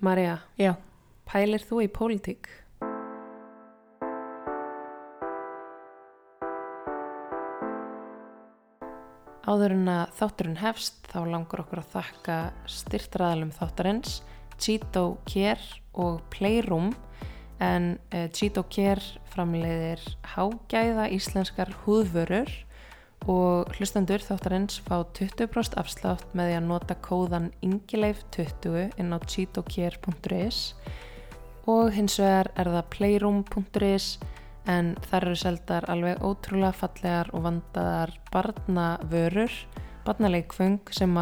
Marja, 0.00 0.38
pælir 1.28 1.60
þú 1.60 1.82
í 1.84 1.86
pólitík? 1.92 2.46
Áður 9.44 9.74
en 9.74 9.90
að 9.92 10.14
þátturinn 10.16 10.56
hefst 10.62 11.04
þá 11.12 11.18
langar 11.28 11.60
okkur 11.66 11.82
að 11.82 11.92
þakka 11.98 12.38
styrtraðalum 12.78 13.52
þáttarins 13.58 14.16
Cheeto 14.56 15.04
Care 15.28 15.82
og 15.92 16.22
Playroom. 16.32 16.94
En 17.60 17.98
uh, 18.14 18.24
Cheeto 18.32 18.64
Care 18.72 19.04
framleiðir 19.34 20.00
hágæða 20.32 21.10
íslenskar 21.12 21.76
húðvörur 21.84 22.48
og 23.28 23.68
hlustendur 23.76 24.22
þáttarins 24.24 24.80
fá 24.86 25.02
20% 25.16 25.76
afslátt 25.80 26.34
með 26.36 26.50
því 26.50 26.56
að 26.56 26.68
nota 26.70 26.96
kóðan 27.04 27.50
ingileif20 27.64 28.96
inn 29.00 29.12
á 29.12 29.18
cheetocare.is 29.20 30.60
og 31.68 31.90
hins 31.94 32.16
vegar 32.20 32.50
er 32.56 32.70
það 32.72 32.88
playroom.is 32.94 34.06
en 34.70 34.94
þar 35.10 35.26
eru 35.28 35.38
seldar 35.40 35.86
alveg 35.92 36.24
ótrúlega 36.24 36.72
fallegar 36.76 37.30
og 37.34 37.44
vandaðar 37.46 38.14
barnavörur, 38.32 39.52
barnaleikfung 40.06 40.80
sem 40.94 41.16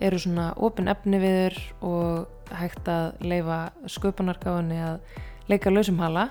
eru 0.00 0.20
svona 0.20 0.50
opin 0.56 0.88
efni 0.88 1.20
viður 1.20 1.56
og 1.84 2.54
hægt 2.56 2.88
að 2.88 3.20
leifa 3.24 3.60
sköpunargáðinni 3.88 4.80
að 4.82 5.18
leika 5.50 5.72
lausum 5.72 6.00
hala 6.02 6.30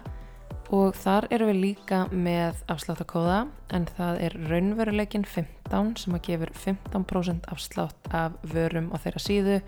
og 0.75 0.93
þar 0.97 1.27
eru 1.33 1.49
við 1.49 1.59
líka 1.63 2.03
með 2.13 2.61
afsláttakóða 2.69 3.39
en 3.73 3.87
það 3.97 4.21
er 4.27 4.37
raunveruleikin 4.51 5.25
15 5.25 5.95
sem 6.03 6.17
að 6.17 6.25
gefur 6.29 6.53
15% 6.65 7.49
afslátt 7.53 8.13
af 8.13 8.37
vörum 8.53 8.91
á 8.93 8.97
þeirra 9.01 9.25
síðu 9.25 9.59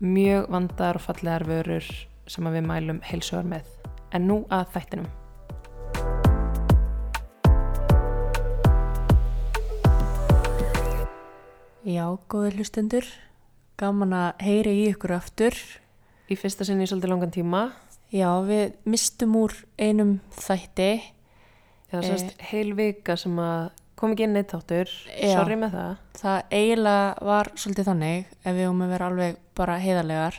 mjög 0.00 0.48
vandar 0.54 1.00
og 1.00 1.04
fallegar 1.04 1.44
vörur 1.48 1.88
sem 2.28 2.48
að 2.48 2.60
við 2.60 2.68
mælum 2.72 3.00
heilsugar 3.04 3.48
með 3.48 3.72
en 4.16 4.28
nú 4.30 4.42
að 4.48 4.70
þættinum 4.76 5.08
já, 11.88 12.04
góður 12.28 12.58
hlustendur. 12.58 13.06
Gaman 13.78 14.14
að 14.16 14.42
heyra 14.44 14.72
í 14.74 14.88
ykkur 14.92 15.14
aftur. 15.16 15.54
í 16.28 16.36
fyrsta 16.36 16.66
sinni 16.68 16.84
í 16.84 16.88
svolítið 16.90 17.08
langan 17.08 17.30
tíma 17.32 17.60
Já, 18.14 18.28
við 18.46 18.72
mistum 18.88 19.34
úr 19.36 19.52
einum 19.76 20.18
þætti. 20.32 20.90
eða 21.92 22.02
sérst 22.04 22.40
heil 22.50 22.72
vika 22.76 23.16
sem 23.16 23.36
að 23.40 23.70
kom 23.98 24.12
ekki 24.14 24.26
inn 24.28 24.36
neitt 24.36 24.52
þáttur 24.52 24.90
Já. 25.18 25.32
sorry 25.34 25.56
með 25.58 25.74
það 25.74 25.94
Það 26.20 26.54
eiginlega 26.58 27.26
var 27.28 27.50
svolítið 27.54 27.88
þannig, 27.88 28.30
ef 28.44 28.56
við 28.58 28.68
um 28.68 28.82
að 28.84 28.92
vera 28.94 29.08
alveg 29.10 29.38
bara 29.58 29.78
heiðarlegar, 29.82 30.38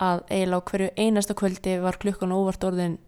að 0.00 0.22
eiginlega 0.30 0.60
á 0.60 0.68
hverju 0.70 0.90
einasta 0.96 1.36
kvöldi 1.38 1.76
var 1.82 1.98
klukkan 2.02 2.34
óvart 2.34 2.64
orðin 2.68 2.98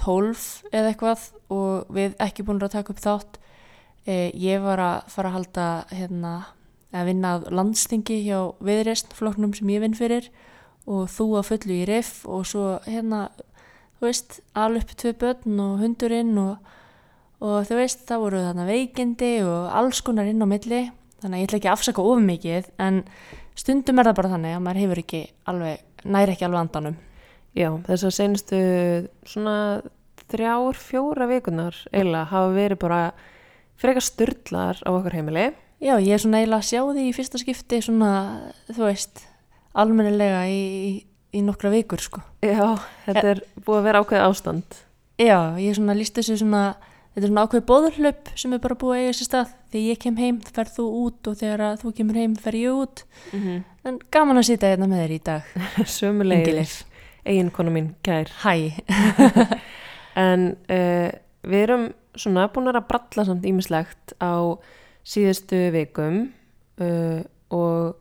12 0.00 0.44
eða 0.72 0.90
eitthvað 0.90 1.26
og 1.54 1.92
við 1.94 2.16
ekki 2.22 2.46
búin 2.46 2.62
að 2.62 2.74
taka 2.74 2.94
upp 2.94 3.02
þátt. 3.04 3.38
Eh, 4.06 4.30
ég 4.34 4.60
var 4.62 4.82
að 4.82 5.10
fara 5.14 5.30
að 5.30 5.36
halda 5.38 5.66
hérna, 5.94 6.32
að 6.92 7.06
vinna 7.10 7.34
að 7.38 7.46
landstingi 7.54 8.18
hjá 8.26 8.40
viðreistflokknum 8.62 9.54
sem 9.56 9.70
ég 9.72 9.80
vinn 9.84 9.96
fyrir 9.96 10.28
og 10.90 11.06
þú 11.12 11.28
að 11.38 11.48
fullu 11.50 11.76
í 11.76 11.86
riff 11.88 12.24
og 12.28 12.44
svo 12.48 12.64
hérna, 12.84 13.28
þú 13.98 14.08
veist, 14.08 14.40
alveg 14.58 14.84
upp 14.84 14.98
tvö 15.00 15.14
börn 15.22 15.62
og 15.64 15.78
hundurinn 15.80 16.34
og, 16.42 16.74
og 17.40 17.64
þú 17.68 17.80
veist, 17.80 18.04
það 18.08 18.26
voru 18.26 18.44
þarna 18.44 18.68
veikindi 18.68 19.32
og 19.46 19.72
alls 19.80 20.04
konar 20.04 20.28
inn 20.28 20.44
á 20.44 20.48
milli 20.48 20.82
þannig 21.22 21.38
að 21.38 21.40
ég 21.40 21.48
ætla 21.48 21.60
ekki 21.62 21.72
að 21.72 21.78
afsaka 21.78 22.04
of 22.04 22.20
mikið 22.20 22.70
en 22.84 23.02
stundum 23.56 23.98
er 23.98 24.10
það 24.10 24.20
bara 24.20 24.36
þannig 24.36 24.56
að 24.58 24.62
maður 24.66 24.84
hefur 24.84 25.02
ekki 25.04 25.24
alveg, 25.48 25.90
næri 26.04 26.34
ekki 26.34 26.48
alveg 26.48 26.64
andanum 26.66 27.02
Já, 27.54 27.68
þess 27.86 28.02
að 28.08 28.14
senustu 28.16 28.60
svona 29.30 29.58
þrjár, 30.32 30.74
fjóra 30.74 31.28
vikunar 31.30 31.76
eiginlega 31.92 32.26
hafa 32.32 32.48
verið 32.56 32.80
bara 32.82 33.02
frekar 33.78 34.02
styrlar 34.02 34.80
á 34.82 34.90
okkar 34.90 35.14
heimili. 35.14 35.52
Já, 35.78 35.94
ég 36.02 36.16
er 36.16 36.22
svona 36.22 36.40
eiginlega 36.42 36.64
að 36.64 36.70
sjá 36.72 36.80
því 36.88 37.04
í 37.06 37.12
fyrsta 37.14 37.38
skipti 37.38 37.78
svona, 37.84 38.10
þú 38.72 38.88
veist 38.88 39.22
almennilega 39.74 40.44
í, 40.50 41.04
í, 41.34 41.44
nokkra 41.44 41.72
vikur 41.74 42.02
sko. 42.02 42.22
Já, 42.44 42.74
þetta 43.06 43.28
er 43.34 43.44
búið 43.60 43.80
að 43.80 43.86
vera 43.88 44.02
ákveðið 44.02 44.26
ástand. 44.28 44.80
Já, 45.20 45.38
ég 45.60 45.70
er 45.70 45.78
svona 45.78 45.96
líst 45.98 46.18
þessu 46.18 46.40
svona 46.40 46.64
þetta 47.14 47.22
er 47.22 47.30
svona 47.30 47.44
ákveð 47.46 47.66
bóðurhlaup 47.68 48.32
sem 48.38 48.54
er 48.56 48.62
bara 48.62 48.78
búið 48.78 48.96
að 48.96 49.04
eiga 49.04 49.14
sér 49.18 49.28
stað 49.28 49.52
þegar 49.70 49.84
ég 49.86 50.00
kem 50.02 50.16
heim 50.18 50.40
ferð 50.48 50.72
þú 50.78 50.86
út 51.04 51.30
og 51.30 51.36
þegar 51.38 51.62
þú 51.78 51.92
kemur 51.98 52.18
heim 52.18 52.34
fer 52.34 52.58
ég 52.58 52.80
út 52.82 53.04
Mm 53.30 53.62
en 53.84 53.98
gaman 54.10 54.40
að 54.40 54.46
sitja 54.48 54.70
hérna 54.72 54.88
með 54.88 55.02
þér 55.02 55.12
í 55.12 55.20
dag 55.24 55.42
Ingileif. 56.40 56.84
eigin 57.24 57.50
konu 57.52 57.70
mín, 57.70 57.90
kær. 58.02 58.30
Hæ, 58.40 58.80
En 60.24 60.56
uh, 60.70 61.10
við 61.44 61.66
erum 61.66 61.84
svona 62.16 62.46
búin 62.52 62.70
að 62.70 62.86
bralla 62.88 63.26
samt 63.26 63.44
ímislegt 63.44 64.14
á 64.22 64.56
síðustu 65.04 65.58
vikum 65.74 66.30
uh, 66.80 67.20
og 67.52 67.98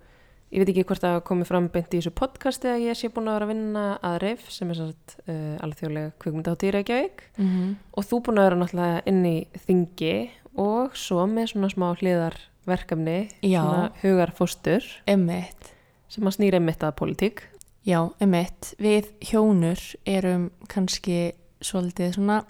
ég 0.54 0.62
veit 0.62 0.70
ekki 0.70 0.86
hvort 0.86 1.06
að 1.08 1.20
komi 1.26 1.48
fram 1.50 1.68
beint 1.74 1.90
í 1.90 2.00
þessu 2.00 2.14
podcasti 2.14 2.70
að 2.70 2.86
ég 2.86 2.98
sé 2.98 3.10
búin 3.10 3.28
að 3.32 3.40
vera 3.40 3.48
að 3.48 3.52
vinna 3.54 3.84
að 4.06 4.18
RIF 4.22 4.48
sem 4.54 4.70
er 4.70 4.78
svona 4.78 4.94
uh, 5.26 5.66
alþjóðlega 5.66 6.12
kvikmynda 6.22 6.54
á 6.54 6.56
Reykjavík 6.78 7.24
mm 7.38 7.48
-hmm. 7.50 7.76
og 7.98 8.06
þú 8.06 8.20
búin 8.28 8.40
að 8.40 8.48
vera 8.48 8.60
náttúrulega 8.62 9.02
inn 9.10 9.26
í 9.26 9.38
þingi 9.66 10.16
og 10.62 10.96
svo 10.98 11.26
með 11.26 11.48
svona 11.54 11.70
smá 11.70 11.88
hliðarverkefni, 11.98 13.18
svona 13.42 13.92
hugarfóstur 14.04 14.84
emmitt 15.08 15.74
sem 16.08 16.28
að 16.28 16.36
snýra 16.38 16.60
einmitt 16.62 16.84
að 16.84 16.96
pólitík. 17.00 17.42
Já, 17.84 18.14
emitt, 18.22 18.76
við 18.78 19.10
hjónur 19.20 19.80
erum 20.06 20.52
kannski 20.72 21.34
svolítið 21.60 22.14
svona 22.14 22.44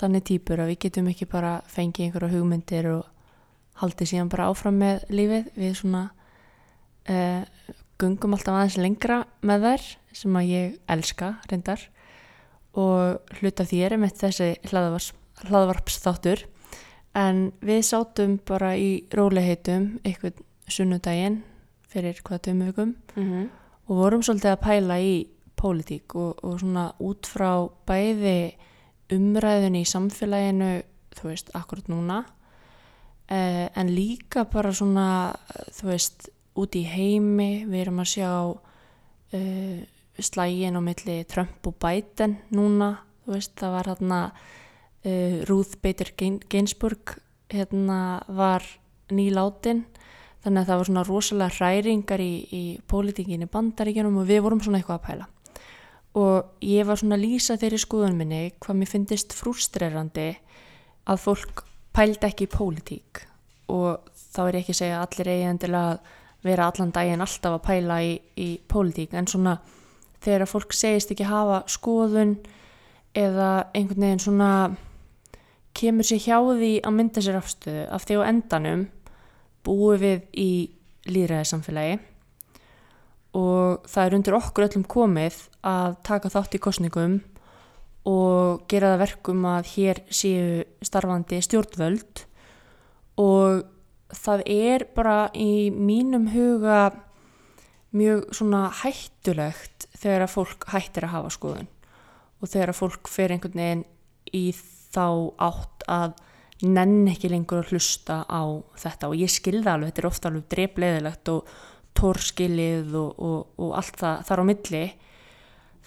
þannig 0.00 0.24
týpur 0.24 0.60
að 0.60 0.72
við 0.72 0.78
getum 0.84 1.08
ekki 1.08 1.28
bara 1.30 1.60
fengið 1.70 2.04
einhverja 2.04 2.34
hugmyndir 2.34 2.88
og 2.90 3.06
haldið 3.80 4.10
síðan 4.10 4.32
bara 4.32 4.48
áfram 4.50 4.80
með 4.80 5.06
lífið. 5.08 5.52
Við 5.56 5.76
svona 5.78 6.10
uh, 7.10 7.42
gungum 8.00 8.36
alltaf 8.36 8.56
aðeins 8.56 8.78
lengra 8.80 9.22
með 9.46 9.66
þær 9.66 9.88
sem 10.20 10.38
að 10.40 10.50
ég 10.50 10.76
elska 10.90 11.34
reyndar. 11.50 11.82
Og 12.78 13.34
hluta 13.40 13.66
því 13.66 13.82
er 13.84 13.96
emitt 13.96 14.20
þessi 14.20 14.52
hlaðvarps, 14.70 15.10
hlaðvarpsþáttur. 15.48 16.44
En 17.18 17.50
við 17.66 17.82
sátum 17.88 18.38
bara 18.46 18.76
í 18.78 19.02
róliheitum 19.10 19.96
einhvern 20.06 20.46
sunnudaginn 20.70 21.40
fyrir 21.90 22.20
hvaða 22.22 22.44
tömu 22.46 22.70
vikum. 22.70 22.94
Mm 23.16 23.30
-hmm. 23.30 23.48
og 23.88 23.96
vorum 23.96 24.22
svolítið 24.22 24.52
að 24.52 24.62
pæla 24.62 25.00
í 25.00 25.14
pólitík 25.56 26.14
og, 26.14 26.44
og 26.44 26.60
svona 26.60 26.92
út 27.00 27.26
frá 27.26 27.68
bæði 27.86 28.54
umræðinu 29.10 29.82
í 29.82 29.88
samfélaginu, 29.88 30.82
þú 31.18 31.28
veist, 31.28 31.50
akkurat 31.54 31.88
núna 31.88 32.24
eh, 33.30 33.68
en 33.76 33.94
líka 33.94 34.44
bara 34.50 34.72
svona, 34.72 35.34
þú 35.74 35.90
veist, 35.92 36.30
út 36.60 36.76
í 36.78 36.84
heimi, 36.86 37.64
við 37.68 37.84
erum 37.84 38.02
að 38.02 38.10
sjá 38.14 38.30
eh, 39.36 39.80
slægin 40.20 40.76
á 40.76 40.80
milli 40.84 41.16
Trump 41.30 41.66
og 41.70 41.76
Biden 41.80 42.38
núna, 42.54 42.92
þú 43.24 43.36
veist, 43.36 43.54
það 43.60 43.74
var 43.76 43.90
hérna 43.94 44.20
eh, 45.04 45.40
Ruth 45.48 45.80
Bader 45.82 46.12
Gin- 46.18 46.42
Ginsburg 46.50 47.16
hérna 47.50 48.20
var 48.28 48.66
nýlátin 49.10 49.84
þannig 50.44 50.62
að 50.62 50.68
það 50.70 50.78
var 50.80 50.88
svona 50.88 51.04
rosalega 51.08 51.56
hræringar 51.58 52.22
í, 52.24 52.32
í 52.48 52.62
pólitíkinni 52.88 53.48
bandaríkjunum 53.50 54.20
og 54.22 54.28
við 54.28 54.44
vorum 54.44 54.62
svona 54.64 54.80
eitthvað 54.80 55.00
að 55.00 55.06
pæla. 55.08 55.26
Og 56.20 56.64
ég 56.66 56.86
var 56.88 56.98
svona 56.98 57.18
að 57.18 57.24
lýsa 57.26 57.56
þeirri 57.60 57.80
skoðun 57.82 58.16
minni 58.18 58.38
hvað 58.58 58.78
mér 58.80 58.90
finnist 58.90 59.34
frústrerandi 59.36 60.30
að 61.10 61.20
fólk 61.26 61.60
pældi 61.94 62.26
ekki 62.30 62.48
í 62.48 62.50
pólitík. 62.54 63.20
Og 63.70 64.08
þá 64.32 64.40
er 64.46 64.58
ekki 64.62 64.74
að 64.74 64.80
segja 64.80 64.96
að 64.98 65.04
allir 65.06 65.30
eigi 65.34 65.50
endilega 65.50 65.92
að 65.92 66.16
vera 66.44 66.70
allan 66.70 66.92
daginn 66.94 67.20
alltaf 67.24 67.58
að 67.58 67.66
pæla 67.66 68.00
í, 68.04 68.14
í 68.36 68.48
pólitík. 68.68 69.14
En 69.14 69.28
svona 69.30 69.58
þegar 70.20 70.44
að 70.44 70.52
fólk 70.52 70.76
segist 70.76 71.12
ekki 71.12 71.28
hafa 71.28 71.62
skoðun 71.70 72.36
eða 73.16 73.50
einhvern 73.74 74.06
veginn 74.06 74.22
svona 74.22 74.52
kemur 75.76 76.06
sér 76.06 76.22
hjá 76.22 76.36
því 76.38 76.72
að 76.84 76.96
mynda 76.96 77.24
sér 77.24 77.40
afstöðu 77.40 77.86
af 77.94 78.06
því 78.06 78.20
á 78.20 78.28
endanum 78.28 78.86
búum 79.66 80.00
við 80.00 80.22
í 80.38 80.52
líðræðisamfélagi 81.10 81.98
og 83.38 83.86
það 83.88 84.06
er 84.06 84.16
undir 84.18 84.36
okkur 84.38 84.66
öllum 84.66 84.86
komið 84.90 85.36
að 85.66 85.98
taka 86.06 86.32
þátt 86.32 86.56
í 86.56 86.62
kostningum 86.62 87.20
og 88.10 88.64
gera 88.70 88.94
það 88.94 89.02
verkum 89.04 89.44
að 89.48 89.68
hér 89.74 90.00
séu 90.08 90.64
starfandi 90.86 91.40
stjórnvöld 91.44 92.24
og 93.20 93.62
það 94.16 94.42
er 94.50 94.84
bara 94.96 95.30
í 95.36 95.70
mínum 95.74 96.28
huga 96.32 96.90
mjög 97.96 98.28
svona 98.36 98.68
hættulegt 98.82 99.88
þegar 99.98 100.26
að 100.26 100.34
fólk 100.34 100.66
hættir 100.70 101.06
að 101.08 101.14
hafa 101.16 101.32
skoðun. 101.34 101.70
Og 102.40 102.50
þegar 102.50 102.72
að 102.72 102.80
fólk 102.80 103.10
fer 103.10 103.34
einhvern 103.34 103.60
veginn 103.60 103.84
í 104.36 104.44
þá 104.94 105.06
átt 105.42 105.84
að 105.90 106.14
nenn 106.60 107.08
ekki 107.08 107.30
lengur 107.32 107.62
að 107.62 107.74
hlusta 107.74 108.22
á 108.28 108.42
þetta. 108.78 109.10
Og 109.10 109.18
ég 109.20 109.32
skilða 109.32 109.74
alveg, 109.74 109.92
þetta 109.92 110.02
er 110.02 110.10
ofta 110.10 110.30
alveg 110.30 110.48
drepleðilegt 110.54 111.32
og 111.32 111.52
tórskilið 112.00 112.96
og, 113.00 113.12
og, 113.18 113.38
og 113.60 113.76
allt 113.80 114.00
það 114.00 114.24
þar 114.28 114.42
á 114.42 114.44
milli. 114.50 114.82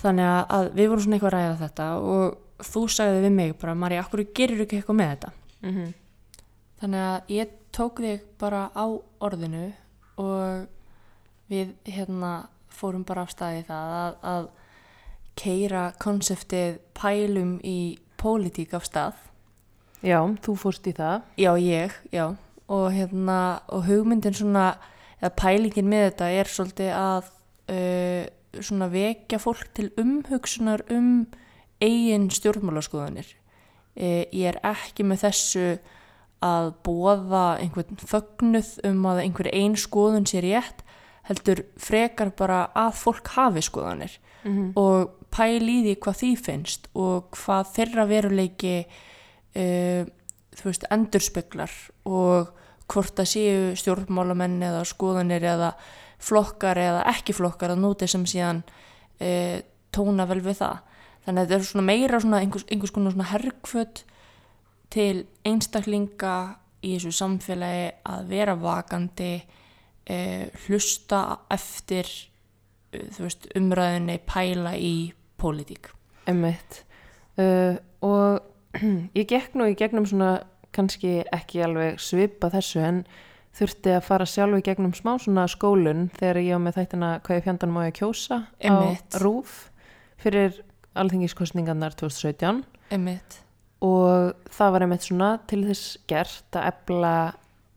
Þannig 0.04 0.31
að, 0.44 0.72
við 0.75 0.90
vorum 0.92 1.06
svona 1.06 1.18
eitthvað 1.18 1.34
að 1.34 1.38
ræða 1.40 1.60
þetta 1.64 1.90
og 2.12 2.64
þú 2.64 2.86
sagði 2.92 3.25
við 3.25 3.36
mig 3.38 3.58
bara 3.62 3.75
Marja, 3.78 4.04
akkur 4.04 4.25
gerir 4.36 4.64
ekki 4.66 4.80
eitthvað 4.81 5.00
með 5.00 5.14
þetta? 5.14 5.36
Mm 5.64 5.92
þannig 6.84 7.04
að 7.08 7.30
ég 7.31 7.52
tók 7.74 8.02
þig 8.04 8.25
bara 8.42 8.68
á 8.74 8.86
orðinu 9.24 9.68
og 10.22 10.68
við 11.52 11.74
hérna 11.90 12.34
fórum 12.74 13.06
bara 13.06 13.25
af 13.25 13.34
staði 13.34 13.66
það 13.68 13.94
að, 14.00 14.18
að 14.34 14.50
keira 15.40 15.84
konseptið 16.02 16.80
pælum 16.98 17.58
í 17.66 17.78
pólitík 18.22 18.74
af 18.78 18.88
stað 18.88 19.22
Já, 20.04 20.20
þú 20.44 20.56
fórst 20.60 20.88
í 20.92 20.94
það. 20.98 21.28
Já, 21.40 21.52
ég, 21.64 21.94
já. 22.12 22.25
Og 22.68 22.90
hérna, 22.92 23.38
og 23.72 23.86
hugmyndin 23.88 24.36
svona, 24.36 24.74
eða 25.22 25.31
pælingin 25.40 25.88
með 25.88 26.10
þetta 26.10 26.28
er 26.40 26.52
svolítið 26.52 26.90
að 26.98 27.30
uh, 27.72 28.25
svona 28.60 28.90
vekja 28.92 29.40
fólk 29.40 29.70
til 29.78 29.88
umhugsunar 30.00 30.84
um 30.92 31.24
eigin 31.84 32.28
stjórnmálaskoðanir. 32.36 33.30
Uh, 33.96 34.28
ég 34.36 34.52
er 34.52 34.60
ekki 34.74 35.08
með 35.08 35.24
þessu 35.30 35.66
að 36.44 36.74
bóða 36.86 37.45
einhvern 37.62 38.00
fögnuð 38.04 38.75
um 38.90 39.06
að 39.12 39.24
einhver 39.24 39.50
ein 39.56 39.78
skoðun 39.80 40.28
sé 40.30 40.44
rétt, 40.44 40.84
heldur 41.30 41.63
frekar 41.80 42.34
bara 42.36 42.66
að 42.75 42.98
fólk 43.00 43.34
hafi 43.38 43.63
skoðanir 43.63 44.19
Mm 44.44 44.74
og 44.75 45.19
pæli 45.34 45.80
í 45.80 45.84
því 45.86 45.94
hvað 46.04 46.18
því 46.19 46.31
finnst 46.45 46.88
og 47.00 47.30
hvað 47.34 47.69
þeirra 47.74 48.04
veruleiki 48.06 48.74
uh, 48.84 50.04
þú 50.54 50.68
veist, 50.68 50.86
endurspeglar 50.94 51.74
og 52.06 52.51
hvort 52.92 53.16
það 53.18 53.30
séu 53.31 53.75
stjórnmálamenn 53.80 54.60
eða 54.62 54.84
skoðanir 54.86 55.46
eða 55.56 55.72
flokkar 56.24 56.78
eða 56.78 57.06
ekki 57.13 57.36
flokkar 57.36 57.74
að 57.74 57.81
núti 57.81 58.10
sem 58.12 58.25
síðan 58.30 58.62
uh, 58.63 59.57
tóna 59.94 60.28
vel 60.30 60.42
við 60.44 60.60
það. 60.62 60.81
Þannig 61.25 61.39
að 61.42 61.48
þetta 61.48 61.57
er 61.57 61.68
svona 61.69 61.88
meira 61.88 62.19
svona 62.19 62.42
einhvers, 62.44 62.66
einhvers 62.69 62.94
konar 62.94 63.16
svona 63.16 63.30
herrkvöt 63.31 64.04
til 64.91 65.25
einstaklinga 65.45 66.35
í 66.83 66.95
þessu 66.97 67.13
samfélagi 67.15 67.89
að 68.12 68.30
vera 68.30 68.56
vakandi, 68.59 69.33
uh, 70.09 70.45
hlusta 70.65 71.24
eftir 71.53 72.09
þú 72.94 73.25
veist, 73.25 73.47
umræðinni 73.57 74.19
pæla 74.27 74.75
í 74.77 74.95
pólitík. 75.41 75.91
Emmitt. 76.30 76.83
Uh, 77.38 77.77
og 78.06 78.44
ég 79.19 79.27
gekk 79.30 79.57
nú 79.57 79.68
í 79.71 79.77
gegnum 79.77 80.07
svona 80.09 80.44
kannski 80.74 81.21
ekki 81.33 81.63
alveg 81.65 82.01
svipa 82.01 82.50
þessu 82.53 82.81
en 82.81 83.03
þurfti 83.53 83.94
að 83.94 84.06
fara 84.07 84.25
sjálf 84.29 84.57
í 84.57 84.65
gegnum 84.65 84.94
smá 84.97 85.15
svona 85.21 85.45
skólun 85.51 86.07
þegar 86.18 86.41
ég 86.41 86.56
var 86.56 86.63
með 86.65 86.77
þættina 86.79 87.09
hvað 87.25 87.38
ég 87.38 87.47
fjandan 87.47 87.74
má 87.74 87.81
ég 87.86 87.97
kjósa 88.00 88.39
Einmitt. 88.57 89.13
á 89.13 89.21
RÚF 89.21 89.57
fyrir 90.21 90.57
alþingiskostningarnar 90.97 91.94
2017 92.00 92.63
Einmitt. 92.94 93.39
Og 93.83 94.50
það 94.53 94.75
var 94.75 94.85
einmitt 94.85 95.07
svona 95.07 95.30
til 95.50 95.63
þess 95.68 95.97
gert 96.07 96.57
að 96.57 96.69
ebla 96.71 97.13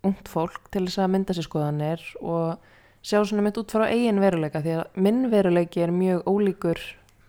ungt 0.06 0.30
fólk 0.30 0.68
til 0.74 0.84
þess 0.86 1.02
að 1.02 1.12
mynda 1.14 1.34
sér 1.36 1.48
skoðanir 1.48 2.04
og 2.20 2.62
sjá 3.06 3.20
svona 3.22 3.44
mitt 3.46 3.58
út 3.58 3.74
frá 3.74 3.88
eigin 3.88 4.22
veruleika 4.22 4.62
því 4.62 4.76
að 4.78 5.00
minn 5.02 5.26
veruleiki 5.32 5.82
er 5.82 5.94
mjög 5.94 6.26
ólíkur 6.30 6.80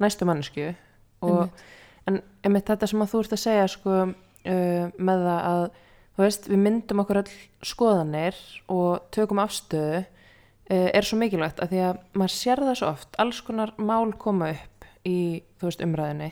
næstu 0.01 0.27
mannesku 0.29 0.71
og 1.25 1.49
en 2.07 2.21
einmitt 2.45 2.69
þetta 2.69 2.89
sem 2.89 3.03
að 3.03 3.11
þú 3.13 3.23
ert 3.23 3.35
að 3.35 3.43
segja 3.43 3.67
sko 3.71 3.95
uh, 4.05 4.85
með 4.97 5.25
það 5.27 5.41
að 5.51 5.63
þú 6.17 6.25
veist 6.25 6.49
við 6.49 6.63
myndum 6.63 7.03
okkur 7.03 7.21
öll 7.21 7.35
skoðanir 7.71 8.39
og 8.73 9.09
tökum 9.13 9.41
afstöðu 9.43 10.01
uh, 10.03 10.89
er 10.89 11.05
svo 11.05 11.19
mikilvægt 11.21 11.61
að 11.63 11.73
því 11.73 11.83
að 11.89 12.01
maður 12.13 12.35
sér 12.37 12.65
það 12.65 12.79
svo 12.81 12.91
oft 12.93 13.21
alls 13.21 13.41
konar 13.45 13.73
mál 13.77 14.13
koma 14.17 14.53
upp 14.55 14.89
í 15.07 15.17
þú 15.57 15.69
veist 15.69 15.85
umræðinni 15.85 16.31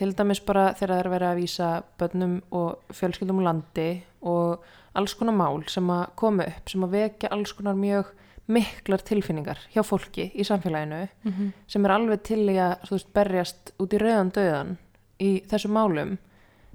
til 0.00 0.14
dæmis 0.16 0.40
bara 0.40 0.70
þegar 0.78 0.94
það 0.94 1.02
er 1.02 1.10
verið 1.12 1.30
að 1.30 1.40
vísa 1.42 1.68
börnum 2.00 2.36
og 2.56 2.94
fjölskyldum 2.96 3.42
úr 3.42 3.46
landi 3.50 3.88
og 4.24 4.64
alls 4.96 5.14
konar 5.18 5.36
mál 5.36 5.60
sem 5.68 5.92
að 5.92 6.06
koma 6.18 6.46
upp 6.48 6.72
sem 6.72 6.86
að 6.86 6.96
vekja 6.96 7.32
alls 7.34 7.52
konar 7.56 7.76
mjög 7.78 8.14
miklar 8.50 9.04
tilfinningar 9.06 9.60
hjá 9.74 9.82
fólki 9.86 10.30
í 10.34 10.46
samfélaginu 10.46 11.08
Mm 11.24 11.32
-hmm. 11.32 11.52
sem 11.66 11.84
er 11.84 11.90
alveg 11.90 12.22
til 12.22 12.48
í 12.48 12.56
að 12.56 12.90
veist, 12.90 13.12
berjast 13.12 13.72
út 13.78 13.92
í 13.92 13.98
rauðan 13.98 14.32
döðan 14.32 14.76
í 15.20 15.42
þessum 15.48 15.72
málum 15.72 16.18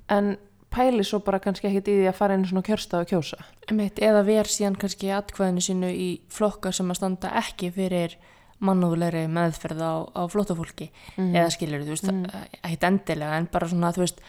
en 0.10 0.38
pæli 0.70 1.04
svo 1.04 1.20
bara 1.20 1.40
kannski 1.40 1.68
ekkit 1.68 1.88
í 1.88 1.98
því 2.00 2.08
að 2.10 2.18
fara 2.20 2.34
inn 2.34 2.46
svona 2.46 2.62
kjörstað 2.62 3.00
og 3.00 3.08
kjósa. 3.08 3.38
Eða 3.98 4.24
ver 4.26 4.44
síðan 4.44 4.76
kannski 4.76 5.12
atkvæðinu 5.12 5.62
sínu 5.62 5.90
í 5.90 6.22
flokkar 6.30 6.74
sem 6.74 6.92
að 6.92 6.96
standa 6.96 7.30
ekki 7.30 7.72
fyrir 7.72 8.18
mannúðlegri 8.64 9.26
meðferð 9.28 9.82
á, 9.84 9.94
á 10.16 10.22
flóttafólki 10.32 10.90
mm. 11.18 11.32
eða 11.36 11.54
skilur 11.54 11.84
þú 11.84 11.94
veist, 11.96 12.10
Mm. 12.12 12.24
mm. 12.24 12.60
ekkit 12.64 12.84
endilega 12.84 13.38
en 13.38 13.48
bara 13.52 13.68
svona 13.68 13.92
þú 13.92 14.06
veist 14.06 14.22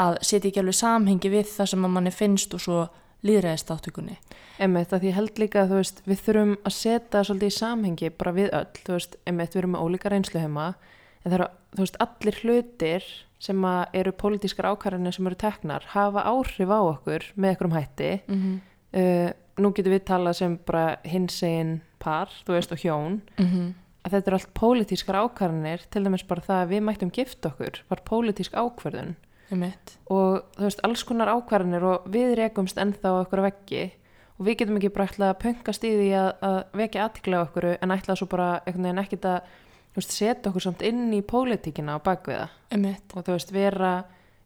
að 0.00 0.18
setja 0.22 0.50
ekki 0.50 0.62
alveg 0.62 0.78
samhengi 0.78 1.30
við 1.30 1.50
það 1.52 1.70
sem 1.70 1.84
að 1.84 1.94
manni 1.96 2.12
finnst 2.14 2.54
og 2.54 2.60
svo 2.60 2.78
líðræðist 3.24 3.70
áttökunni. 3.72 4.16
Einmitt, 4.60 4.92
að 4.92 5.04
því 5.04 5.12
held 5.16 5.38
líka 5.40 5.62
að 5.62 5.70
þú 5.70 5.78
veist, 5.80 6.02
við 6.04 6.24
þurfum 6.26 6.56
að 6.60 6.74
setja 6.76 7.22
svolítið 7.24 7.52
í 7.52 7.54
samhengi 7.58 8.10
bara 8.18 8.32
við 8.36 8.50
öll, 8.52 8.80
þú 8.84 8.96
veist, 8.98 9.16
einmitt 9.24 9.54
við 9.54 9.62
erum 9.62 9.74
með 9.74 9.86
ólíka 9.86 10.12
reynslu 10.12 10.42
heima, 10.42 10.66
en 11.22 11.30
það 11.30 11.38
eru, 11.38 11.48
þú 11.74 11.86
veist, 11.86 11.96
allir 12.04 12.40
hlutir 12.42 13.08
sem 13.44 13.64
að 13.68 13.96
eru 14.00 14.12
pólitískar 14.20 14.68
ákvarðanir 14.72 15.16
sem 15.16 15.30
eru 15.30 15.40
teknar 15.40 15.88
hafa 15.94 16.26
áhrif 16.28 16.70
á 16.70 16.80
okkur 16.80 17.26
með 17.34 17.54
einhverjum 17.54 17.78
hætti. 17.78 18.12
Mm 18.28 18.40
-hmm. 18.42 18.60
Uh, 18.94 19.32
nú 19.58 19.70
getum 19.74 19.92
við 19.94 20.04
talað 20.08 20.38
sem 20.40 20.58
bara 20.66 20.96
hinsegin 21.06 21.80
par, 22.02 22.30
þú 22.46 22.56
veist, 22.56 22.72
og 22.74 22.78
hjón, 22.82 23.20
að 24.04 24.16
þetta 24.16 24.30
eru 24.30 24.38
allt 24.38 24.54
pólitískar 24.54 25.18
ákvarðanir, 25.22 25.84
til 25.90 26.04
dæmis 26.04 26.24
bara 26.28 26.40
það 26.44 26.62
að 26.62 26.72
við 26.74 26.82
mættum 26.88 27.10
gift 27.10 27.46
okkur, 27.46 27.82
var 27.88 28.02
pólitísk 28.04 28.52
ákvarðun 28.54 29.14
og 30.10 30.42
þú 30.56 30.64
veist, 30.66 30.80
alls 30.84 31.04
konar 31.04 31.28
ákvarðanir 31.28 31.84
og 31.84 32.08
við 32.10 32.34
rekumst 32.40 32.78
ennþá 32.80 33.20
okkur 33.24 33.44
veggi. 33.44 33.92
Og 34.34 34.48
við 34.48 34.56
getum 34.58 34.76
ekki 34.80 34.90
bara 34.90 35.06
ætla 35.06 35.28
að 35.30 35.42
pöngast 35.44 35.84
í 35.86 35.92
því 35.94 36.08
að, 36.18 36.30
að 36.42 36.56
vekja 36.80 37.04
aðtikla 37.04 37.42
okkur 37.44 37.66
en 37.76 37.94
ætla 37.94 38.16
svo 38.18 38.26
bara 38.26 38.48
einhvern 38.64 38.88
veginn 38.88 39.02
ekkit 39.04 39.28
að 39.30 39.52
veist, 39.94 40.10
setja 40.10 40.50
okkur 40.50 40.64
samt 40.64 40.82
inn 40.82 41.12
í 41.14 41.20
pólitíkina 41.22 41.94
á 41.94 41.98
bakviða 42.02 42.48
og 43.14 43.22
þú 43.22 43.36
veist, 43.36 43.52
vera 43.54 43.92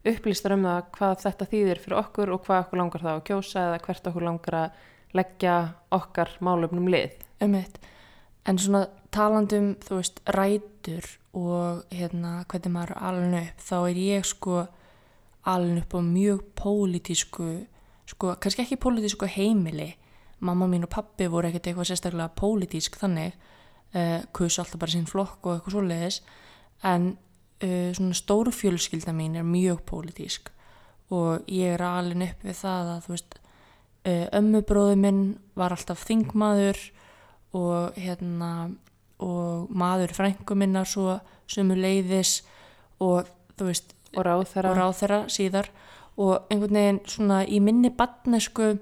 upplýstar 0.05 0.53
um 0.55 0.67
það 0.67 0.83
hvað 0.93 1.15
þetta 1.23 1.47
þýðir 1.49 1.81
fyrir 1.83 1.97
okkur 2.03 2.33
og 2.35 2.43
hvað 2.45 2.61
okkur 2.67 2.81
langar 2.83 3.01
það 3.01 3.17
að 3.17 3.25
kjósa 3.31 3.65
eða 3.65 3.81
hvert 3.87 4.11
okkur 4.11 4.27
langar 4.29 4.59
að 4.59 4.85
leggja 5.17 5.55
okkar 5.95 6.35
málefnum 6.43 6.89
lið. 6.91 7.15
Einmitt. 7.41 7.79
En 8.47 8.59
svona 8.59 8.85
talandum, 9.13 9.73
þú 9.83 9.99
veist, 9.99 10.21
rætur 10.35 11.05
og 11.37 11.85
hérna 11.93 12.43
hvernig 12.49 12.73
maður 12.73 12.95
er 12.95 13.07
alveg 13.09 13.39
upp, 13.39 13.63
þá 13.65 13.77
er 13.79 14.01
ég 14.01 14.27
sko 14.27 14.59
alveg 15.49 15.83
upp 15.83 15.95
á 15.97 16.01
mjög 16.05 16.43
pólitísku, 16.59 17.49
sko, 18.09 18.35
kannski 18.41 18.65
ekki 18.65 18.79
pólitísku 18.81 19.29
heimili. 19.29 19.93
Mamma 20.39 20.69
mín 20.71 20.85
og 20.87 20.93
pappi 20.93 21.27
voru 21.27 21.49
ekkert 21.49 21.67
eitthvað 21.67 21.89
sérstaklega 21.89 22.29
pólitísk 22.39 22.95
þannig, 23.01 23.33
uh, 23.95 24.21
kusu 24.33 24.61
alltaf 24.61 24.79
bara 24.79 24.93
sinn 24.93 25.09
flokk 25.09 25.43
og 25.43 25.57
eitthvað 25.57 25.75
svoleiðis, 25.75 26.21
en 26.87 27.11
uh, 27.65 27.89
svona 27.97 28.15
stóru 28.15 28.53
fjölskylda 28.55 29.13
mín 29.15 29.35
er 29.39 29.47
mjög 29.47 29.83
pólitísk 29.89 30.53
og 31.09 31.47
ég 31.49 31.73
er 31.73 31.83
alveg 31.83 32.29
upp 32.29 32.43
við 32.45 32.57
það 32.61 32.91
að, 32.93 32.99
þú 33.05 33.13
veist, 33.15 33.38
uh, 34.09 34.25
ömmubróðu 34.39 34.95
minn 34.99 35.21
var 35.59 35.75
alltaf 35.75 36.01
þingmaður 36.09 36.79
og 37.57 37.95
hérna 37.99 38.51
og 39.19 39.69
maður 39.75 40.13
frængu 40.15 40.55
minna 40.55 40.85
svo 40.87 41.17
sumu 41.49 41.75
leiðis 41.75 42.41
og 43.03 43.27
þú 43.59 43.65
veist 43.71 43.95
Og 44.17 44.23
ráð 44.25 44.45
þeirra. 44.53 44.69
og 44.71 44.77
ráð 44.79 44.93
þeirra 45.01 45.17
síðar 45.29 45.67
og 46.19 46.47
einhvern 46.51 46.77
veginn 46.79 46.99
svona 47.05 47.41
í 47.45 47.59
minni 47.61 47.89
badnesku 47.95 48.77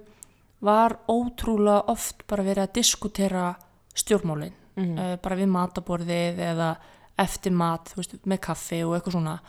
var 0.61 0.97
ótrúlega 1.11 1.83
oft 1.91 2.23
bara 2.27 2.43
verið 2.43 2.63
að 2.67 2.73
diskutera 2.79 3.47
stjórnmálin 3.95 4.53
Mhm. 4.77 4.97
uh, 4.99 5.15
bara 5.17 5.35
við 5.35 5.47
mataborðið 5.49 6.37
eða 6.51 6.75
eftir 7.17 7.51
mat, 7.51 7.89
veist, 7.97 8.13
með 8.29 8.39
kaffi 8.45 8.83
og 8.85 8.93
eitthvað 8.93 9.15
svona 9.15 9.39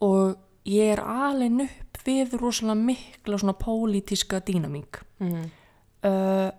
og 0.00 0.36
ég 0.68 0.92
er 0.94 1.02
alveg 1.02 1.64
upp 1.66 2.02
við 2.06 2.34
rosalega 2.40 2.78
mikla 2.78 3.38
svona 3.38 3.54
pólitíska 3.58 4.42
dýnamík. 4.46 5.02
Mhm. 5.20 5.50
uh, 6.04 6.50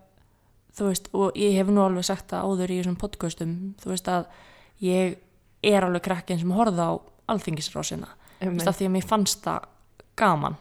þú 0.74 0.88
veist, 0.90 1.08
og 1.14 1.36
ég 1.38 1.54
hef 1.54 1.68
nú 1.70 1.84
alveg 1.84 2.04
sagt 2.04 2.32
það 2.32 2.44
áður 2.48 2.72
í 2.72 2.78
þessum 2.80 2.98
podcastum, 2.98 3.74
þú 3.78 3.90
veist 3.92 4.08
að 4.10 4.26
ég 4.82 5.16
er 5.62 5.86
alveg 5.86 6.02
krakkin 6.02 6.40
sem 6.40 6.50
horfða 6.50 6.88
á 6.90 6.92
alþingisrásina, 7.30 8.08
af 8.40 8.76
því 8.76 8.88
að 8.88 8.94
mér 8.96 9.06
fannst 9.06 9.44
það 9.44 9.68
gaman. 10.16 10.56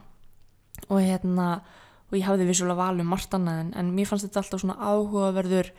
Og 0.90 1.02
hérna, 1.02 1.64
og 2.12 2.18
ég 2.18 2.28
hafði 2.28 2.46
vissulega 2.46 2.76
valið 2.76 3.10
margt 3.10 3.34
annað 3.34 3.60
en, 3.64 3.74
en 3.74 3.92
mér 3.96 4.06
fannst 4.06 4.28
þetta 4.28 4.44
alltaf 4.44 4.62
svona 4.62 4.78
áhugaverður 4.78 5.72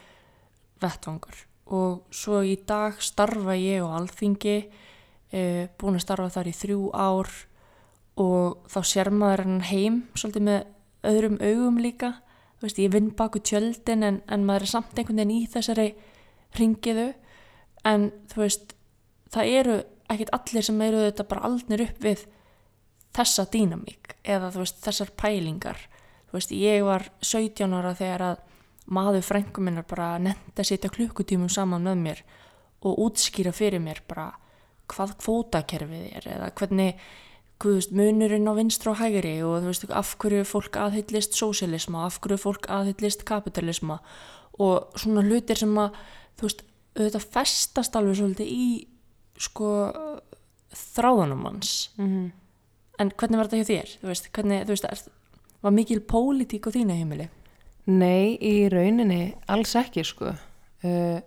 vettvangur. 0.82 1.46
Og 1.66 2.02
svo 2.10 2.42
í 2.44 2.58
dag 2.66 2.98
starfa 3.00 3.54
ég 3.56 3.86
á 3.86 3.88
alþingi 4.00 4.56
uh, 4.64 5.64
búin 5.78 5.96
að 5.96 6.04
starfa 6.04 6.32
þar 6.34 6.50
í 6.50 6.56
þrjú 6.58 6.90
ár 6.90 7.30
og 8.20 8.68
þá 8.70 8.78
sér 8.86 9.10
maður 9.10 9.44
hann 9.44 9.64
heim 9.66 10.02
svolítið 10.14 10.46
með 10.48 10.60
öðrum 11.10 11.40
augum 11.42 11.80
líka. 11.82 12.12
Þú 12.58 12.66
veist, 12.68 12.78
ég 12.80 12.92
vinn 12.94 13.10
baku 13.16 13.42
tjöldin 13.42 14.06
en, 14.06 14.20
en 14.30 14.46
maður 14.46 14.66
er 14.66 14.72
samt 14.72 14.98
einhvern 14.98 15.20
veginn 15.20 15.34
í 15.34 15.48
þessari 15.50 15.88
ringiðu 16.58 17.08
en 17.84 18.08
þú 18.30 18.44
veist, 18.44 18.76
það 19.34 19.50
eru 19.58 19.80
ekkit 20.14 20.32
allir 20.36 20.66
sem 20.66 20.80
eru 20.86 21.02
þetta 21.02 21.26
bara 21.28 21.50
aldnir 21.50 21.84
upp 21.88 22.04
við 22.04 22.24
þessa 23.14 23.46
dýnamík 23.50 24.16
eða 24.22 24.50
þú 24.54 24.62
veist 24.62 24.80
þessar 24.84 25.12
pælingar. 25.18 25.82
Þú 26.30 26.38
veist 26.38 26.54
ég 26.56 26.86
var 26.86 27.08
17 27.22 27.74
ára 27.74 27.94
þegar 27.98 28.26
að 28.30 28.42
maður 28.94 29.24
frengum 29.24 29.68
minnar 29.68 29.86
bara 29.88 30.14
nefndi 30.20 30.60
að 30.60 30.70
setja 30.70 30.92
klukkutímum 30.92 31.50
saman 31.52 31.86
með 31.86 32.00
mér 32.04 32.24
og 32.84 32.98
útskýra 33.06 33.52
fyrir 33.56 33.80
mér 33.80 34.02
bara 34.08 34.28
hvað 34.92 35.14
kvótakerfið 35.22 36.08
er 36.18 36.26
eða 36.34 36.50
hvernig 36.58 37.04
veist, 37.62 37.92
munurinn 37.94 38.48
á 38.50 38.52
vinstra 38.56 38.92
og 38.92 39.00
hægri 39.00 39.42
og 39.46 39.62
þú 39.62 39.70
veist 39.70 39.90
af 39.90 40.14
hverju 40.20 40.44
fólk 40.48 40.76
aðhyllist 40.76 41.36
sósialisma, 41.38 42.06
af 42.06 42.20
hverju 42.20 42.38
fólk 42.38 42.68
aðhyllist 42.68 43.24
kapitalisma 43.24 44.00
og 44.58 44.94
svona 44.98 45.24
hlutir 45.24 45.58
sem 45.58 45.74
að 45.78 45.96
þú 46.38 46.48
veist 46.48 46.64
auðvitað 46.94 47.28
festast 47.34 47.96
alveg 47.98 48.18
svolítið 48.18 48.50
í 48.54 48.66
sko 49.40 49.70
þráðanum 50.74 51.44
hans 51.46 51.90
mm 51.96 52.06
-hmm. 52.06 52.30
en 52.98 53.10
hvernig 53.10 53.38
var 53.38 53.48
þetta 53.48 53.56
hjá 53.56 53.70
þér? 53.70 53.98
Þú 54.02 54.06
veist, 54.06 54.32
hvernig, 54.32 54.62
þú 54.62 54.68
veist, 54.68 54.84
er, 54.84 54.98
var 55.62 55.72
mikil 55.72 56.00
pólitík 56.00 56.66
á 56.66 56.70
þínu 56.70 56.92
heimili? 56.94 57.28
Nei, 57.86 58.38
í 58.40 58.68
rauninni 58.68 59.34
alls 59.46 59.74
ekki 59.76 60.04
sko 60.04 60.32
uh, 60.84 61.20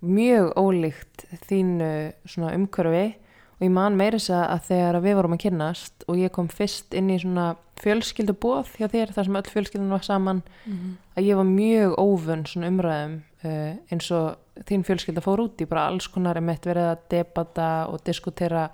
mjög 0.00 0.52
ólíkt 0.56 1.24
þínu 1.48 2.12
svona 2.24 2.54
umhverfi 2.54 3.14
og 3.54 3.60
ég 3.66 3.70
man 3.70 3.96
meira 3.96 4.18
þess 4.18 4.30
að 4.34 4.60
þegar 4.68 5.00
við 5.04 5.14
vorum 5.14 5.32
að 5.36 5.42
kynast 5.44 6.04
og 6.08 6.16
ég 6.18 6.30
kom 6.32 6.48
fyrst 6.48 6.94
inn 6.94 7.10
í 7.10 7.18
svona 7.22 7.54
fjölskyldubóð 7.82 8.72
hjá 8.78 8.88
þér 8.90 9.12
þar 9.14 9.24
sem 9.28 9.36
öll 9.40 9.50
fjölskyldun 9.52 9.90
var 9.94 10.02
saman 10.06 10.42
Mm 10.66 10.72
-hmm. 10.72 10.96
að 11.16 11.24
ég 11.28 11.36
var 11.36 11.44
mjög 11.44 11.94
óvunn 11.98 12.46
svona 12.46 12.68
umræðum 12.68 13.14
uh, 13.44 13.76
eins 13.92 14.10
og 14.10 14.36
þín 14.68 14.84
fjölskylda 14.84 15.20
fór 15.20 15.40
út 15.44 15.60
í 15.60 15.66
bara 15.66 15.86
alls 15.88 16.06
konar 16.08 16.36
er 16.36 16.40
mitt 16.42 16.64
verið 16.66 16.90
að 16.92 16.98
debata 17.10 17.86
og 17.88 18.00
diskutera 18.04 18.70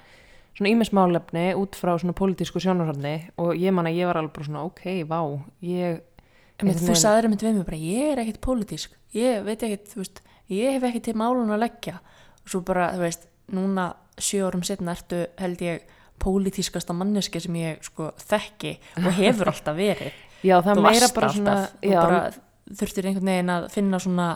svona 0.55 0.71
ímismálefni 0.71 1.55
út 1.57 1.75
frá 1.77 1.99
svona 1.99 2.13
pólitísku 2.13 2.61
sjónarhörni 2.61 3.31
og 3.39 3.55
ég 3.57 3.73
man 3.73 3.87
að 3.87 3.97
ég 3.97 4.07
var 4.07 4.17
alveg 4.17 4.33
bara 4.33 4.45
svona 4.45 4.65
ok, 4.65 4.85
vá, 5.09 5.41
ég 5.63 6.01
Einhvern 6.61 6.77
þú 6.79 6.87
veginn- 6.93 6.97
sagðir 7.01 7.25
einmitt 7.25 7.43
við 7.43 7.55
mig 7.55 7.65
bara, 7.67 7.77
ég 7.77 8.13
er 8.13 8.19
ekkit 8.19 8.41
pólitísk, 8.41 8.91
ég 9.15 9.45
veit 9.45 9.63
ekkit, 9.63 9.89
þú 9.89 9.97
veist, 9.97 10.21
ég 10.51 10.73
hef 10.73 10.83
ekkit 10.83 11.03
til 11.05 11.15
málun 11.15 11.49
að 11.51 11.59
leggja. 11.59 11.95
Og 12.45 12.49
svo 12.51 12.61
bara, 12.61 12.93
þú 12.93 12.99
veist, 13.01 13.23
núna 13.51 13.95
sjö 14.25 14.47
árum 14.49 14.63
setna 14.67 14.95
ertu, 14.97 15.25
held 15.41 15.65
ég, 15.65 15.89
pólitískasta 16.21 16.93
manneski 16.97 17.41
sem 17.41 17.57
ég, 17.57 17.81
sko, 17.87 18.11
þekki 18.29 18.75
og 19.01 19.11
hefur 19.23 19.53
alltaf 19.53 19.77
verið. 19.79 20.17
já, 20.45 20.57
það 20.67 20.83
meira 20.85 21.11
bara 21.17 21.33
svona 21.37 21.57
bara 21.83 22.23
þurftir 22.71 23.11
einhvern 23.11 23.33
veginn 23.33 23.55
að 23.55 23.69
finna 23.75 24.01
svona, 24.03 24.29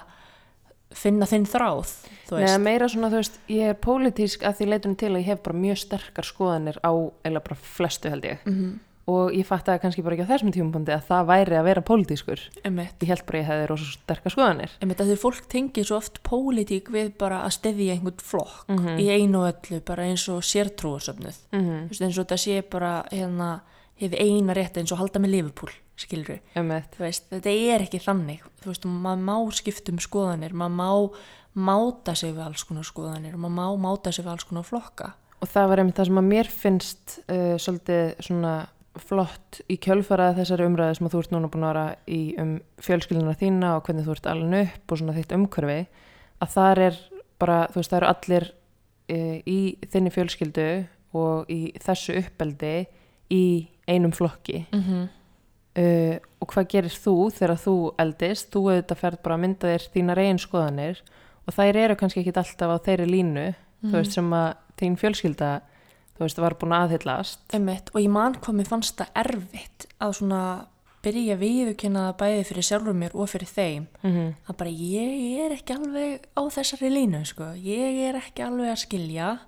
finna 0.95 1.29
þinn 1.29 1.45
þráð, 1.51 1.93
veist. 2.33 2.57
meira 2.65 2.89
svona, 2.91 3.13
þú 3.13 3.21
veist, 3.21 3.39
ég 3.53 3.75
er 3.75 3.79
pólitísk 3.85 4.49
að 4.49 4.59
því 4.59 4.71
leitunum 4.73 4.97
til 5.03 5.13
að 5.13 5.21
ég 5.21 5.31
hef 5.33 5.45
bara 5.45 5.63
mjög 5.67 5.79
sterkar 5.85 6.29
skoðanir 6.29 6.81
á, 6.83 6.93
eða 7.29 7.45
bara 7.45 7.61
flestu 7.77 8.13
held 8.13 8.27
ég 8.33 8.43
Mm 8.49 8.81
og 9.07 9.33
ég 9.37 9.45
fattaði 9.45 9.81
kannski 9.83 10.03
bara 10.03 10.17
ekki 10.17 10.25
á 10.25 10.33
þessum 10.33 10.53
tímapunkti 10.55 10.95
að 10.95 11.03
það 11.11 11.27
væri 11.29 11.57
að 11.59 11.65
vera 11.69 11.83
pólitískur. 11.85 12.41
Ég 13.05 13.09
held 13.11 13.25
bara 13.27 13.39
að 13.39 13.43
ég 13.43 13.49
hefði 13.51 13.67
rosa 13.69 13.85
sterkar 13.93 14.33
skoðanir. 14.33 14.71
Einmitt 14.81 15.01
að 15.05 15.11
því 15.13 15.17
fólk 15.21 15.49
tengir 15.53 15.85
svo 15.85 15.97
oft 16.01 16.23
pólitík 16.25 16.89
við 16.95 17.13
bara 17.21 17.43
að 17.45 17.53
stefja 17.59 17.93
einhvern 17.93 18.25
flokk 18.25 18.65
Mhm. 18.69 18.97
í 18.99 19.07
einu 19.13 19.45
öllu, 19.45 19.81
bara 19.85 20.03
eins 20.09 20.29
og 20.29 20.41
sértrúarsöfnuð. 20.43 21.37
mm 21.53 21.61
-hmm. 21.61 22.03
Eins 22.03 22.19
og 22.19 22.27
þetta 22.27 22.39
sé 22.39 22.63
bara 22.71 23.05
hérna, 23.13 23.61
hefði 24.01 24.21
eina 24.21 24.55
rétt 24.55 24.77
eins 24.77 24.93
og 24.93 24.99
halda 24.99 25.21
með 25.21 25.31
þú 26.97 26.99
veist, 26.99 27.25
þetta 27.31 27.51
er 27.75 27.81
ekki 27.83 28.01
þannig. 28.03 28.41
Veist, 28.65 28.85
maður 28.85 29.23
má 29.23 29.53
skipta 29.53 29.93
um 29.93 29.99
skoðanir 29.99 30.53
maður 30.53 30.75
má 30.75 31.11
máta 31.57 32.15
sig 32.17 32.35
við 32.35 32.45
alls 32.47 32.65
konar 32.65 32.83
skoðanir, 32.85 33.37
maður 33.37 33.55
má 33.55 33.67
máta 33.79 34.13
sig 34.13 34.25
við 34.25 34.31
alls 34.33 34.45
konar 34.45 34.65
flokka. 34.65 35.13
Og 35.43 35.49
það 35.49 35.69
var 35.69 35.79
einmitt 35.79 35.95
það 35.99 36.07
sem 36.09 36.19
að 36.19 36.29
mér 36.31 36.49
finnst 36.49 37.19
uh, 37.29 37.57
svolítið 37.61 38.15
svona 38.25 38.67
flott 39.01 39.61
í 39.71 39.77
kjölfaraði 39.83 40.41
þessari 40.41 40.67
umræði 40.69 40.99
sem 40.99 41.09
þú 41.11 41.23
ert 41.23 41.33
núna 41.35 41.51
búin 41.51 41.67
að 41.67 41.73
vera 41.73 41.87
í 42.07 42.21
um 42.41 42.53
fjölskylduna 42.85 43.35
þína 43.41 43.73
og 43.79 43.89
hvernig 43.89 44.07
þú 44.07 44.15
ert 44.15 44.29
alveg 44.31 44.69
upp 44.69 44.95
og 44.95 45.01
svona 45.01 45.17
þitt 45.17 45.35
umhverfi 45.35 45.79
að 46.45 46.53
þar 46.55 46.83
er 46.85 47.01
bara, 47.43 47.59
þú 47.73 47.81
veist, 47.81 47.91
það 47.91 47.99
eru 47.99 48.11
allir 48.13 48.47
uh, 49.15 49.37
í 49.51 49.59
þinni 49.91 50.15
fjölskyldu 50.15 50.69
og 51.15 51.51
í 51.53 51.61
þessu 51.83 52.17
uppeldi 52.21 52.75
í 53.35 53.45
einum 53.91 54.15
flokki. 54.15 54.65
Mm 54.73 54.83
-hmm. 54.87 55.05
uh, 55.83 56.17
og 56.41 56.49
hvað 56.53 56.71
gerir 56.71 56.95
þú 56.95 57.17
þegar 57.35 57.61
þú 57.67 57.77
eldist, 57.99 58.51
þú 58.55 58.61
auðvitað 58.71 59.03
ferð 59.03 59.23
bara 59.23 59.35
að 59.35 59.41
mynda 59.41 59.75
þér 59.75 59.91
þína 59.95 60.15
reyn 60.15 60.39
skoðanir 60.39 61.03
og 61.47 61.55
þær 61.55 61.77
eru 61.77 61.97
kannski 61.97 62.21
ekki 62.21 62.37
alltaf 62.37 62.71
á 62.71 62.85
þeirri 62.87 63.07
línu 63.11 63.55
þú 63.85 63.97
veist 63.99 64.17
sem 64.17 64.33
að 64.33 64.51
þín 64.81 64.97
fjölskylda 65.01 65.51
þú 66.15 66.25
veist 66.27 66.39
var 66.45 66.55
búin 66.61 66.75
að 66.77 66.85
aðhyllast 66.87 67.57
Einmitt, 67.57 67.91
og 67.95 68.01
ég 68.01 68.11
man 68.11 68.35
hvað 68.39 68.59
mér 68.61 68.71
fannst 68.71 68.97
það 69.01 69.17
erfitt 69.25 69.87
að 69.99 70.13
svona 70.21 70.43
byrja 71.05 71.37
það 72.07 72.17
bæði 72.21 72.45
fyrir 72.49 72.65
sjálfur 72.69 72.97
mér 72.97 73.15
og 73.15 73.29
fyrir 73.29 73.51
þeim 73.51 73.87
mm 74.03 74.11
-hmm. 74.11 74.35
að 74.49 74.57
bara 74.57 74.71
ég 74.71 75.41
er 75.45 75.53
ekki 75.53 75.75
alveg 75.75 76.23
á 76.33 76.43
þessari 76.49 76.91
línu 76.91 77.25
sko, 77.27 77.45
ég 77.57 78.09
er 78.09 78.15
ekki 78.17 78.43
alveg 78.43 78.71
að 78.73 78.85
skilja 78.87 79.39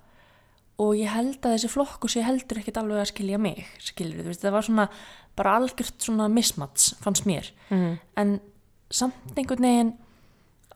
og 0.79 0.97
ég 0.97 1.09
held 1.09 1.41
að 1.41 1.55
þessi 1.55 1.69
flokku 1.73 2.09
sé 2.09 2.23
heldur 2.23 2.59
ekkit 2.59 2.77
alveg 2.77 3.01
að 3.01 3.13
skilja 3.13 3.39
mig 3.39 3.65
skilur 3.79 4.25
veist, 4.25 4.43
það 4.43 4.53
var 4.53 4.63
svona 4.63 4.89
bara 5.37 5.57
algjört 5.57 6.03
svona 6.03 6.29
mismats 6.29 6.95
fannst 7.01 7.27
mér 7.27 7.51
Mhm. 7.71 7.99
en 8.17 8.41
samt 8.91 9.37
einhvern 9.37 9.63
veginn 9.63 9.95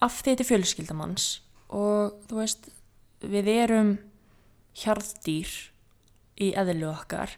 af 0.00 0.22
því 0.22 0.30
þetta 0.30 0.40
er 0.40 0.50
fjölskyldamanns 0.50 1.40
og 1.68 2.12
þú 2.28 2.34
veist 2.40 2.70
við 3.22 3.46
erum 3.48 3.98
hjarðdýr 4.74 5.50
í 6.40 6.50
eðlu 6.58 6.90
okkar 6.90 7.36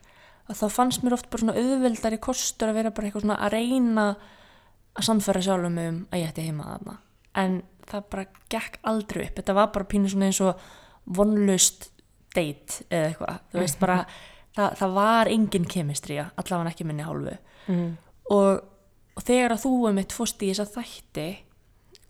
að 0.50 0.58
þá 0.58 0.66
fannst 0.74 1.04
mér 1.04 1.16
oft 1.16 1.28
bara 1.30 1.44
svona 1.44 1.58
auðveldari 1.58 2.18
kostur 2.22 2.72
að 2.72 2.78
vera 2.80 2.92
bara 2.94 3.08
eitthvað 3.08 3.24
svona 3.26 3.38
að 3.42 3.54
reyna 3.56 4.06
að 4.92 5.06
samfæra 5.08 5.44
sjálfum 5.46 5.78
um 5.82 6.00
að 6.10 6.22
ég 6.22 6.32
ætti 6.32 6.46
heima 6.46 6.68
þarna. 6.68 6.96
En 7.42 7.62
það 7.88 8.08
bara 8.12 8.26
gekk 8.52 8.80
aldrei 8.88 9.22
upp. 9.26 9.38
Þetta 9.38 9.56
var 9.56 9.70
bara 9.74 9.88
pínu 9.88 10.10
svona 10.12 10.28
eins 10.28 10.42
og 10.44 10.66
vonlust 11.16 11.88
date 12.34 12.84
eða 12.90 13.08
eitthvað. 13.12 13.40
Þú 13.52 13.62
veist 13.62 13.80
bara, 13.80 13.96
það, 14.56 14.76
það 14.82 14.98
var 14.98 15.32
engin 15.32 15.70
kemistría, 15.76 16.26
allavega 16.36 16.74
ekki 16.74 16.88
minni 16.88 17.06
hálfu. 17.06 17.38
Mhm. 17.70 17.90
og, 18.34 18.62
og 19.14 19.22
þegar 19.22 19.52
að 19.54 19.60
þú 19.62 19.72
um 19.86 19.94
mitt 19.94 20.12
fórst 20.16 20.40
í 20.42 20.48
þess 20.50 20.64
að 20.64 20.72
þætti 20.80 21.26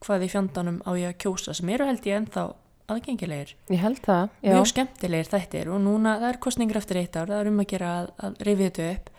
hvað 0.02 0.24
í 0.24 0.28
fjandanum 0.32 0.78
á 0.88 0.90
ég 0.96 1.12
að 1.12 1.18
kjósa 1.20 1.54
sem 1.54 1.68
eru 1.74 1.86
held 1.86 2.06
ég 2.08 2.16
ennþá 2.16 2.44
aðgengilegir. 2.92 3.54
Ég 3.72 3.82
held 3.82 4.02
það, 4.04 4.36
já. 4.42 4.52
Mjög 4.52 4.68
skemmtilegir 4.72 5.32
þættir 5.32 5.72
og 5.72 5.82
núna 5.82 6.18
það 6.20 6.28
er 6.28 6.40
kostningur 6.46 6.80
eftir 6.82 7.00
eitt 7.00 7.18
ár, 7.18 7.32
það 7.32 7.40
er 7.40 7.50
um 7.50 7.64
að 7.64 7.68
gera 7.72 7.90
að, 7.96 8.12
að 8.28 8.46
rifið 8.48 8.70
þetta 8.70 8.92
upp. 8.92 9.12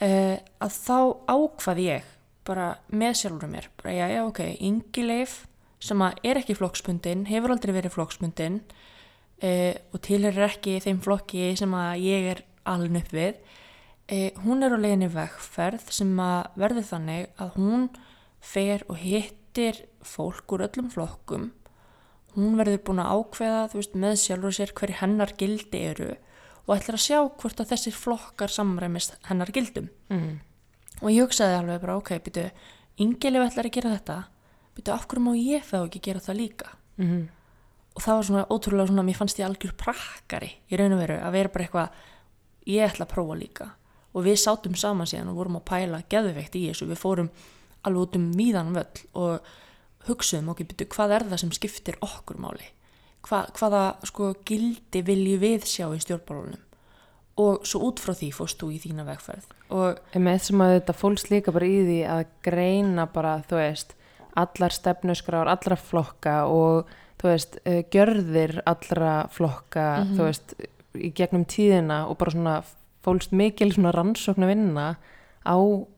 Uh, 0.00 0.36
að 0.64 0.76
þá 0.80 0.98
ákvað 1.28 1.84
ég 1.84 2.10
bara 2.48 2.66
með 2.88 3.16
sjálfur 3.20 3.50
mér 3.50 3.68
bara 3.80 3.94
já, 3.94 4.06
já, 4.14 4.20
ok, 4.24 4.40
Ingi 4.64 5.04
Leif 5.04 5.34
sem 5.80 6.02
að 6.04 6.20
er 6.28 6.40
ekki 6.40 6.56
flokkspundin, 6.58 7.26
hefur 7.28 7.54
aldrei 7.54 7.72
verið 7.76 7.94
flokkspundin 7.96 8.60
uh, 9.44 9.74
og 9.92 10.02
tilherir 10.04 10.48
ekki 10.48 10.78
þeim 10.84 11.02
flokki 11.04 11.50
sem 11.58 11.74
að 11.76 12.04
ég 12.06 12.28
er 12.34 12.42
alveg 12.68 13.04
upp 13.04 13.14
við 13.16 13.34
uh, 13.36 14.42
hún 14.44 14.64
er 14.64 14.76
á 14.76 14.78
leiðinni 14.80 15.10
vegferð 15.14 15.92
sem 15.94 16.12
að 16.24 16.50
verður 16.64 16.88
þannig 16.90 17.30
að 17.40 17.56
hún 17.56 17.88
fer 18.40 18.84
og 18.88 19.00
hittir 19.00 19.84
fólk 20.00 20.56
úr 20.56 20.64
öllum 20.68 20.90
flokkum 20.92 21.50
hún 22.36 22.58
verður 22.58 22.82
búin 22.86 23.02
að 23.02 23.14
ákveða 23.16 23.62
veist, 23.72 23.96
með 23.98 24.18
sjálfur 24.24 24.56
sér 24.56 24.74
hverju 24.76 24.98
hennar 25.00 25.32
gildi 25.38 25.80
eru 25.90 26.10
og 26.66 26.76
ætlar 26.76 26.98
að 26.98 27.04
sjá 27.06 27.18
hvort 27.24 27.62
að 27.62 27.72
þessir 27.72 27.96
flokkar 27.96 28.52
samræmist 28.52 29.16
hennar 29.26 29.50
gildum. 29.54 29.88
Mm. 30.12 30.38
og 31.00 31.08
ég 31.10 31.24
hugsaði 31.24 31.56
alveg 31.58 31.80
bara 31.82 31.96
ok, 31.98 32.12
býtu, 32.22 32.50
Ingilif 33.00 33.46
ætlar 33.46 33.66
að 33.70 33.74
gera 33.78 33.92
þetta. 33.94 34.16
Býtu, 34.76 34.92
af 34.92 35.06
hverju 35.08 35.22
má 35.24 35.32
ég 35.38 35.64
þá 35.64 35.76
ekki 35.80 36.02
gera 36.04 36.20
það 36.20 36.40
líka? 36.42 36.72
Mm. 37.00 37.28
og 37.96 38.02
það 38.04 38.16
var 38.16 38.26
svona 38.28 38.42
ótrúlega 38.52 38.86
svona, 38.90 39.02
mér 39.02 39.16
fannst 39.18 39.38
ég 39.40 39.46
algjör 39.48 39.72
prakkari 39.80 40.50
í 40.70 40.76
raun 40.78 40.92
og 40.94 41.00
veru 41.00 41.16
að 41.16 41.32
vera 41.34 41.50
bara 41.50 41.64
eitthvað 41.64 42.02
ég 42.70 42.84
ætla 42.86 43.06
að 43.06 43.12
prófa 43.14 43.38
líka. 43.40 43.66
Og 44.14 44.26
við 44.26 44.38
sátum 44.42 44.76
saman 44.78 45.08
síðan 45.08 45.32
og 45.32 45.40
vorum 45.40 45.58
að 45.58 45.66
pæla 45.70 46.02
geðveikt 46.10 46.58
í 46.58 46.66
þessu, 46.68 46.86
við 46.90 47.00
fórum 47.00 47.30
alveg 47.86 48.04
út 48.04 48.18
um 48.18 48.28
víðan 48.36 48.72
völl 48.76 49.02
og 49.18 49.50
hugsuðum 50.08 50.48
okkur 50.54 50.66
byrju 50.72 50.88
hvað 50.94 51.14
er 51.16 51.24
það 51.30 51.42
sem 51.44 51.52
skiptir 51.52 51.98
okkur 52.04 52.40
máli 52.40 52.68
Hva, 53.28 53.42
hvaða 53.52 53.80
sko 54.08 54.30
gildi 54.48 55.02
vilju 55.04 55.38
við 55.42 55.66
sjá 55.68 55.86
í 55.92 56.00
stjórnbálunum 56.00 56.62
og 57.40 57.66
svo 57.68 57.82
út 57.90 58.00
frá 58.00 58.14
því 58.16 58.30
fórst 58.32 58.58
þú 58.60 58.70
í 58.72 58.78
þína 58.80 59.04
vegferð 59.04 59.44
og 59.76 60.16
með 60.16 60.38
sem 60.46 60.60
að 60.64 60.72
þetta 60.78 60.96
fólks 60.96 61.26
líka 61.30 61.52
bara 61.52 61.68
í 61.68 61.78
því 61.84 61.98
að 62.08 62.24
greina 62.42 63.06
bara, 63.12 63.34
þú 63.48 63.60
veist 63.60 63.94
allar 64.40 64.72
stefnusgrár, 64.72 65.48
allra 65.52 65.76
flokka 65.76 66.34
og 66.48 66.88
þú 67.20 67.28
veist, 67.28 67.56
uh, 67.66 67.82
gjörðir 67.92 68.60
allra 68.66 69.14
flokka, 69.28 69.86
Mhm. 70.04 70.16
þú 70.16 70.22
veist 70.24 70.54
í 70.94 71.12
gegnum 71.14 71.44
tíðina 71.44 72.08
og 72.08 72.18
bara 72.18 72.30
svona 72.30 72.64
fólst 73.04 73.32
mikil 73.32 73.72
svona 73.72 73.92
rannsókn 73.92 74.44
að 74.44 74.52
vinna 74.54 74.96
á 75.46 75.56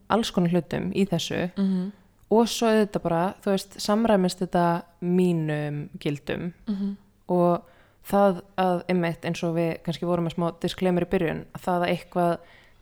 alls 0.09 0.31
konar 0.31 0.51
hlutum 0.51 0.91
í 0.93 1.07
þessu 1.07 1.51
mm 1.55 1.63
-hmm. 1.63 1.91
Og 2.33 2.49
svo 2.49 2.71
þetta 2.73 3.03
bara, 3.03 3.21
þú 3.43 3.53
veist, 3.53 3.77
samræmist 3.83 4.41
þetta 4.43 4.65
mínum 5.01 5.85
gildum. 5.99 6.51
Mm 6.67 6.75
-hmm. 6.75 6.95
og 7.27 7.69
það 8.03 8.41
að 8.59 8.81
einmitt 8.91 9.25
eins 9.25 9.43
og 9.43 9.55
við 9.55 9.77
kannski 9.85 10.05
vorum 10.05 10.27
með 10.27 10.35
smá 10.35 10.47
disclaimer 10.63 11.05
í 11.05 11.11
byrjun 11.13 11.45
að 11.55 11.65
það 11.67 11.85
að 11.85 11.93
eitthvað 11.93 12.33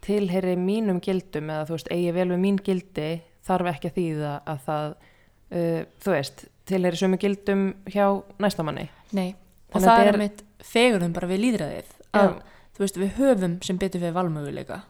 tilheyri 0.02 0.56
mínum 0.58 1.02
gildum 1.04 1.52
eða 1.54 1.68
þú 1.70 1.78
veist 1.78 1.92
eigi 1.94 2.14
vel 2.16 2.30
við 2.32 2.42
mín 2.42 2.58
gildi 2.66 3.10
þarf 3.46 3.70
ekki 3.74 3.92
að 3.92 3.98
þýða 4.00 4.32
að 4.50 4.64
það 4.66 4.88
uh, 4.90 5.82
þú 6.02 6.16
veist 6.16 6.46
tilheyri 6.72 7.02
sömu 7.02 7.20
gildum 7.22 7.66
hjá 7.86 8.06
næstamanni 8.42 8.88
Nei, 9.18 9.36
og 9.74 9.84
það 9.84 10.06
er 10.06 10.14
er- 10.14 10.22
mitt 10.24 10.44
fegurðum 10.62 11.14
bara 11.14 11.30
við 11.30 11.44
líðræðið 11.46 11.94
að, 12.18 12.34
þú 12.76 12.84
veist, 12.84 12.98
við 13.02 13.14
höfum 13.20 13.56
sem 13.66 13.80
betur 13.82 14.04
við 14.04 14.18
valmöguleika 14.18 14.82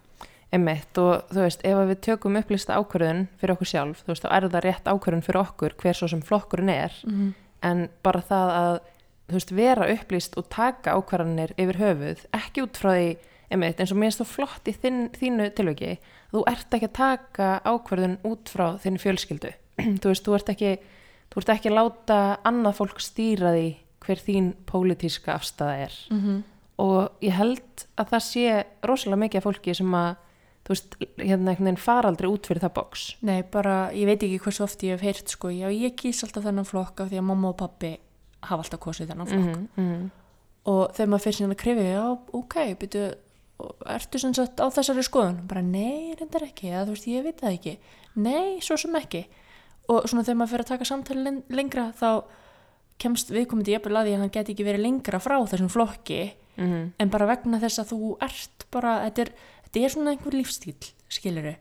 einmitt 0.52 1.00
og 1.00 1.30
þú 1.32 1.46
veist 1.46 1.66
ef 1.68 1.82
við 1.90 2.00
tökum 2.08 2.38
upplýsta 2.40 2.78
ákvörðun 2.80 3.26
fyrir 3.40 3.56
okkur 3.56 3.70
sjálf 3.72 4.04
þú 4.04 4.12
veist 4.12 4.26
þá 4.26 4.32
er 4.36 4.48
það 4.48 4.66
rétt 4.66 4.90
ákvörðun 4.92 5.26
fyrir 5.26 5.42
okkur 5.42 5.76
hver 5.80 5.98
svo 5.98 6.10
sem 6.12 6.24
flokkurinn 6.26 6.74
er. 6.74 6.96
Mm. 7.08 7.34
en 7.62 7.84
bara 8.04 8.24
það 8.26 8.54
að 8.58 8.78
þú 9.32 9.38
veist, 9.38 9.52
vera 9.56 9.90
upplýst 9.94 10.38
og 10.40 10.48
taka 10.52 10.96
ákvarðanir 10.98 11.54
yfir 11.56 11.78
höfuð, 11.80 12.24
ekki 12.36 12.66
út 12.66 12.80
frá 12.82 12.92
því 12.98 13.12
einmitt, 13.52 13.80
eins 13.80 13.94
og 13.94 14.00
mér 14.00 14.10
finnst 14.10 14.24
þú 14.24 14.28
flott 14.28 14.68
í 14.68 14.74
þinn, 14.76 15.02
þínu 15.16 15.48
tilviki, 15.56 15.92
þú 16.34 16.44
ert 16.52 16.76
ekki 16.76 16.90
að 16.90 16.98
taka 16.98 17.52
ákvarðun 17.68 18.18
út 18.28 18.52
frá 18.52 18.66
þinn 18.82 19.00
fjölskyldu. 19.00 19.54
Þú 20.02 20.12
veist, 20.12 20.26
þú 20.26 20.36
ert 20.36 20.52
ekki 20.52 20.72
þú 21.32 21.42
ert 21.42 21.52
ekki 21.54 21.72
að 21.72 21.78
láta 21.78 22.18
annað 22.48 22.78
fólk 22.82 23.00
stýra 23.04 23.54
því 23.56 23.68
hver 24.04 24.24
þín 24.26 24.50
pólitíska 24.68 25.36
afstæða 25.38 25.78
er. 25.86 25.96
Mm 26.12 26.42
og 26.82 27.24
ég 27.24 27.36
held 27.36 27.86
að 28.00 28.14
það 28.14 28.24
sé 28.26 28.46
rosalega 28.88 29.22
mikið 29.26 29.42
af 29.42 29.48
fólki 29.48 29.76
sem 29.78 29.96
að 29.98 30.12
þú 30.62 30.76
veist, 30.76 30.96
hérna 31.18 31.52
einhvern 31.52 31.72
veginn 31.72 31.82
fara 31.82 32.12
aldrei 32.12 32.30
út 32.30 32.48
fyrir 32.48 32.62
það 32.62 32.76
boks 32.78 33.08
Nei, 33.22 33.42
bara, 33.44 33.92
ég 33.98 34.06
veit 34.10 34.22
ekki 34.24 34.40
hversu 34.46 34.64
oft 34.64 34.84
ég 34.84 34.96
hef 34.96 35.02
heyrt 35.02 35.34
sko, 35.34 35.50
já, 35.50 35.68
ég 35.74 35.96
kýs 35.98 36.24
alltaf 36.24 36.46
þennan 36.46 36.70
flokk 36.70 37.02
af 37.02 37.10
því 37.12 37.18
að 37.22 37.28
mamma 37.32 37.50
og 37.50 37.58
pappi 37.58 37.96
hafa 38.42 38.64
alltaf 38.64 38.80
kosið 38.80 39.12
þennan 39.12 39.28
flokk 39.28 39.58
mm 39.58 39.68
-hmm. 39.78 40.08
og 40.66 40.94
þegar 40.96 41.10
maður 41.10 41.24
fyrir 41.26 41.38
síðan 41.38 41.56
að 41.56 41.62
krifja, 41.64 41.92
já, 41.92 42.06
ok, 42.34 42.56
byrju, 42.80 43.06
ertu 43.90 44.20
sem 44.22 44.34
sagt 44.34 44.62
á 44.62 44.66
þessari 44.74 45.04
skoðun? 45.06 45.42
Bara, 45.50 45.62
nei, 45.66 46.14
reyndar 46.18 46.46
ekki, 46.48 46.72
eða 46.72 46.86
þú 46.88 46.96
veist, 46.96 47.08
ég 47.12 47.26
veit 47.26 47.42
það 47.42 47.56
ekki. 47.58 47.74
Nei, 48.22 48.60
svo 48.64 48.78
sem 48.80 48.98
ekki. 49.00 49.24
Og 49.92 50.08
svona 50.10 50.26
þegar 50.26 50.40
maður 50.40 50.54
fyrir 50.54 50.66
að 50.66 50.72
taka 50.74 50.90
samtali 50.90 51.24
len- 51.26 51.44
lengra, 51.50 51.88
þá 51.98 52.24
kemst 53.02 53.32
viðkomandi 53.34 53.74
jafnvel 53.76 53.98
að 53.98 54.08
því 54.08 54.16
að 54.16 54.24
hann 54.24 54.36
geti 54.36 54.54
ekki 54.54 54.68
verið 54.68 54.86
lengra 54.86 55.20
frá 55.20 55.38
þessum 55.46 55.72
flokki, 55.74 56.22
Mm 56.58 56.92
en 57.00 57.10
bara 57.10 57.26
vegna 57.26 57.60
þess 57.60 57.80
að 57.80 57.92
þú 57.94 58.18
ert 58.22 58.66
bara, 58.72 59.10
þetta 59.10 59.22
er, 59.22 59.32
þetta 59.72 59.86
er 59.86 59.90
svona 59.94 60.12
einhver 60.12 60.34
lífstíl, 60.36 60.76
skiluru. 61.10 61.56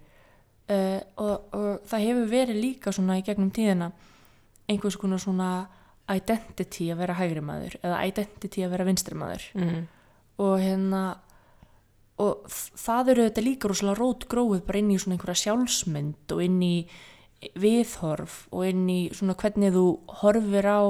Uh, 0.70 1.00
og, 1.16 1.54
og 1.54 1.80
það 1.90 2.04
hefur 2.06 2.26
verið 2.30 2.60
líka 2.62 2.92
svona 2.92 3.18
í 3.18 3.22
gegnum 3.26 3.50
tíðina 3.50 3.90
einhvers 4.70 4.96
konar 4.96 5.18
svona 5.18 5.68
identity 6.10 6.90
að 6.92 7.00
vera 7.02 7.14
hægri 7.18 7.40
maður 7.42 7.74
eða 7.82 8.04
identity 8.06 8.62
að 8.62 8.70
vera 8.70 8.84
vinstri 8.86 9.14
maður 9.18 9.42
-hmm. 9.54 9.82
og 10.38 10.60
hérna 10.60 11.18
og 12.18 12.46
það 12.50 13.08
eru 13.08 13.24
þetta 13.28 13.42
líka 13.42 13.68
rosalega 13.68 13.98
rót 13.98 14.28
gróið 14.28 14.62
bara 14.66 14.78
inn 14.78 14.90
í 14.90 14.98
svona 14.98 15.14
einhverja 15.16 15.42
sjálfsmynd 15.42 16.32
og 16.32 16.42
inn 16.44 16.62
í 16.62 16.86
viðhorf 17.56 18.46
og 18.52 18.66
inn 18.68 18.88
í 18.90 19.00
svona 19.14 19.34
hvernig 19.34 19.72
þú 19.72 19.98
horfir 20.22 20.66
á 20.70 20.82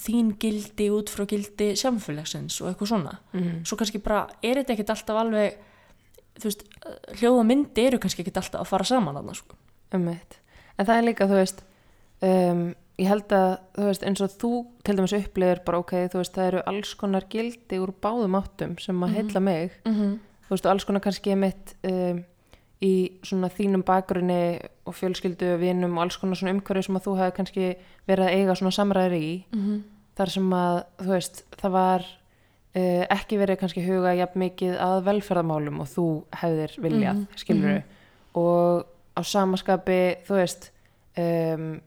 þín 0.00 0.36
gildi 0.38 0.86
út 0.90 1.10
frá 1.10 1.26
gildi 1.26 1.72
samfélagsins 1.76 2.60
og 2.62 2.70
eitthvað 2.70 2.88
svona 2.88 3.18
Mhm. 3.32 3.64
svo 3.64 3.76
kannski 3.76 3.98
bara 4.02 4.28
er 4.42 4.56
þetta 4.56 4.72
ekkert 4.72 4.90
alltaf 4.90 5.16
alveg 5.16 5.58
veist, 6.48 6.62
hljóð 7.20 7.40
og 7.40 7.48
myndi 7.48 7.86
eru 7.86 7.98
kannski 8.02 8.22
ekkert 8.24 8.40
alltaf 8.42 8.60
að 8.60 8.70
fara 8.70 8.86
saman 8.88 9.18
þarna 9.18 9.34
sko. 9.34 9.58
Ummitt. 9.96 10.38
En 10.78 10.86
það 10.86 10.96
er 10.96 11.06
líka, 11.08 11.28
þú 11.28 11.38
veist, 11.40 11.62
um, 12.24 12.64
ég 13.00 13.08
held 13.10 13.34
að, 13.36 13.52
þú 13.76 13.86
veist, 13.88 14.06
eins 14.08 14.24
og 14.24 14.34
þú 14.40 14.52
til 14.86 14.96
dæmis 14.98 15.14
upplifir 15.18 15.62
bara, 15.66 15.80
ok, 15.82 15.94
þú 16.12 16.20
veist, 16.20 16.34
það 16.36 16.50
eru 16.50 16.64
alls 16.72 16.94
konar 17.00 17.28
gildi 17.32 17.80
úr 17.80 17.94
báðum 18.02 18.36
áttum 18.38 18.76
sem 18.80 19.06
að 19.06 19.14
heilla 19.16 19.40
mig, 19.40 19.78
mm 19.84 19.94
-hmm. 19.94 20.18
þú 20.46 20.54
veist, 20.54 20.66
og 20.66 20.72
alls 20.72 20.84
konar 20.84 21.00
kannski 21.00 21.36
mitt 21.36 21.74
um, 21.84 22.24
í 22.80 23.20
svona 23.22 23.48
þínum 23.48 23.84
bakgrunni 23.84 24.60
og 24.86 24.94
fjölskyldu 24.94 25.54
og 25.54 25.60
vinum 25.60 25.96
og 25.98 26.02
alls 26.02 26.16
konar 26.16 26.36
svona 26.36 26.52
umhverju 26.52 26.82
sem 26.82 26.96
að 26.96 27.04
þú 27.04 27.16
hefði 27.18 27.36
kannski 27.36 27.76
verið 28.08 28.24
að 28.24 28.34
eiga 28.34 28.54
svona 28.54 28.70
samræðir 28.70 29.16
í, 29.20 29.44
þar 30.16 30.30
sem 30.30 30.52
að, 30.52 30.84
þú 30.98 31.08
veist, 31.08 31.44
það 31.60 31.70
var 31.70 32.19
uh, 32.76 33.04
ekki 33.16 33.38
verið 33.40 33.60
kannski 33.62 33.84
huga 33.86 34.14
jafn 34.18 34.38
mikið 34.44 34.78
að 34.78 35.04
velferðamálum 35.10 35.80
og 35.84 35.88
þú 35.90 36.06
hefðir 36.42 36.76
viljað, 36.82 37.20
Mhm, 37.20 37.38
skilur 37.42 37.82
og 38.34 38.84
á 39.16 39.20
samaskapi, 39.26 40.00
þú 40.26 40.36
veist 40.38 40.70
um, 41.18 41.80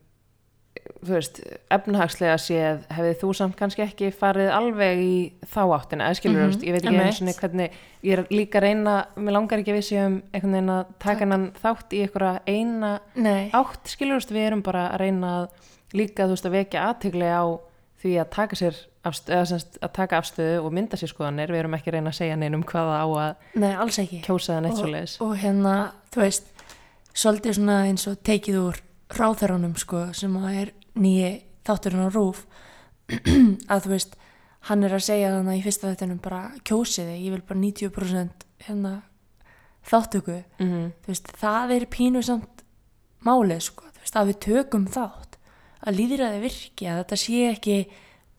þú 1.04 1.14
veist, 1.16 1.40
efnahagslega 1.72 2.36
séð 2.42 2.84
hefði 2.92 3.14
þú 3.22 3.30
samt 3.38 3.56
kannski 3.60 3.84
ekki 3.86 4.10
farið 4.16 4.50
alveg 4.52 5.00
í 5.04 5.16
þá 5.48 5.62
áttina, 5.78 6.08
eða 6.10 6.18
skilur, 6.20 6.42
mm 6.48 6.64
ég 6.64 6.76
veit 6.76 6.86
ekki 6.88 7.04
eins 7.04 7.22
og 7.22 7.40
hvernig, 7.40 7.78
ég 8.04 8.18
er 8.18 8.26
líka 8.34 8.60
reyna 8.64 8.96
mér 9.16 9.36
langar 9.38 9.62
ekki 9.62 9.72
að 9.74 9.80
við 9.80 9.88
séum 9.88 10.18
einhvern 10.34 10.56
veginn 10.58 10.74
að 10.74 10.86
taka 11.00 11.24
hennan 11.24 11.46
þátt 11.62 11.94
í 11.96 12.02
einhverja 12.04 12.34
eina 12.48 12.92
Nei, 13.16 13.50
átt, 13.54 13.88
skilur, 13.94 14.26
við 14.28 14.48
erum 14.48 14.64
bara 14.66 14.90
að 14.92 15.00
reyna 15.06 15.32
að 15.38 15.72
líka, 15.94 16.26
þú 16.28 16.36
veist, 16.36 16.50
að 16.50 16.58
vekja 16.58 16.88
aðtegli 16.90 17.30
á 17.32 17.46
því 18.04 18.14
að 18.20 18.30
taka 18.36 18.60
semst 18.60 19.78
að 19.84 19.92
taka 19.96 20.20
afstöðu 20.20 20.64
og 20.64 20.74
mynda 20.76 21.00
sér 21.00 21.12
skoðanir, 21.12 21.52
við 21.52 21.64
erum 21.64 21.78
ekki 21.78 21.92
að 21.92 21.98
reyna 21.98 22.12
að 22.12 22.20
segja 22.20 22.40
neinum 22.40 22.66
hvaða 22.68 23.00
á 23.00 23.08
að 23.08 23.62
nei, 23.64 23.72
alls 23.74 24.00
ekki. 24.04 24.20
kjósa 24.26 24.58
það 24.58 24.66
neitt 24.66 24.80
svo 24.80 24.90
leiðis 24.92 25.16
og 25.24 25.34
hérna, 25.40 25.76
þú 26.14 26.24
veist 26.24 26.52
svolítið 27.14 27.58
svona 27.60 27.78
eins 27.88 28.08
og 28.10 28.20
tekið 28.26 28.60
úr 28.62 28.82
ráþæranum 29.14 29.76
sko, 29.80 30.06
sem 30.18 30.36
að 30.40 30.60
er 30.64 30.74
nýji 31.00 31.32
þátturinn 31.68 32.08
á 32.08 32.10
rúf 32.12 32.46
að 33.72 33.86
þú 33.86 33.94
veist 33.94 34.18
hann 34.70 34.88
er 34.88 34.96
að 34.96 35.06
segja 35.08 35.34
þannig 35.34 35.60
í 35.60 35.66
fyrsta 35.66 35.92
þettinum 35.92 36.22
bara 36.24 36.44
kjósiði, 36.68 37.20
ég 37.26 37.36
vil 37.36 37.44
bara 37.44 37.60
90% 37.60 38.48
hérna 38.68 38.94
þáttöku 39.84 40.40
mm 40.60 40.68
-hmm. 40.68 40.90
þú 41.04 41.12
veist, 41.12 41.32
það 41.40 41.76
er 41.78 41.86
pínu 41.92 42.24
samt 42.24 42.64
málið 43.24 43.60
sko, 43.68 43.86
þú 43.92 44.00
veist, 44.00 44.16
að 44.16 44.28
við 44.32 44.40
tökum 44.48 44.88
þátt 44.88 45.33
að 45.84 45.98
líðræði 46.00 46.42
virki 46.44 46.88
að 46.90 47.00
þetta 47.04 47.20
sé 47.24 47.42
ekki 47.52 47.78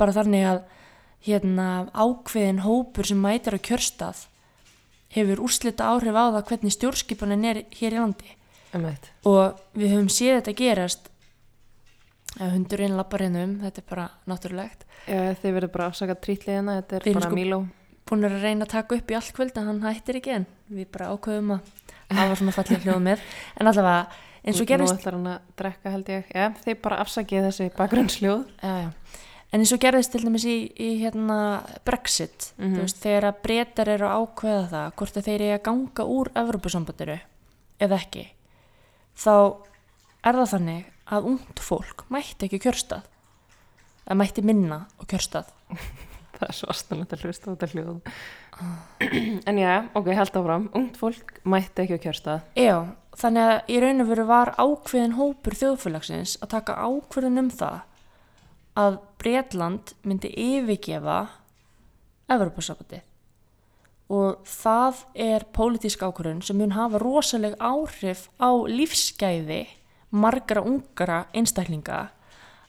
bara 0.00 0.12
þannig 0.16 0.46
að 0.50 0.62
hérna 1.24 1.66
ákveðin 1.94 2.62
hópur 2.64 3.06
sem 3.08 3.20
mætir 3.20 3.56
á 3.56 3.60
kjörstað 3.64 4.24
hefur 5.14 5.40
úrslita 5.46 5.86
áhrif 5.94 6.16
á 6.16 6.24
það 6.34 6.46
hvernig 6.50 6.74
stjórnskipanin 6.74 7.44
er 7.48 7.62
hér 7.78 7.94
í 7.96 8.00
landi. 8.02 8.30
Umveit. 8.74 9.10
og 9.24 9.60
við 9.78 9.92
höfum 9.94 10.08
séð 10.10 10.40
þetta 10.40 10.54
gerast. 10.58 11.10
Hundurinn 12.40 12.96
lappar 12.98 13.22
hennum, 13.22 13.52
þetta 13.62 13.78
er 13.78 13.86
bara 13.86 14.06
náttúrulegt. 14.26 14.80
Já, 15.06 15.20
þið 15.38 15.52
verður 15.54 15.70
bara 15.76 15.86
afsakað 15.92 16.18
trítliðina, 16.24 16.74
þetta 16.80 16.96
er 16.96 17.04
erum 17.04 17.14
bara 17.20 17.28
sko- 17.28 17.36
Míló. 17.38 17.58
búin 18.10 18.26
að 18.26 18.42
reyna 18.42 18.64
að 18.66 18.72
taka 18.74 18.96
upp 18.96 19.10
í 19.10 19.14
allt 19.14 19.32
kvöld 19.36 19.56
en 19.60 19.66
hann 19.70 19.80
hættir 19.86 20.18
ekki 20.18 20.32
en 20.34 20.46
við 20.68 20.88
bara 20.90 21.12
ákveðum 21.14 21.52
að 21.54 21.60
hafa 22.10 22.34
svona 22.40 22.52
fallið 22.56 22.82
hljóð 22.88 23.02
með. 23.06 23.20
En 23.60 23.66
allavega 23.70 24.08
eins 24.44 24.60
og 24.60 24.66
gerist 24.68 24.92
Nú 24.94 24.98
ætlar 25.00 25.16
hann 25.18 25.26
að 25.34 25.40
drekka 25.56 25.90
held 25.94 26.10
ég. 26.12 26.24
Já, 26.34 26.48
þið 26.64 26.80
bara 26.84 26.98
afsakið 27.04 27.46
þessi 27.48 27.70
bakgrunnsljóð. 27.78 28.44
já, 28.62 28.74
já. 28.84 28.90
en 29.54 29.60
eins 29.62 29.72
og 29.72 29.80
gerðist 29.80 30.10
til 30.12 30.24
dæmis 30.24 30.44
í, 30.50 30.56
í 30.76 30.88
hérna 31.00 31.38
Brexit 31.86 32.52
Mhm. 32.58 32.74
þú 32.74 32.80
veist, 32.82 33.00
þegar 33.04 33.24
að 33.30 33.42
breytar 33.42 33.88
eru 33.88 34.06
að 34.08 34.16
ákveða 34.26 34.68
það 34.70 34.92
hvort 34.98 35.16
að 35.16 35.24
þeir 35.28 35.40
eru 35.40 35.58
að 35.58 35.62
ganga 35.68 36.04
úr 36.04 36.30
Evrópusambandiru 36.34 37.18
eða 37.80 37.98
ekki 38.00 38.26
þá 39.16 39.56
er 40.24 40.32
það 40.40 40.50
þannig 40.54 40.84
að 41.06 41.24
ungt 41.30 41.60
fólk 41.60 42.04
mætti 42.10 42.48
ekki 42.48 42.58
kjörstað 42.64 43.02
að 44.10 44.16
mætti 44.20 44.42
minna 44.42 44.86
á 44.98 45.02
kjörstað 45.06 45.46
Það 46.34 46.48
er 46.50 46.56
svo 46.58 46.66
astanlegt 46.72 47.12
að 47.14 47.20
hlusta 47.24 47.46
á 47.46 47.52
þetta 47.54 47.66
hljóð. 47.70 47.98
en 49.48 49.58
já, 49.58 49.72
ok, 49.94 50.10
held 50.14 50.36
áfram. 50.40 50.68
Ungt 50.74 50.98
fólk 51.00 51.38
mætti 51.44 51.84
ekki 51.84 51.98
á 51.98 52.04
kjörstað. 52.04 52.44
Já, 52.58 52.76
þannig 53.18 53.48
að 53.48 53.72
í 53.72 53.80
raun 53.82 54.04
og 54.04 54.10
veru 54.12 54.26
var 54.28 54.52
ákveðin 54.58 55.16
hópur 55.18 55.58
þjóðfélagsins 55.58 56.36
að 56.42 56.52
taka 56.56 56.78
ákveðin 56.82 57.42
um 57.44 57.50
það 57.54 57.80
að 58.84 59.00
Bretland 59.22 59.94
myndi 60.02 60.30
yfirgefa 60.34 61.18
Evropasabati 62.34 63.02
og 64.14 64.42
það 64.48 65.00
er 65.16 65.46
pólitísk 65.56 66.02
ákvörðun 66.04 66.42
sem 66.44 66.58
mun 66.60 66.74
hafa 66.76 67.00
rosaleg 67.00 67.54
áhrif 67.56 68.26
á 68.36 68.52
lífsgæði 68.68 69.62
margra 70.14 70.62
ungara 70.62 71.24
einstaklinga 71.34 72.08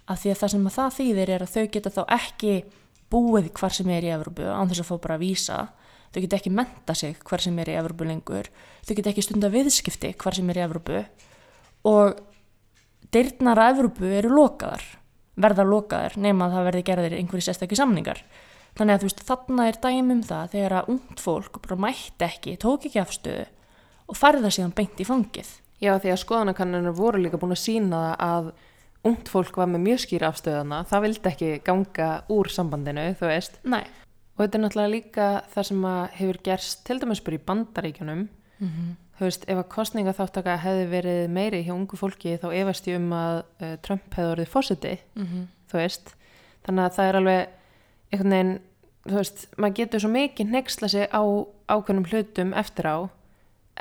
af 0.05 0.21
því 0.21 0.31
að 0.31 0.39
það 0.41 0.53
sem 0.53 0.69
að 0.69 0.77
það 0.77 0.95
þýðir 0.99 1.33
er 1.35 1.45
að 1.45 1.53
þau 1.55 1.65
geta 1.73 1.93
þá 1.93 2.01
ekki 2.15 2.53
búið 3.11 3.51
hvar 3.55 3.73
sem 3.75 3.89
er 3.93 4.07
í 4.07 4.13
Evrópu 4.15 4.47
án 4.49 4.71
þess 4.71 4.83
að 4.83 4.89
fá 4.91 4.95
bara 5.03 5.17
að 5.19 5.25
vísa. 5.25 5.61
Þau 6.11 6.21
geta 6.23 6.39
ekki 6.39 6.53
menta 6.55 6.95
sig 6.95 7.17
hvar 7.27 7.43
sem 7.43 7.57
er 7.59 7.71
í 7.71 7.79
Evrópu 7.79 8.07
lengur. 8.07 8.51
Þau 8.87 8.93
geta 8.95 9.11
ekki 9.11 9.25
stunda 9.25 9.51
viðskipti 9.53 10.13
hvar 10.21 10.37
sem 10.37 10.51
er 10.51 10.61
í 10.61 10.65
Evrópu. 10.65 11.01
Og 11.91 12.21
dyrnar 13.13 13.61
að 13.61 13.73
Evrópu 13.75 14.13
eru 14.19 14.31
lokaðar 14.33 14.85
verða 15.35 15.65
lokaðar 15.67 16.15
nema 16.21 16.47
að 16.47 16.55
það 16.55 16.67
verði 16.69 16.83
gerðir 16.89 17.17
einhverju 17.19 17.45
sérstakki 17.47 17.79
samningar. 17.79 18.21
Þannig 18.75 18.95
að 18.95 19.01
þú 19.01 19.09
veist 19.09 19.25
þarna 19.27 19.67
er 19.69 19.79
dæmi 19.83 20.15
um 20.15 20.23
það 20.25 20.53
þegar 20.55 20.77
að 20.79 20.89
ungt 20.93 21.21
fólk 21.23 21.59
bara 21.63 21.77
mætti 21.85 22.27
ekki, 22.27 22.55
tók 22.59 22.87
ekki 22.87 23.01
afstöðu 23.03 23.45
og 24.05 24.19
færði 24.19 24.43
það 24.45 24.55
síðan 24.57 24.75
beint 24.75 25.01
í 25.01 25.07
fangið. 25.07 25.51
Já, 25.83 25.91
því 25.99 26.11
að 26.11 26.21
skoðanakannunum 26.23 26.95
voru 26.95 27.21
líka 27.21 27.39
búin 27.39 27.55
að 27.55 27.63
sína 27.63 28.01
að 28.21 28.51
ungt 29.05 29.29
fólk 29.31 29.57
var 29.59 29.69
með 29.71 29.83
mjög 29.85 30.01
skýra 30.05 30.31
afstöðana, 30.31 30.81
það 30.89 31.05
vildi 31.05 31.31
ekki 31.31 31.51
ganga 31.65 32.09
úr 32.33 32.49
sambandinu, 32.51 33.07
þú 33.19 33.29
veist. 33.29 33.59
Nei. 33.63 33.83
Og 34.35 34.43
þetta 34.43 34.57
er 34.57 34.63
náttúrulega 34.63 34.93
líka 34.93 35.27
það 35.53 35.67
sem 35.69 35.87
hefur 36.19 36.39
gerst 36.43 36.85
til 36.87 36.99
dæmis 36.99 37.23
bara 37.23 37.37
í 37.37 37.45
bandaríkjunum. 37.47 38.27
Mm 38.59 38.69
-hmm. 38.69 38.93
Þú 39.15 39.23
veist, 39.23 39.45
ef 39.47 39.57
að 39.57 39.71
kostningaþáttaka 39.71 40.57
hefði 40.57 40.85
verið 40.91 41.29
meiri 41.29 41.63
hjá 41.63 41.73
ungu 41.73 41.97
fólki 41.97 42.37
þá 42.37 42.47
efast 42.53 42.87
ég 42.87 42.97
um 42.97 43.13
að 43.13 43.43
uh, 43.61 43.75
Trump 43.81 44.13
hefði 44.13 44.31
orðið 44.31 44.49
fósiti, 44.49 44.99
þú 45.71 45.77
veist. 45.77 46.15
Þannig 46.65 46.83
að 46.83 46.95
það 46.95 47.07
er 47.07 47.15
alveg 47.15 47.47
einhvern 48.11 48.31
veginn, 48.31 48.59
þú 49.07 49.15
veist, 49.15 49.47
maður 49.57 49.75
getur 49.75 49.99
svo 49.99 50.09
mikið 50.09 50.51
nexla 50.51 50.87
sig 50.87 51.07
á 51.13 51.23
ákveðnum 51.69 52.09
hlutum 52.11 52.53
eftir 52.53 52.85
á 52.85 52.97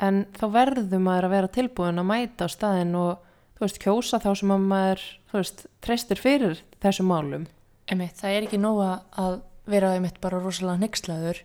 en 0.01 0.25
þá 0.35 0.45
verður 0.51 0.99
maður 0.99 1.27
að 1.27 1.35
vera 1.35 1.53
tilbúin 1.55 2.01
að 2.01 2.09
mæta 2.09 2.47
á 2.47 2.49
staðin 2.51 2.95
og 2.99 3.21
þú 3.55 3.65
veist, 3.65 3.81
kjósa 3.83 4.21
þá 4.23 4.29
sem 4.41 4.53
að 4.55 4.69
maður, 4.71 5.03
þú 5.31 5.39
veist, 5.39 5.65
treystir 5.85 6.21
fyrir 6.21 6.61
þessum 6.83 7.11
málum. 7.11 7.47
Einmitt, 7.89 8.17
það 8.19 8.37
er 8.37 8.47
ekki 8.47 8.61
nóga 8.61 8.89
að 9.21 9.39
vera 9.69 9.93
einmitt 9.95 10.21
bara 10.23 10.41
rosalega 10.41 10.83
nexlaður. 10.83 11.41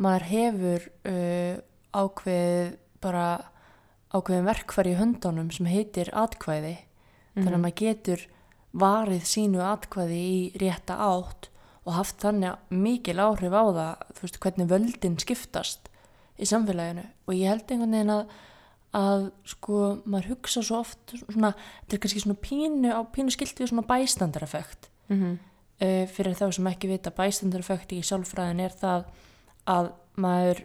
Maður 0.00 0.28
hefur 0.30 0.86
uh, 1.10 1.56
ákveð 1.94 2.76
bara 3.04 3.26
ákveðin 4.14 4.48
verkfæri 4.48 4.94
í 4.94 4.98
höndunum 4.98 5.50
sem 5.54 5.68
heitir 5.68 6.10
atkvæði. 6.16 6.76
Þannig 7.34 7.56
að 7.56 7.62
maður 7.64 7.80
getur 7.80 8.28
varið 8.74 9.26
sínu 9.26 9.62
atkvæði 9.62 10.20
í 10.20 10.38
rétta 10.62 10.98
átt 11.02 11.50
og 11.84 11.96
haft 11.98 12.22
þannig 12.22 12.72
mikil 12.72 13.18
áhrif 13.20 13.54
á 13.54 13.64
það, 13.76 14.04
þú 14.16 14.24
veist, 14.24 14.38
hvernig 14.42 14.70
völdin 14.70 15.18
skiptast 15.20 15.90
í 16.40 16.48
samfélaginu 16.48 17.04
og 17.28 17.36
ég 17.36 17.52
held 17.52 17.68
einhvern 17.68 17.94
veginn 17.94 18.14
að, 18.14 18.22
að 18.94 19.30
sko, 19.50 19.80
maður 20.04 20.34
hugsa 20.34 20.62
svo 20.62 20.80
oft 20.84 21.16
svona, 21.18 21.54
þetta 21.82 21.96
er 21.96 22.02
kannski 22.04 22.22
svona 22.22 22.42
pínu 22.44 22.92
á 22.94 23.00
pínu 23.14 23.34
skilt 23.34 23.58
við 23.60 23.72
svona 23.72 23.88
bæstandareffekt 23.88 24.90
Mm 25.04 25.20
-hmm. 25.20 25.36
uh, 25.84 26.06
fyrir 26.08 26.32
þá 26.32 26.52
sem 26.52 26.66
ekki 26.66 26.88
vita 26.88 27.10
bæstandareffekt 27.10 27.92
í 27.92 28.00
sjálfræðin 28.00 28.60
er 28.60 28.72
það 28.72 29.04
að 29.66 29.92
maður 30.16 30.64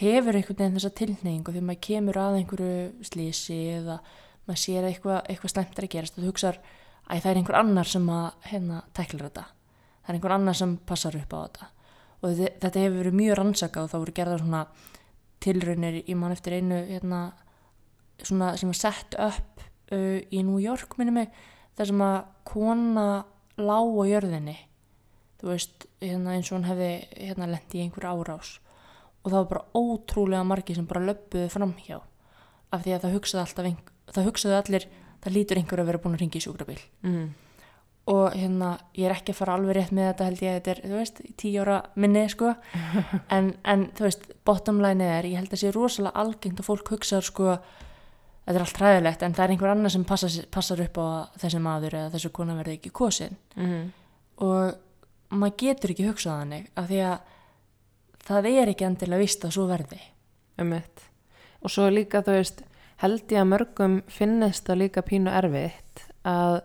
hefur 0.00 0.36
einhvern 0.36 0.58
veginn 0.58 0.76
þessa 0.78 0.94
tilneyingu 0.96 1.52
þegar 1.52 1.66
maður 1.68 1.80
kemur 1.80 2.18
að 2.18 2.36
einhverju 2.38 2.92
slísi 3.04 3.58
eða 3.76 3.98
maður 4.46 4.62
sér 4.62 4.84
að 4.84 4.88
eitthvað, 4.90 5.20
eitthvað 5.28 5.50
slæmt 5.50 5.78
er 5.78 5.84
að 5.84 5.92
gerast 5.94 6.16
og 6.16 6.22
þú 6.22 6.30
hugsar 6.30 6.58
að 7.06 7.20
það 7.20 7.30
er 7.30 7.40
einhver 7.40 7.58
annar 7.58 7.90
sem 7.90 8.08
að 8.08 8.48
hérna 8.48 8.80
tæklar 8.96 9.28
þetta. 9.28 9.44
Það 10.02 10.08
er 10.08 10.18
einhver 10.18 10.34
annar 10.36 10.58
sem 10.58 10.76
passar 10.86 11.18
upp 11.18 11.34
á 11.34 11.38
þetta. 11.42 11.68
Og 12.22 12.34
þetta, 12.38 12.78
hefur 12.78 12.98
verið 13.02 13.18
mjög 13.18 13.38
rannsakað 13.38 13.84
og 13.84 13.90
þá 13.92 13.98
voru 13.98 14.16
gerðar 14.16 14.42
svona 14.42 14.66
tilraunir 15.42 16.02
í 16.02 16.16
mann 16.18 16.34
eftir 16.34 16.58
einu 16.58 16.80
hérna, 16.88 17.22
svona 18.22 18.52
sem 18.60 18.70
var 18.70 18.78
sett 18.78 19.16
upp 19.18 19.64
uh, 19.92 20.18
í 20.22 20.42
New 20.42 20.60
York 20.62 20.96
minni 20.98 21.14
mig 21.16 21.32
þar 21.78 21.90
sem 21.90 22.04
að 22.04 22.18
kona 22.48 23.06
lá 23.60 23.78
á 23.78 24.02
jörðinni. 24.08 24.56
Þú 25.42 25.50
veist, 25.50 25.86
hérna, 26.02 26.36
eins 26.36 26.50
og 26.52 26.60
hún 26.60 26.68
hefði 26.68 26.90
hérna, 27.16 27.50
lendi 27.50 27.80
í 27.80 27.86
einhver 27.86 28.06
árás. 28.06 28.56
Og 29.22 29.30
það 29.30 29.38
var 29.38 29.48
bara 29.50 29.64
ótrúlega 29.78 30.46
margi 30.46 30.76
sem 30.76 30.86
bara 30.88 31.04
löpuðu 31.06 31.48
framhjá 31.50 32.00
af 32.72 32.84
því 32.84 32.94
að 32.94 33.04
það 33.04 33.16
hugsaði 33.16 33.42
alltaf 33.42 33.90
það 34.12 34.28
hugsaði 34.28 34.58
allir 34.58 34.86
það 35.22 35.36
lítur 35.36 35.60
einhver 35.60 35.82
að 35.82 35.90
vera 35.90 36.02
búin 36.02 36.16
að 36.16 36.24
ringa 36.24 36.38
í 36.38 36.44
sjúkrabíl. 36.44 36.78
Mm. 37.06 37.26
Og 38.10 38.32
hérna, 38.34 38.72
ég 38.98 39.06
er 39.06 39.14
ekki 39.14 39.30
að 39.30 39.38
fara 39.38 39.54
alveg 39.54 39.76
rétt 39.76 39.92
með 39.94 40.08
þetta 40.10 40.24
held 40.26 40.40
ég 40.42 40.50
að 40.50 40.56
þetta 40.58 40.70
er, 40.72 40.80
þú 40.90 40.96
veist, 40.98 41.20
tíu 41.38 41.60
ára 41.62 41.76
minni 41.94 42.24
sko, 42.32 42.54
en, 43.36 43.52
en 43.64 43.84
þú 43.94 44.06
veist 44.08 44.24
bottom 44.48 44.80
line 44.82 45.06
er, 45.18 45.28
ég 45.30 45.38
held 45.38 45.52
að 45.54 45.60
sé 45.62 45.70
rosalega 45.74 46.18
algengt 46.24 46.58
að 46.58 46.66
fólk 46.66 46.90
hugsaður 46.96 47.28
sko 47.28 47.50
þetta 48.42 48.56
er 48.58 48.64
allt 48.64 48.80
ræðilegt, 48.82 49.22
en 49.22 49.36
það 49.38 49.44
er 49.44 49.54
einhver 49.54 49.70
annar 49.76 49.94
sem 49.94 50.04
passar, 50.08 50.38
passar 50.50 50.82
upp 50.82 50.98
á 50.98 51.06
þessi 51.38 51.60
maður 51.62 51.94
eða 52.00 52.10
þessi 52.16 52.32
kona 52.34 52.56
verði 52.58 52.78
ekki 52.80 52.90
kosin 52.90 53.38
Mm. 53.54 53.92
og 54.42 54.74
maður 55.30 55.56
getur 55.62 55.92
ekki 55.94 56.08
hugsað 56.08 56.40
þannig 56.42 56.66
af 56.76 56.88
því 56.90 56.98
að 57.06 57.30
það 58.26 58.48
er 58.50 58.72
ekki 58.72 58.86
endilega 58.88 59.22
vist 59.22 59.44
að 59.46 59.54
svo 59.56 59.68
verði 59.70 60.00
Ummitt. 60.60 61.06
Og 61.64 61.70
svo 61.72 61.86
líka, 61.88 62.20
þú 62.26 62.34
veist, 62.36 62.58
held 63.00 63.30
ég 63.32 63.40
að 63.40 63.48
mörgum 63.48 63.94
finnist 64.12 64.66
það 64.66 64.80
líka 64.82 65.02
pínu 65.06 65.30
erfitt 65.32 66.02
að, 66.28 66.58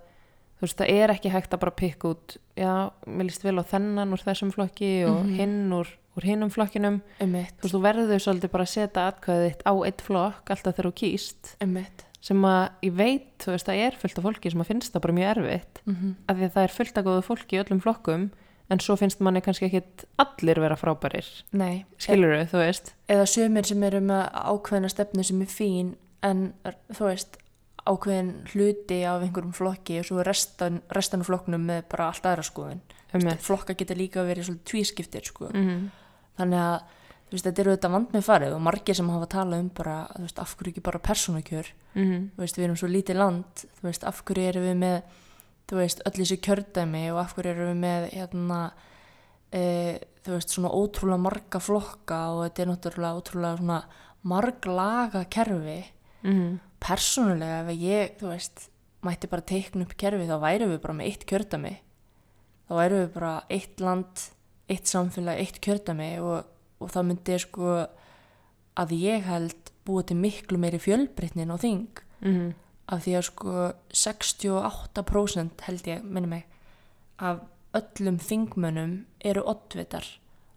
þú 0.58 0.66
veist, 0.66 0.78
það 0.78 0.90
er 0.90 1.10
ekki 1.14 1.30
hægt 1.32 1.54
að 1.54 1.60
bara 1.60 1.72
pikka 1.72 2.10
út, 2.16 2.38
já, 2.58 2.90
mér 3.06 3.28
líst 3.30 3.44
vel 3.46 3.60
á 3.62 3.64
þennan 3.64 4.14
úr 4.16 4.24
þessum 4.26 4.52
flokki 4.54 4.92
og 5.06 5.24
Mhm. 5.26 5.36
hinn 5.38 5.72
úr, 5.74 5.88
úr 6.18 6.24
hinnum 6.24 6.50
flokkinum. 6.50 7.02
um 7.22 7.32
mitt, 7.32 7.54
Þú 7.62 7.64
veist, 7.64 7.76
þú 7.76 7.82
verður 7.82 8.20
svolítið 8.26 8.52
bara 8.52 8.64
að 8.64 8.74
setja 8.74 9.12
atkvæðið 9.12 9.50
þitt 9.52 9.64
á 9.70 9.74
eitt 9.86 10.02
flokk 10.02 10.50
alltaf 10.50 10.76
þegar 10.76 10.92
þú 10.92 10.94
kýst 11.02 11.56
um 11.62 11.74
mitt 11.74 12.04
sem 12.22 12.42
að 12.42 12.70
ég 12.82 12.94
veit, 12.94 13.38
þú 13.40 13.52
veist, 13.54 13.66
það 13.68 13.86
er 13.88 13.92
fullt 14.02 14.18
af 14.18 14.24
fólki 14.26 14.52
sem 14.52 14.62
að 14.62 14.66
finnst 14.68 14.92
það 14.94 15.02
bara 15.02 15.14
mjög 15.14 15.38
erfitt 15.38 15.82
mm 15.86 15.96
-hmm. 15.96 16.16
af 16.28 16.38
því 16.38 16.44
að 16.44 16.54
það 16.54 16.64
er 16.64 16.76
fullt 16.78 16.98
af 16.98 17.06
góðu 17.06 17.22
fólki 17.24 17.54
í 17.58 17.64
öllum 17.64 17.82
flokkum 17.82 18.32
en 18.70 18.80
svo 18.80 18.96
finnst 18.98 19.22
manni 19.22 19.40
kannski 19.42 19.66
ekkit 19.70 20.06
allir 20.20 20.60
vera 20.60 20.76
frábærir, 20.76 21.44
nei, 21.54 21.86
skilur 21.98 22.46
þú 22.52 22.58
veist 22.58 22.94
eða 23.08 23.26
sömur 23.26 23.66
sem 23.66 23.84
eru 23.84 24.00
með 24.02 24.32
ákveðna 24.34 24.90
stefnu 24.90 25.24
sem 25.24 25.42
er 25.42 25.46
fín 25.48 25.96
en 26.24 26.54
þú 26.92 27.06
veist 27.06 27.38
ákveðin 27.88 28.34
hluti 28.52 29.02
af 29.08 29.24
einhverjum 29.24 29.54
flokki 29.56 30.02
og 30.02 30.06
svo 30.10 30.24
restan, 30.26 30.82
restan 30.96 31.24
flokknum 31.24 31.64
með 31.70 31.86
bara 31.92 32.12
allt 32.12 32.26
aðra 32.26 32.44
skoðun. 32.44 32.84
Flokka 33.40 33.74
geta 33.78 33.96
líka 33.96 34.26
verið 34.28 34.50
svolítið 34.50 34.70
tvískiptir 34.72 35.26
sko. 35.26 35.50
mm 35.54 35.88
þannig 36.38 36.62
að 36.62 36.78
veist, 37.32 37.46
þetta 37.48 37.64
eru 37.64 37.76
þetta 37.76 37.94
vand 37.94 38.16
með 38.16 38.26
farið 38.28 38.56
og 38.56 38.66
margir 38.68 38.98
sem 38.98 39.10
hafa 39.12 39.30
talað 39.32 39.64
um 39.64 39.70
bara, 39.76 39.96
veist, 40.22 40.42
af 40.42 40.54
hverju 40.58 40.74
ekki 40.74 40.84
bara 40.86 41.04
persónakjör 41.04 41.72
-hmm. 41.94 42.28
þú 42.36 42.44
veist, 42.44 42.58
við 42.58 42.66
erum 42.66 42.80
svo 42.80 42.88
lítið 42.88 43.18
land 43.22 43.66
veist, 43.82 44.04
af 44.04 44.24
hverju 44.24 44.48
erum 44.48 44.68
við 44.68 44.78
með 44.78 45.02
öll 45.74 46.14
þessi 46.16 46.38
kjördæmi 46.40 47.12
og 47.12 47.20
af 47.20 47.34
hverju 47.36 47.52
erum 47.52 47.74
við 47.74 47.82
með 47.82 48.10
hérna 48.14 48.72
e, 49.52 50.00
þú 50.24 50.32
veist, 50.32 50.50
svona 50.50 50.70
ótrúlega 50.70 51.18
marga 51.18 51.60
flokka 51.60 52.20
og 52.32 52.44
þetta 52.46 52.62
er 52.62 52.68
náttúrulega 52.68 53.18
ótrúlega 53.18 53.58
svona 53.58 53.82
marglaga 54.24 55.26
kerfi. 55.26 55.84
Mm 56.24 56.60
persónulega 56.84 57.64
ef 57.64 57.82
ég, 57.82 58.16
þú 58.20 58.32
veist 58.32 58.68
mætti 59.06 59.30
bara 59.32 59.46
teikna 59.48 59.86
upp 59.86 59.96
kerfi 60.00 60.28
þá 60.28 60.38
værum 60.42 60.74
við 60.74 60.82
bara 60.84 60.98
með 60.98 61.12
eitt 61.12 61.26
kjördæmi. 61.30 61.74
Þá 62.68 62.74
værum 62.82 63.04
við 63.04 63.10
bara 63.16 63.34
eitt 63.54 63.84
land 63.84 64.26
eitt 64.68 64.92
samfélag, 64.92 65.40
eitt 65.40 65.62
kjördæmi 65.64 66.12
og, 66.20 66.48
og 66.84 66.92
það 66.92 67.08
myndi 67.10 67.40
sko 67.40 67.74
að 68.78 68.94
ég 68.98 69.26
held 69.26 69.72
búið 69.88 70.10
til 70.10 70.18
miklu 70.20 70.60
meiri 70.60 70.82
fjölbreytnin 70.82 71.54
á 71.54 71.58
þing. 71.58 72.02
-hmm. 72.22 72.54
af 72.88 73.04
því 73.04 73.14
að 73.18 73.22
sko 73.22 73.74
68% 73.94 75.62
held 75.68 75.88
ég, 75.88 76.04
minni 76.04 76.28
mig 76.28 76.46
af 77.20 77.42
öllum 77.74 78.20
þingmönnum 78.20 79.06
eru 79.20 79.44
oddvitar. 79.46 80.06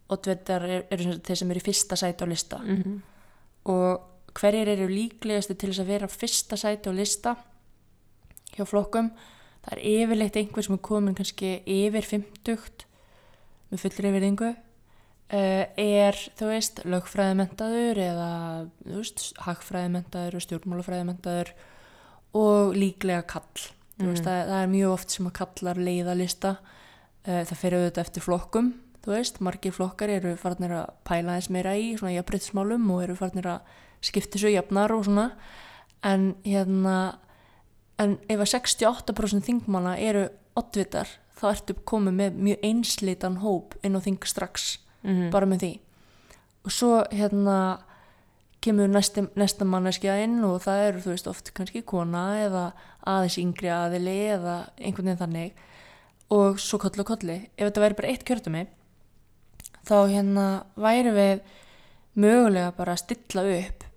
Oddvitar 0.09 0.63
eru, 0.63 1.03
sem 1.03 1.13
sagt 1.13 1.27
þeir 1.27 1.37
sem 1.37 1.51
eru 1.51 1.61
í 1.61 1.65
fyrsta 1.65 1.97
sæti 1.97 2.25
á 2.25 2.27
lista. 2.29 2.59
Mm 2.59 3.03
og 3.65 4.01
hverjir 4.37 4.71
eru 4.75 4.89
líklegasti 4.91 5.57
til 5.59 5.71
þess 5.73 5.83
að 5.83 5.93
vera 5.93 6.11
fyrsta 6.11 6.59
sæti 6.61 6.91
á 6.91 6.95
lista 6.95 7.35
hjá 8.55 8.65
flokkum? 8.69 9.13
Það 9.61 9.77
er 9.77 9.83
yfirleitt 9.93 10.39
einhver 10.41 10.67
sem 10.67 10.77
er 10.77 10.83
komin 10.85 11.17
kannski 11.19 11.53
yfir 11.69 12.07
50 12.07 12.87
með 13.71 13.83
fullri 13.85 14.11
yfirðingu 14.11 14.51
uh, 14.51 15.65
er 15.79 16.21
þú 16.39 16.51
veist 16.51 16.83
lögfræðimentaður 16.89 18.01
eða 18.07 18.31
veist 18.87 19.27
hagfræðimentaður 19.45 20.39
og 20.39 20.47
stjórnmálafræðimentaður 20.47 21.53
og 22.41 22.77
líklega 22.79 23.27
kall. 23.29 23.67
Mm. 23.99 24.13
veist, 24.13 24.25
það, 24.25 24.45
það 24.49 24.61
er 24.61 24.71
mjög 24.75 24.95
oft 24.95 25.17
sem 25.17 25.29
að 25.29 25.37
kallar 25.41 25.83
leiðalista 25.89 26.55
uh, 26.61 27.43
það 27.43 27.59
fer 27.63 27.77
auðvitað 27.77 28.05
eftir 28.07 28.27
flokkum 28.27 28.73
þú 29.05 29.15
veist, 29.15 29.41
margir 29.45 29.75
flokkar 29.75 30.13
eru 30.13 30.35
farnir 30.41 30.75
að 30.77 30.91
pæla 31.09 31.39
þess 31.39 31.53
meira 31.55 31.77
í 31.79 31.93
svona 31.97 32.15
jafnbreytismálum 32.19 32.91
og 32.93 33.05
eru 33.07 33.17
farnir 33.19 33.49
að 33.49 33.79
skipta 34.05 34.41
svo 34.41 34.51
jafnar 34.53 34.93
og 34.95 35.05
svona. 35.05 35.31
En 36.05 36.35
hérna 36.45 37.19
en 38.01 38.17
ef 38.29 38.41
að 38.41 38.53
68% 38.55 39.45
þingmanna 39.45 39.97
eru 40.01 40.29
oddvitar 40.57 41.09
þá 41.41 41.45
ertu 41.53 41.77
komið 41.89 42.17
með 42.17 42.41
mjög 42.47 42.65
einslitan 42.71 43.39
hóp 43.45 43.77
inn 43.85 43.97
á 43.97 44.01
þing 44.01 44.25
strax 44.25 44.79
-hmm. 45.03 45.31
bara 45.31 45.47
með 45.47 45.59
því. 45.59 45.73
Og 46.65 46.73
svo 46.73 47.05
hérna 47.11 47.81
kemur 48.61 48.89
næsti, 48.89 49.25
næsta 49.37 49.65
manneskja 49.65 50.19
inn 50.25 50.45
og 50.45 50.61
það 50.63 50.87
eru 50.87 51.01
þú 51.01 51.11
veist 51.15 51.27
oft 51.27 51.55
kannski 51.55 51.83
kona 51.83 52.25
eða 52.45 52.73
aðeins 53.07 53.39
yngri 53.39 53.69
aðili 53.69 54.19
eða 54.37 54.69
einhvern 54.77 55.07
veginn 55.07 55.23
þannig. 55.23 55.53
Og 56.31 56.61
svo 56.61 56.79
kolli 56.79 57.01
og 57.01 57.07
kolli. 57.07 57.51
Ef 57.57 57.71
þetta 57.71 57.81
væri 57.81 57.95
bara 57.95 58.09
eitt 58.09 58.25
kjördumi 58.25 58.67
þá 59.89 59.97
hérna 60.11 60.47
væri 60.77 61.15
við 61.15 61.41
mögulega 62.21 62.73
bara 62.77 62.93
að 62.93 63.03
stilla 63.05 63.45
upp 63.57 63.90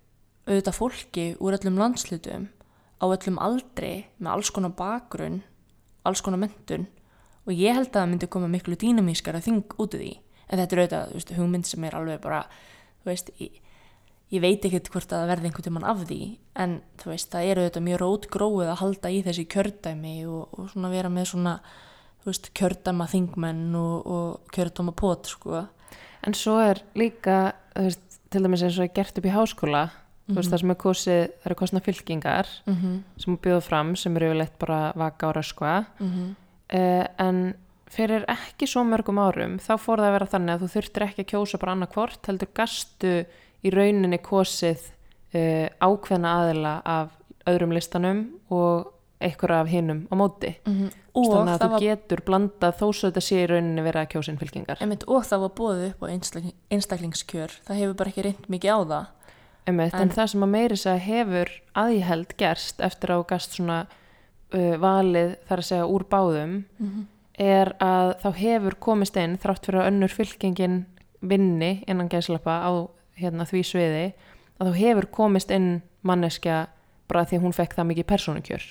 auðvitað 0.44 0.78
fólki 0.78 1.26
úr 1.40 1.56
öllum 1.58 1.80
landslutum 1.80 2.48
á 3.00 3.04
öllum 3.06 3.40
aldri 3.42 3.94
með 4.18 4.34
alls 4.36 4.52
konar 4.54 4.74
bakgrunn 4.76 5.42
alls 6.04 6.22
konar 6.24 6.42
mentun 6.42 6.86
og 7.44 7.52
ég 7.52 7.76
held 7.76 7.90
að 7.90 7.98
það 7.98 8.10
myndi 8.12 8.30
koma 8.32 8.48
miklu 8.50 8.76
dýnamískara 8.80 9.42
þing 9.44 9.76
út 9.76 9.96
af 9.96 10.00
því. 10.00 10.12
En 10.48 10.60
þetta 10.60 10.76
er 10.76 10.80
auðvitað 10.82 11.12
veist, 11.16 11.34
hugmynd 11.36 11.68
sem 11.68 11.84
er 11.84 11.96
alveg 11.98 12.20
bara 12.24 12.40
veist, 13.04 13.30
ég, 13.40 13.58
ég 14.32 14.44
veit 14.44 14.64
ekkert 14.64 14.90
hvort 14.92 15.12
að 15.12 15.22
það 15.24 15.32
verði 15.32 15.50
einhvern 15.50 15.66
tímann 15.68 15.88
af 15.88 16.04
því. 16.08 16.20
En 16.64 16.78
veist, 17.04 17.30
það 17.32 17.50
eru 17.52 17.66
þetta 17.66 17.84
mjög 17.84 18.00
rótgróið 18.02 18.72
að 18.72 18.80
halda 18.80 19.12
í 19.12 19.20
þessi 19.26 19.46
kjördæmi 19.54 20.14
og, 20.28 20.56
og 20.56 20.70
svona 20.72 20.92
vera 20.92 21.12
með 21.12 21.30
svona 21.32 21.58
kjördæma 22.24 23.08
þingmenn 23.12 23.66
og, 23.76 23.96
og 24.08 24.54
kjördæma 24.54 24.96
pot 24.96 25.28
sko. 25.28 25.66
En 26.24 26.36
svo 26.36 26.56
er 26.64 26.80
líka, 26.96 27.52
til 28.32 28.46
dæmis 28.46 28.64
eins 28.64 28.80
og 28.80 28.86
er 28.86 28.94
gert 28.96 29.20
upp 29.20 29.28
í 29.28 29.34
háskóla, 29.34 29.82
þú 30.28 30.38
veist, 30.38 30.50
það 30.52 30.60
sem 30.62 30.72
er 30.72 30.80
kosið, 30.80 31.20
það 31.40 31.50
eru 31.50 31.58
kosna 31.60 31.80
fylkingar 31.80 32.48
mm 32.66 32.74
-hmm. 32.74 32.96
sem 33.24 33.36
bjóðu 33.38 33.60
fram, 33.60 33.96
sem 33.96 34.16
eru 34.16 34.30
yfirleitt 34.30 34.58
bara 34.58 34.92
vaka 34.96 35.28
og 35.28 35.36
röskva, 35.36 35.84
Mm 36.00 36.34
uh, 36.72 37.06
en 37.18 37.54
fyrir 37.94 38.24
ekki 38.30 38.66
svo 38.66 38.84
mörgum 38.84 39.20
árum, 39.22 39.58
þá 39.62 39.76
fór 39.78 40.02
það 40.02 40.08
að 40.08 40.16
vera 40.16 40.30
þannig 40.32 40.54
að 40.54 40.64
þú 40.64 40.68
þurftir 40.74 41.06
ekki 41.06 41.24
að 41.24 41.30
kjósa 41.32 41.60
bara 41.62 41.72
annarkvort, 41.76 42.26
heldur 42.26 42.48
gastu 42.56 43.12
í 43.64 43.70
rauninni 43.70 44.18
kosið 44.18 44.80
uh, 45.34 45.68
ákveðna 45.78 46.34
aðila 46.40 46.74
af 46.84 47.14
öðrum 47.46 47.74
listanum 47.76 48.26
og 48.50 48.90
einhver 49.24 49.52
af 49.60 49.68
hinnum 49.70 50.04
á 50.10 50.14
móti. 50.18 50.50
og 51.14 51.30
Þannig 51.30 51.54
að 51.54 51.62
þú 51.62 51.80
getur 51.80 52.22
blandað 52.26 52.78
þó 52.80 52.86
svo 52.90 53.08
þetta 53.08 53.22
sé 53.22 53.42
í 53.44 53.46
rauninni 53.48 53.84
verið 53.84 54.00
að 54.02 54.08
kjósin 54.14 54.40
fylkingar. 54.40 54.80
Einmitt, 54.82 55.06
og 55.08 55.24
það 55.24 55.44
var 55.44 55.52
bóðið 55.60 55.84
upp 55.90 56.02
á 56.02 56.06
einstakling, 56.10 56.56
einstaklingskjör 56.74 57.54
það 57.68 57.80
hefur 57.80 57.94
bara 58.00 58.12
ekki 58.12 58.26
reynd 58.26 58.48
mikið 58.52 58.74
á 58.74 58.80
það 58.82 59.06
Einmitt, 59.66 59.94
en, 59.94 60.00
En- 60.08 60.10
það 60.12 60.26
sem 60.34 60.42
að 60.44 60.50
meiri 60.52 60.76
segja 60.76 61.00
hefur 61.06 61.50
að 61.74 61.92
ég 61.96 62.02
held 62.08 62.34
gerst 62.36 62.80
eftir 62.84 63.10
að 63.14 63.22
þú 63.22 63.26
gast 63.32 63.56
svona 63.56 63.78
uh, 63.86 64.74
valið 64.82 65.36
þar 65.48 65.62
að 65.62 65.68
segja 65.70 65.86
úr 65.88 66.04
báðum 66.10 66.56
er 67.38 67.72
að 67.82 68.12
þá 68.22 68.28
hefur 68.38 68.74
komist 68.80 69.16
inn 69.16 69.38
þrátt 69.42 69.64
fyrir 69.66 69.80
að 69.82 69.88
önnur 69.90 70.12
fylkingin 70.12 70.76
vinni 71.24 71.72
innan 71.88 72.08
gæslappa 72.12 72.60
á 72.62 72.72
hérna, 73.18 73.46
því 73.48 73.62
sviði 73.64 74.04
að 74.60 74.68
þá 74.68 74.76
hefur 74.78 75.06
komist 75.10 75.50
inn 75.50 75.80
manneskja 76.06 76.66
bara 77.08 77.24
því 77.24 77.36
að 77.38 77.42
hún 77.44 77.52
fekk 77.56 77.74
það 77.76 77.88
mikið 77.90 78.06
persónukjör. 78.12 78.64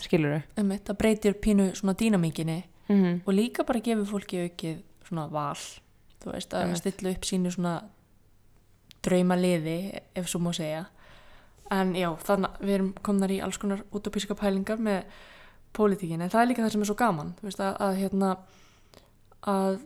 Skilur 0.00 0.36
einmitt, 0.56 0.84
það 0.86 0.98
breytir 1.00 1.34
pínu 1.40 1.70
svona 1.76 1.94
dýnamíkinni 1.98 2.60
þau? 2.62 2.70
Mm 2.94 3.20
og 3.24 3.32
líka 3.34 3.64
bara 3.64 3.80
gefur 3.80 4.04
fólki 4.12 4.42
aukið 4.44 4.78
svona 5.08 5.26
val. 5.32 5.56
Þú 6.20 6.32
veist, 6.32 6.52
að 6.52 6.62
Einmitt. 6.66 6.78
stilla 6.84 7.10
upp 7.16 7.24
sínu 7.28 7.50
svona 7.52 7.74
drauma 9.04 9.38
liði 9.38 9.78
ef 10.16 10.28
svo 10.30 10.40
má 10.44 10.50
segja. 10.56 10.84
En 11.72 11.94
já, 11.96 12.10
þannig 12.26 12.50
að 12.50 12.66
við 12.66 12.74
erum 12.78 12.90
komnar 13.06 13.32
í 13.32 13.40
alls 13.44 13.60
konar 13.60 13.84
utopíska 13.94 14.36
pælingar 14.38 14.82
með 14.82 15.04
pólitíkin, 15.74 16.20
en 16.22 16.30
það 16.30 16.42
er 16.42 16.50
líka 16.50 16.62
það 16.62 16.74
sem 16.74 16.84
er 16.84 16.90
svo 16.90 16.98
gaman 16.98 17.32
veist, 17.42 17.62
að, 17.62 17.78
að 17.82 17.96
hérna 17.98 18.34
að 19.50 19.78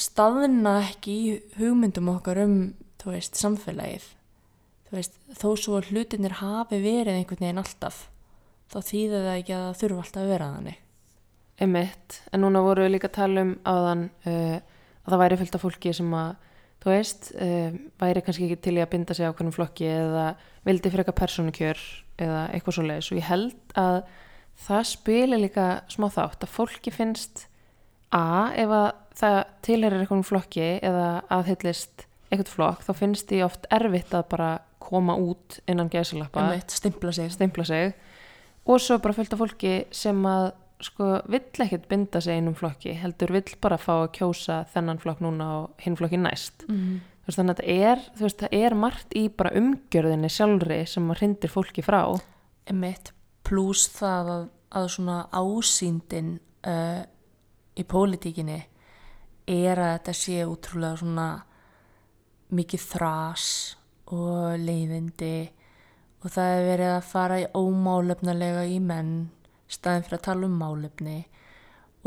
staðina 0.00 0.72
ekki 0.88 1.12
í 1.12 1.34
hugmyndum 1.60 2.10
okkar 2.14 2.40
um 2.42 2.56
þú 3.02 3.14
veist, 3.14 3.38
samfélagið. 3.38 4.06
Þú 4.88 4.96
veist, 4.98 5.20
þó 5.38 5.48
svo 5.58 5.78
að 5.78 5.92
hlutinir 5.92 6.38
hafi 6.40 6.80
verið 6.82 7.18
einhvern 7.18 7.44
veginn 7.44 7.62
alltaf 7.62 8.06
þá 8.72 8.78
þýðir 8.88 9.26
það 9.26 9.38
ekki 9.38 9.54
að 9.56 9.64
það 9.64 9.80
þurfa 9.82 10.04
alltaf 10.04 10.22
að 10.22 10.32
vera 10.32 10.50
þannig. 10.56 10.78
Einmitt, 11.62 12.18
en 12.32 12.42
núna 12.42 12.62
voru 12.64 12.86
við 12.86 12.94
líka 12.94 13.10
að 13.10 13.18
tala 13.18 13.44
um 13.44 13.52
áðan 13.68 14.06
uh, 14.26 14.56
að 15.02 15.12
það 15.12 15.22
væri 15.22 15.38
fullt 15.40 15.58
af 15.58 15.64
fólki 15.66 15.94
sem 15.96 16.14
að, 16.16 16.30
þú 16.82 16.90
veist, 16.90 17.30
uh, 17.38 17.70
væri 18.02 18.24
kannski 18.24 18.48
ekki 18.48 18.60
til 18.64 18.76
í 18.78 18.82
að 18.84 18.90
binda 18.94 19.16
sig 19.16 19.28
á 19.28 19.34
hvernig 19.34 19.56
flokki 19.56 19.88
eða 19.90 20.26
vildi 20.66 20.92
freka 20.92 21.14
persónukjör 21.16 21.80
eða 22.22 22.42
eitthvað 22.52 22.76
svo 22.76 22.86
leiðis 22.86 23.12
og 23.12 23.20
ég 23.20 23.30
held 23.30 23.76
að 23.78 23.98
það 24.62 24.82
spili 24.90 25.40
líka 25.40 25.66
smá 25.90 26.08
þátt 26.12 26.44
að 26.44 26.54
fólki 26.54 26.92
finnst 26.94 27.46
að 28.14 28.58
ef 28.62 28.74
að 28.76 28.88
það 29.18 29.38
tilherir 29.66 30.02
eitthvað 30.02 30.26
flokki 30.28 30.68
eða 30.84 31.06
aðhyllist 31.32 32.06
eitthvað 32.32 32.52
flokk 32.52 32.84
þá 32.86 32.92
finnst 32.96 33.28
því 33.28 33.42
oft 33.46 33.66
erfitt 33.72 34.14
að 34.16 34.28
bara 34.32 34.50
koma 34.82 35.16
út 35.16 35.60
innan 35.70 35.90
gæsalappa. 35.92 36.60
Stimpla 36.68 37.12
sig. 37.12 37.30
Sig. 37.66 37.94
Og 38.66 38.80
svo 38.80 38.98
bara 38.98 39.14
fullt 39.16 39.32
af 39.32 39.40
fólki 39.40 39.74
sem 39.94 40.26
að 40.26 40.52
sko 40.86 41.08
vill 41.30 41.64
ekkert 41.64 41.88
binda 41.90 42.20
sig 42.20 42.38
einum 42.38 42.56
flokki 42.58 42.94
heldur 42.98 43.32
vill 43.34 43.56
bara 43.62 43.78
fá 43.80 43.92
að 44.00 44.12
kjósa 44.18 44.62
þennan 44.72 45.00
flokk 45.02 45.22
núna 45.24 45.48
og 45.60 45.84
hinn 45.84 45.96
flokki 45.98 46.20
næst. 46.20 46.66
Mm. 46.68 47.00
veist 47.26 47.38
þannig 47.38 47.54
að 47.54 47.62
þetta 47.62 47.90
er, 47.90 48.04
veist, 48.18 48.42
það 48.42 48.56
er 48.58 48.78
margt 48.78 49.14
í 49.18 49.28
bara 49.28 49.54
umgjörðinni 49.58 50.30
sjálfri 50.32 50.80
sem 50.90 51.10
að 51.10 51.22
hrindir 51.22 51.52
fólki 51.52 51.84
frá. 51.86 52.02
Emitt, 52.70 53.12
pluss 53.46 53.88
það 53.94 54.32
að, 54.34 54.44
að 54.80 54.90
svona 54.96 55.18
ásýndin 55.30 56.34
uh, 56.66 57.02
í 57.78 57.86
pólitíkinni 57.88 58.60
er 59.52 59.78
að 59.78 59.94
þetta 59.96 60.14
sé 60.16 60.42
útrúlega 60.46 61.00
svona 61.00 61.28
mikið 62.52 62.88
þrás 62.92 63.46
og 64.12 64.58
leiðindi 64.60 65.36
og 66.22 66.30
það 66.30 66.56
er 66.56 66.66
verið 66.68 66.90
að 66.92 67.06
fara 67.08 67.38
í 67.40 67.46
ómálefnalega 67.56 68.66
í 68.70 68.78
menn 68.82 69.14
staðin 69.72 70.06
fyrir 70.06 70.18
að 70.20 70.26
tala 70.28 70.48
um 70.48 70.58
málefni. 70.60 71.18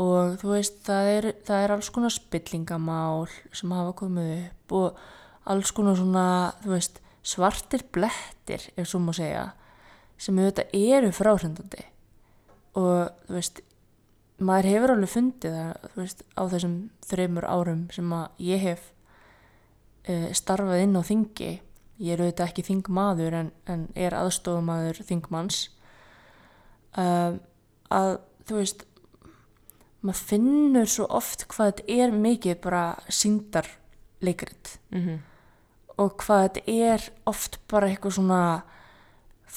Og 0.02 0.36
þú 0.42 0.52
veist 0.52 0.82
það 0.84 1.10
er, 1.14 1.28
það 1.46 1.64
er 1.64 1.74
alls 1.76 1.90
konar 1.92 2.12
spillingamál 2.12 3.28
sem 3.56 3.72
hafa 3.72 3.94
komið 3.96 4.32
upp 4.36 4.74
og 4.76 5.04
alls 5.48 5.72
konar 5.72 5.96
svona 5.96 6.26
veist 6.66 7.00
svartir 7.26 7.86
blettir 7.94 8.68
ef 8.76 8.88
svo 8.90 9.00
má 9.02 9.12
segja 9.16 9.48
sem 10.20 10.36
auðvitað 10.36 10.76
eru 10.76 11.12
fráhrindandi. 11.14 11.86
Og 12.76 13.08
þú 13.26 13.38
veist 13.38 13.62
maður 14.36 14.68
hefur 14.70 14.92
alveg 14.92 15.12
fundið 15.12 15.56
það 15.56 15.96
veist, 15.96 16.22
á 16.36 16.42
þessum 16.52 16.76
þreymur 17.08 17.48
árum 17.48 17.86
sem 17.94 18.12
að 18.12 18.42
ég 18.44 18.64
hef 18.64 18.90
uh, 20.10 20.28
starfað 20.36 20.84
inn 20.84 20.98
á 20.98 21.02
þingi. 21.08 21.52
Ég 22.04 22.12
er 22.12 22.24
auðvitað 22.24 22.50
ekki 22.50 22.66
þingmaður 22.66 23.38
en, 23.40 23.52
en 23.72 23.86
er 23.96 24.16
aðstofumadur 24.16 25.00
þingmanns. 25.08 25.70
Uh, 26.96 27.40
að 27.94 28.18
þú 28.48 28.60
veist 28.60 28.84
maður 30.06 30.26
finnur 30.30 30.90
svo 30.90 31.06
oft 31.10 31.46
hvað 31.50 31.72
þetta 31.72 32.02
er 32.04 32.14
mikið 32.14 32.60
bara 32.62 32.84
síndar 33.08 33.70
leikrit 34.22 34.78
mm 34.90 35.18
og 35.96 36.16
hvað 36.20 36.42
þetta 36.46 36.74
er 36.92 37.04
oft 37.28 37.60
bara 37.70 37.88
eitthvað 37.90 38.18
svona 38.18 38.40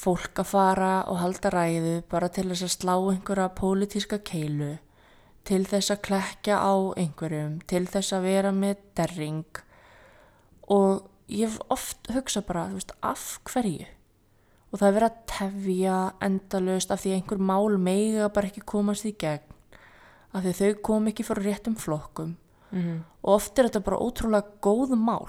fólk 0.00 0.40
að 0.40 0.48
fara 0.54 0.92
og 1.10 1.18
halda 1.20 1.52
ræðu 1.52 1.96
bara 2.10 2.30
til 2.32 2.46
þess 2.48 2.64
að 2.66 2.74
slá 2.76 2.94
einhverja 2.96 3.50
pólitíska 3.58 4.20
keilu 4.24 4.70
til 5.48 5.62
þess 5.68 5.92
að 5.92 6.02
klekja 6.08 6.60
á 6.60 6.74
einhverjum 7.00 7.58
til 7.68 7.84
þess 7.90 8.14
að 8.16 8.26
vera 8.28 8.52
með 8.54 8.80
derring. 8.96 9.60
Og 10.70 11.08
ég 11.28 11.48
hef 11.48 11.60
oft 11.72 12.10
hugsað 12.12 12.46
bara, 12.48 12.68
þú 12.70 12.78
veist, 12.78 12.92
af 13.02 13.24
hverju 13.50 13.88
og 14.70 14.78
það 14.78 14.86
er 14.86 14.96
verið 14.96 15.08
að 15.08 15.22
tefja 15.32 15.96
endalaust 16.22 16.92
af 16.94 17.02
því 17.02 17.14
einhver 17.16 17.42
mál 17.42 17.78
meiga 17.82 18.28
bara 18.34 18.50
ekki 18.50 18.62
komast 18.66 19.08
í 19.08 19.14
gegn. 19.18 19.46
Af 20.30 20.44
því 20.44 20.52
þau 20.60 20.82
kom 20.86 21.08
ekki 21.10 21.26
fyrir 21.26 21.48
réttum 21.50 21.76
flokkum. 21.76 22.36
-hmm. 22.70 22.98
og 23.22 23.34
oft 23.34 23.58
er 23.58 23.68
þetta 23.68 23.82
bara 23.84 23.98
ótrúlega 23.98 24.46
góð 24.62 24.94
mál 24.94 25.26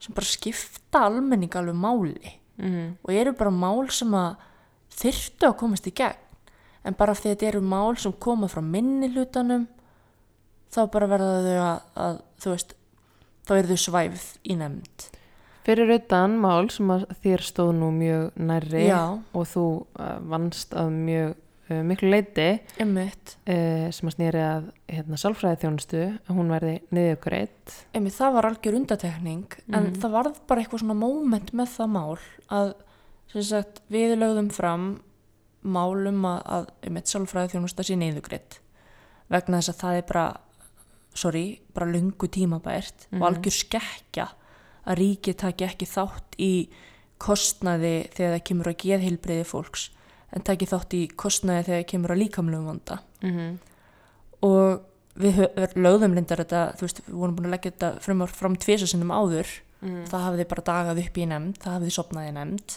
sem 0.00 0.14
bara 0.14 0.26
skipta 0.26 1.04
almenning 1.04 1.56
alveg 1.56 1.76
máli. 1.76 2.40
Mm 2.56 2.96
og 3.02 3.12
eru 3.12 3.32
bara 3.32 3.50
mál 3.50 3.90
sem 3.90 4.14
að 4.14 4.36
þyrftu 4.90 5.46
að 5.46 5.56
komast 5.56 5.86
í 5.86 5.94
gegn. 5.94 6.16
En 6.84 6.94
bara 6.94 7.12
af 7.12 7.20
því 7.20 7.30
að 7.30 7.34
þetta 7.34 7.46
eru 7.46 7.60
mál 7.60 7.96
sem 7.96 8.12
koma 8.12 8.48
frá 8.48 8.62
minni 8.62 9.08
hlutanum 9.08 9.68
þá 10.72 10.90
bara 10.90 11.06
verða 11.06 11.42
þau 11.44 11.58
að, 11.60 11.80
að 11.94 12.20
þú 12.40 12.50
veist, 12.50 12.74
þá 13.46 13.56
eru 13.56 13.68
þau 13.68 13.76
svæfð 13.76 14.26
í 14.42 14.56
nefnd 14.56 15.19
Fyrir 15.66 15.90
utan 15.98 16.38
mál 16.40 16.70
sem 16.72 16.88
að 16.94 17.02
þér 17.22 17.42
stóð 17.44 17.70
nú 17.76 17.90
mjög 17.92 18.30
nærri 18.40 18.86
Já. 18.88 19.02
og 19.36 19.46
þú 19.50 19.64
uh, 20.00 20.18
vannst 20.32 20.72
að 20.72 20.88
mjög 20.96 21.34
uh, 21.70 21.82
miklu 21.84 22.08
leiti 22.14 22.46
uh, 22.80 23.90
sem 23.92 24.08
að 24.08 24.14
snýri 24.16 24.40
að 24.40 24.70
hérna, 24.88 25.18
sálfræði 25.20 25.60
þjónustu 25.64 26.00
að 26.16 26.32
hún 26.38 26.48
verði 26.54 26.72
niðurgreitt 26.96 27.74
einmitt, 27.94 28.16
það 28.16 28.32
var 28.38 28.48
algjör 28.50 28.78
undatekning 28.80 29.44
en 29.68 29.84
Mhm. 29.90 30.00
það 30.00 30.16
varð 30.16 30.40
bara 30.48 30.60
eitthvað 30.64 30.80
svona 30.84 30.96
moment 30.98 31.52
með 31.52 31.68
það 31.76 31.92
mál 31.98 32.18
að 32.50 32.72
sagt, 33.44 33.82
við 33.92 34.16
lögðum 34.18 34.50
fram 34.50 34.88
málum 35.62 36.24
að, 36.24 36.40
að 36.56 36.66
einmitt 36.88 37.06
sálfræði 37.12 37.52
þjónusta 37.54 37.84
sé 37.84 37.96
neyðugreitt 38.00 38.60
vegna 39.30 39.60
þess 39.60 39.74
að 39.74 39.80
það 39.84 39.96
er 40.00 40.06
bara 40.08 40.26
sorry, 41.14 41.44
bara 41.74 41.86
lungu 41.90 42.26
tímabært 42.32 43.06
Mhm. 43.10 43.20
og 43.22 43.28
algjör 43.28 43.52
skekkja 43.60 44.28
að 44.84 45.00
ríkið 45.00 45.38
taki 45.44 45.66
ekki 45.66 45.88
þátt 45.90 46.36
í 46.40 46.52
kostnaði 47.20 47.94
þegar 48.14 48.36
það 48.36 48.44
kemur 48.48 48.70
að 48.70 48.78
geðheilbreyði 48.84 49.48
fólks 49.48 49.88
en 50.30 50.44
taki 50.46 50.68
þátt 50.70 50.94
í 50.96 51.02
kostnaði 51.20 51.66
þegar 51.66 51.82
það 51.82 51.90
kemur 51.92 52.14
að 52.14 52.22
líkamlegum 52.22 52.70
vanda. 52.70 53.00
Mm 53.20 53.34
-hmm. 53.36 53.58
og 54.46 54.86
við 55.20 55.40
lögðum 55.76 56.14
lindar 56.14 56.40
þetta, 56.40 56.62
þú 56.78 56.86
veist, 56.86 57.02
við 57.06 57.18
vorum 57.22 57.36
búin 57.36 57.48
að 57.50 57.54
leggja 57.56 57.72
þetta 57.72 57.90
fram, 58.04 58.26
fram 58.26 58.56
tvisa 58.56 58.86
sinnum 58.86 59.12
áður. 59.12 59.50
Það 59.80 60.24
hafði 60.26 60.44
bara 60.44 60.62
dagað 60.62 60.98
upp 61.04 61.18
í 61.18 61.26
nefnd, 61.26 61.56
það 61.62 61.72
hafði 61.72 61.90
sopnað 61.94 62.28
í 62.28 62.32
nefnd 62.36 62.74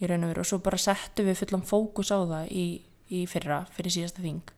í 0.00 0.08
raun 0.08 0.24
og 0.24 0.30
veru. 0.32 0.40
Og 0.40 0.48
svo 0.48 0.58
bara 0.64 0.78
settu 0.80 1.26
við 1.26 1.36
fullan 1.42 1.66
fókus 1.68 2.12
á 2.12 2.18
það 2.24 2.46
í, 2.56 2.64
í 3.12 3.26
fyrra, 3.28 3.66
fyrir 3.76 3.92
síðasta 3.92 4.24
þing. 4.24 4.54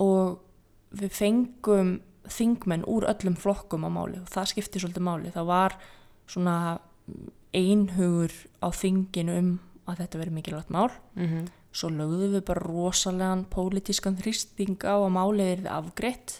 Og 0.00 0.38
við 0.96 1.12
fengum 1.12 1.92
þingmenn 2.30 2.86
úr 2.86 3.08
öllum 3.10 3.36
flokkum 3.38 3.86
á 3.86 3.90
máli. 3.90 4.20
Og 4.22 4.30
það 4.30 4.52
skipti 4.52 4.82
svolítið 4.82 5.06
máli, 5.08 5.32
það 5.34 5.50
var 5.50 5.76
svona 6.30 6.56
einhugur 7.52 8.32
á 8.62 8.68
þinginu 8.72 9.34
um 9.40 9.50
að 9.90 10.04
þetta 10.04 10.20
veri 10.20 10.36
mikilvægt 10.36 10.70
mál. 10.72 10.90
Mm 11.18 11.50
svo 11.72 11.88
lögðum 11.92 12.36
við 12.36 12.44
bara 12.48 12.64
rosalegan 12.66 13.46
pólitískan 13.50 14.18
þrýsting 14.20 14.84
á 14.84 14.96
að 14.96 15.14
málið 15.14 15.52
er 15.54 15.68
afgreitt. 15.72 16.36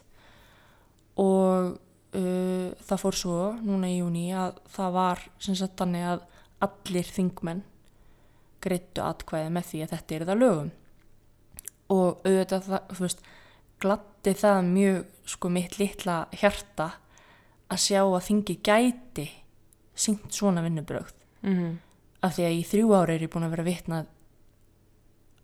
Og 1.20 1.72
uh, 1.72 2.68
það 2.84 3.02
fór 3.02 3.18
svo 3.18 3.38
núna 3.64 3.90
í 3.90 3.98
júni 4.00 4.28
að 4.36 4.60
það 4.72 4.96
var 4.98 5.24
sem 5.42 5.58
sagt 5.58 5.78
þannig 5.80 6.08
að 6.12 6.26
allir 6.62 7.12
þingmenn 7.16 7.64
greittu 8.62 9.02
atkvæði 9.02 9.52
með 9.56 9.68
því 9.70 9.82
að 9.82 9.94
þetta 9.96 10.16
er 10.16 10.26
það 10.28 10.42
lögum. 10.42 10.72
Og 11.92 12.20
auðvitað 12.22 12.68
það, 12.68 12.84
þú 12.92 13.06
veist, 13.06 13.24
glatti 13.82 14.34
það 14.38 14.60
mjög 14.68 15.28
sko 15.32 15.50
mitt 15.52 15.78
litla 15.80 16.16
hjarta 16.34 16.88
að 17.72 17.82
sjá 17.84 18.00
að 18.02 18.24
þingi 18.28 18.56
gæti 18.64 19.26
syngt 19.94 20.32
svona 20.34 20.62
vinnubrögð. 20.64 21.14
-hmm. 21.42 21.76
af 22.22 22.34
því 22.36 22.44
að 22.46 22.56
í 22.58 22.62
þrjú 22.70 22.94
ári 22.94 23.14
er 23.14 23.22
ég 23.22 23.30
búin 23.30 23.44
að 23.44 23.50
vera 23.50 23.62
vitnað 23.62 24.06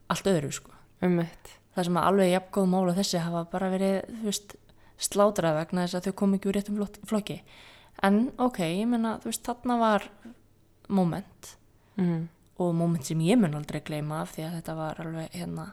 allt 0.09 0.27
öðru 0.27 0.53
sko. 0.53 0.70
Ummitt. 1.03 1.59
það 1.74 1.85
sem 1.85 1.96
að 1.96 2.07
alveg 2.07 2.33
jafngóð 2.33 2.66
mál 2.66 2.88
og 2.88 2.96
þessi 2.96 3.18
hafa 3.18 3.44
bara 3.44 3.70
verið 3.70 4.03
veist, 4.22 4.57
slátrað 4.98 5.55
vegna 5.55 5.87
þess 5.87 5.94
að 5.94 6.05
þau 6.05 6.12
kom 6.12 6.35
ekki 6.35 6.48
úr 6.48 6.55
réttum 6.55 6.87
flokki. 7.07 7.42
En 8.03 8.33
ok, 8.38 8.59
ég 8.59 8.87
menna, 8.87 9.18
þarna 9.18 9.79
var 9.79 10.11
moment. 10.88 11.57
Mm 11.96 12.29
og 12.59 12.74
moment 12.74 13.07
sem 13.07 13.20
ég 13.22 13.38
mun 13.38 13.55
aldrei 13.55 13.81
gleyma 13.87 14.22
af 14.24 14.35
því 14.35 14.46
að 14.46 14.57
þetta 14.59 14.74
var 14.79 15.01
alveg 15.03 15.35
hérna 15.37 15.66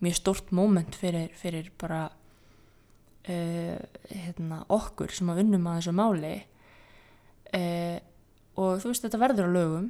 mjög 0.00 0.14
stort 0.14 0.50
moment 0.54 0.94
fyrir, 0.94 1.30
fyrir 1.34 1.70
bara 1.80 2.04
uh, 3.28 3.78
hérna, 4.10 4.60
okkur 4.68 5.12
sem 5.14 5.30
að 5.32 5.42
unnum 5.44 5.66
að 5.66 5.80
þessu 5.80 5.94
máli 5.98 6.34
uh, 7.54 7.98
og 8.58 8.80
þú 8.82 8.92
veist, 8.92 9.04
þetta 9.06 9.22
verður 9.22 9.50
á 9.50 9.56
lögum 9.56 9.88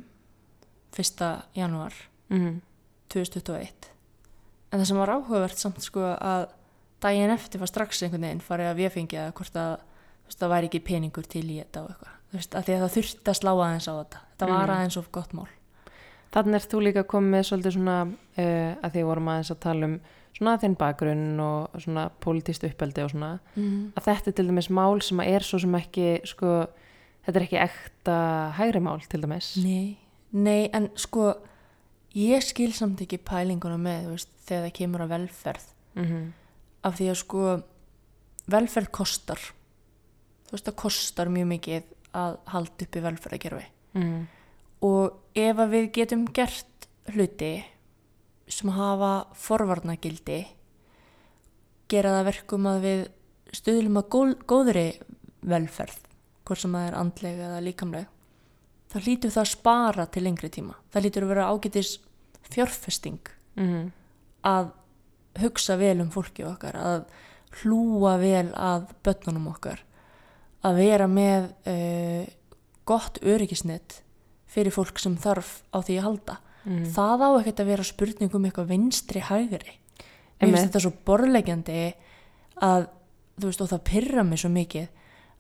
1. 0.97 1.27
janúar 1.55 1.95
-hmm. 2.31 2.61
2021 3.09 3.91
en 4.73 4.81
það 4.81 4.85
sem 4.87 4.97
var 4.97 5.09
áhugavert 5.11 5.59
samt 5.59 5.83
sko 5.83 6.01
að 6.01 6.49
daginn 7.01 7.31
eftir 7.31 7.61
var 7.61 7.69
strax 7.69 8.03
einhvern 8.03 8.23
veginn 8.23 8.41
farið 8.41 8.67
að 8.71 8.77
við 8.77 8.93
fengið 8.93 9.21
að 9.21 9.33
hvort 9.33 9.57
að 9.57 9.77
veist, 10.27 10.39
það 10.39 10.49
væri 10.49 10.67
ekki 10.67 10.81
peningur 10.81 11.27
til 11.27 11.45
í 11.51 11.59
þetta 11.59 11.83
og 11.83 11.89
eitthvað 11.91 12.15
þú 12.31 12.37
veist, 12.37 12.55
að 12.55 12.65
því 12.65 12.73
að 12.75 12.81
það 12.81 12.95
þurfti 12.97 13.31
að 13.31 13.39
slá 13.41 13.51
aðeins 13.53 13.89
á 13.89 13.95
þetta 13.99 14.19
þetta 14.31 14.47
var 14.47 14.69
Mm. 14.69 14.75
aðeins 14.77 14.97
of 14.97 15.11
gott 15.13 15.33
mál 15.33 15.49
Þannig 16.35 16.59
er 16.59 16.67
þú 16.69 16.81
líka 16.85 17.05
komið 17.09 17.35
með 17.35 17.45
svolítið 17.49 17.77
svona 17.79 17.99
uh, 18.05 18.73
að 18.85 18.95
því 18.95 19.05
vorum 19.09 19.31
aðeins 19.33 19.53
að 19.55 19.61
tala 19.65 19.89
um 19.89 19.99
svona 20.39 20.57
þinn 20.63 20.77
bakgrunn 20.79 21.41
og 21.43 21.79
svona 21.83 22.09
pólitíst 22.23 22.67
uppeldi 22.69 23.03
og 23.03 23.15
svona 23.15 23.31
mm. 23.57 23.79
að 23.99 24.11
þetta 24.11 24.31
er 24.31 24.37
til 24.39 24.49
dæmis 24.51 24.69
mál 24.71 25.01
sem 25.03 25.23
er 25.25 25.47
svo 25.47 25.59
sem 25.63 25.79
ekki 25.79 26.11
sko, 26.29 26.53
þetta 27.27 27.41
er 27.41 27.47
ekki 27.47 27.63
ekta 27.65 28.19
hægri 28.59 28.83
mál 28.85 29.01
til 29.09 29.23
dæmis. 29.25 29.55
Nei, 29.65 29.97
nei, 30.37 30.69
en 30.77 30.91
sko 31.01 31.33
ég 32.15 32.45
skil 32.45 32.71
samt 32.77 33.01
ekki 33.03 33.19
pælinguna 33.19 33.81
með 33.81 34.13
veist, 34.13 34.31
þegar 34.47 34.69
það 34.69 34.77
kemur 34.79 35.07
að 35.07 35.17
velferð. 35.17 35.73
Mm 35.99 36.29
af 36.87 36.99
því 36.99 37.11
að 37.13 37.21
sko 37.23 37.45
velferð 38.51 38.91
kostar. 38.95 39.41
Þú 40.49 40.55
veist, 40.55 40.69
það 40.69 40.79
kostar 40.83 41.33
mjög 41.33 41.49
mikið 41.53 41.95
að 42.19 42.37
halda 42.49 42.87
uppi 42.87 43.01
velferðakerfi 43.05 43.65
-hmm. 43.95 44.21
og 44.81 45.28
ef 45.39 45.63
að 45.63 45.75
við 45.75 45.89
getum 45.99 46.25
gert 46.35 46.89
hluti 47.15 47.53
sem 48.49 48.73
hafa 48.73 49.13
forvarnagildi 49.37 50.41
gera 51.89 52.15
það 52.19 52.29
verkum 52.29 52.69
að 52.69 52.85
við 52.85 53.03
stuðlum 53.57 54.01
að 54.01 54.09
góð, 54.15 54.35
góðri 54.49 54.87
velferð 55.49 56.01
hvort 56.49 56.63
sem 56.63 56.75
það 56.77 56.89
er 56.89 56.99
andleg 57.03 57.45
eða 57.49 57.63
líkamleg 57.65 58.11
þá 58.89 58.99
hlýtur 59.05 59.35
það 59.35 59.45
að 59.45 59.53
spara 59.53 60.09
til 60.09 60.25
lengri 60.25 60.49
tíma. 60.53 60.77
Það 60.93 61.05
hlýtur 61.05 61.27
að 61.27 61.33
vera 61.35 61.49
ágætis 61.53 61.95
fjárfesting 62.49 63.33
Mm 63.59 63.89
að 64.47 64.71
hugsa 65.39 65.77
vel 65.79 65.99
um 66.03 66.11
fólki 66.13 66.45
okkar 66.47 66.77
að 66.79 67.07
hlúa 67.61 68.17
vel 68.21 68.49
að 68.55 68.91
börnunum 69.07 69.51
okkar 69.53 69.83
að 70.67 70.81
vera 70.83 71.07
með 71.11 71.49
uh, 71.71 72.25
gott 72.89 73.21
öryggisnett 73.23 74.03
fyrir 74.49 74.73
fólk 74.75 74.99
sem 75.03 75.17
þarf 75.21 75.63
á 75.75 75.79
því 75.85 75.99
að 75.99 76.07
halda. 76.09 76.37
-hmm. 76.65 76.85
það 76.93 77.19
á 77.25 77.29
ekkert 77.41 77.61
að 77.61 77.67
vera 77.67 77.85
spurning 77.85 78.35
um 78.35 78.45
eitthvað 78.45 78.69
vinstri 78.69 79.21
hægri. 79.21 79.75
Mér 80.41 80.51
finnst 80.53 80.67
þetta 80.69 80.81
svo 80.81 80.93
borðlegjandi 81.07 81.95
að 82.63 82.89
þú 83.41 83.45
veist 83.47 83.61
og 83.63 83.69
það 83.71 83.85
pyrra 83.85 84.23
mig 84.25 84.39
svo 84.39 84.51
mikið 84.51 84.89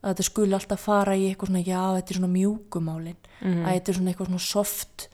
að 0.02 0.10
þetta 0.14 0.22
skuli 0.22 0.54
alltaf 0.54 0.80
fara 0.80 1.14
í 1.16 1.26
eitthvað 1.28 1.46
svona 1.50 1.64
já 1.66 1.82
þetta 1.98 2.10
er 2.10 2.18
svona 2.18 2.32
mjúkumálin 2.38 3.16
Mhm. 3.40 3.64
að 3.66 3.72
þetta 3.74 3.88
er 3.88 3.94
svona 3.94 4.10
eitthvað 4.10 4.26
svona 4.26 4.38
soft 4.40 5.08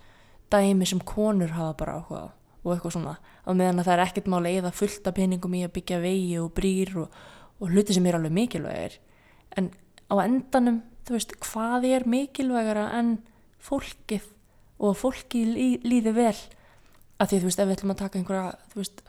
dæmi 0.51 0.87
sem 0.87 0.99
konur 1.01 1.49
hafa 1.49 1.73
bara 1.77 1.93
áhuga 2.01 2.21
á 2.21 2.29
og 2.65 2.73
eitthvað 2.77 2.93
svona. 2.93 3.17
Á 3.47 3.51
meðan 3.53 3.81
að 3.81 3.85
það 3.85 3.93
er 3.99 4.05
ekkert 4.07 4.27
máli 4.27 4.57
eða 4.61 4.73
fullt 4.73 5.07
af 5.07 5.15
peningum 5.15 5.55
í 5.55 5.65
að 5.65 5.73
byggja 5.73 6.01
vegi 6.01 6.39
og 6.39 6.53
brýr 6.55 6.97
og, 6.97 7.09
og 7.61 7.69
hluti 7.69 7.93
sem 7.95 8.07
er 8.07 8.15
alveg 8.15 8.33
mikilvægir. 8.33 8.99
En 9.57 9.71
á 10.11 10.15
endanum 10.25 10.83
þú 11.07 11.11
veist 11.13 11.33
hvað 11.41 11.85
er 11.85 12.05
mikilvægara 12.09 12.93
en 12.99 13.19
fólkið 13.65 14.29
og 14.81 14.91
að 14.91 15.01
fólki 15.01 15.45
lí, 15.49 15.69
líði 15.85 16.15
vel 16.17 16.37
að 17.21 17.31
því 17.31 17.41
þú 17.41 17.49
veist 17.49 17.63
ef 17.63 17.69
við 17.69 17.77
ætlum 17.77 17.95
að 17.95 18.01
taka 18.03 18.21
einhverja 18.21 18.75
veist 18.75 19.05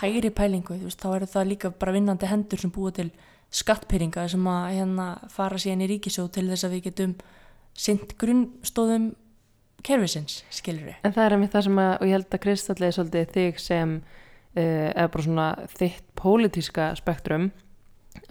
hægri 0.00 0.30
pælingu 0.34 0.78
veist 0.84 1.02
þá 1.02 1.08
er 1.16 1.26
það 1.28 1.50
líka 1.50 1.72
bara 1.74 1.94
vinnandi 1.96 2.30
hendur 2.30 2.62
sem 2.62 2.72
búa 2.72 2.94
til 2.94 3.10
skattpyringa 3.50 4.28
sem 4.30 4.46
að 4.46 4.68
hérna 4.76 5.08
fara 5.32 5.58
síðan 5.58 5.82
í 5.84 5.90
ríkisjóð 5.90 6.30
til 6.36 6.46
þess 6.52 6.66
að 6.68 6.76
við 6.76 6.86
getum 6.86 7.16
sint 7.74 8.14
grunnstóðum 8.20 9.10
kerfisins, 9.86 10.42
skilur 10.52 10.90
við. 10.90 10.98
En 11.06 11.14
það 11.14 11.24
er 11.24 11.36
einmitt 11.36 11.54
það 11.54 11.66
sem 11.66 11.80
að, 11.80 11.90
og 11.96 12.08
ég 12.08 12.16
held 12.18 12.36
að 12.36 12.42
Kristall 12.44 12.84
er 12.84 12.94
svolítið 12.96 13.34
þig 13.34 13.60
sem, 13.62 13.96
uh, 13.96 14.88
eða 14.92 15.10
bara 15.14 15.26
svona 15.26 15.48
þitt 15.72 16.06
pólitíska 16.20 16.88
spektrum, 17.00 17.50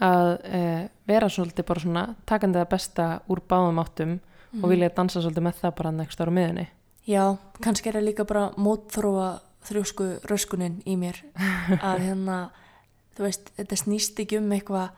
að 0.05 0.31
uh, 0.45 0.81
vera 1.09 1.29
svolítið 1.33 1.67
bara 1.71 1.83
svona 1.85 2.05
takandi 2.29 2.61
það 2.61 2.71
besta 2.75 3.07
úr 3.31 3.43
báðum 3.49 3.81
áttum 3.83 4.17
og 4.63 4.69
vilja 4.69 4.89
dansa 4.89 5.21
svolítið 5.21 5.43
með 5.45 5.59
það 5.61 5.75
bara 5.77 5.91
next 5.91 6.21
ára 6.21 6.31
miðunni. 6.31 6.67
Já, 7.09 7.37
kannski 7.61 7.89
er 7.89 7.93
það 7.99 8.07
líka 8.07 8.25
bara 8.25 8.49
mótþróa 8.57 9.27
þrjósku 9.69 10.07
röskunin 10.29 10.81
í 10.85 10.95
mér 10.97 11.19
að 11.89 11.99
hérna, 12.07 12.39
þú 13.17 13.23
veist, 13.27 13.51
þetta 13.57 13.75
snýst 13.75 14.19
ekki 14.19 14.37
um 14.39 14.51
eitthvað 14.55 14.89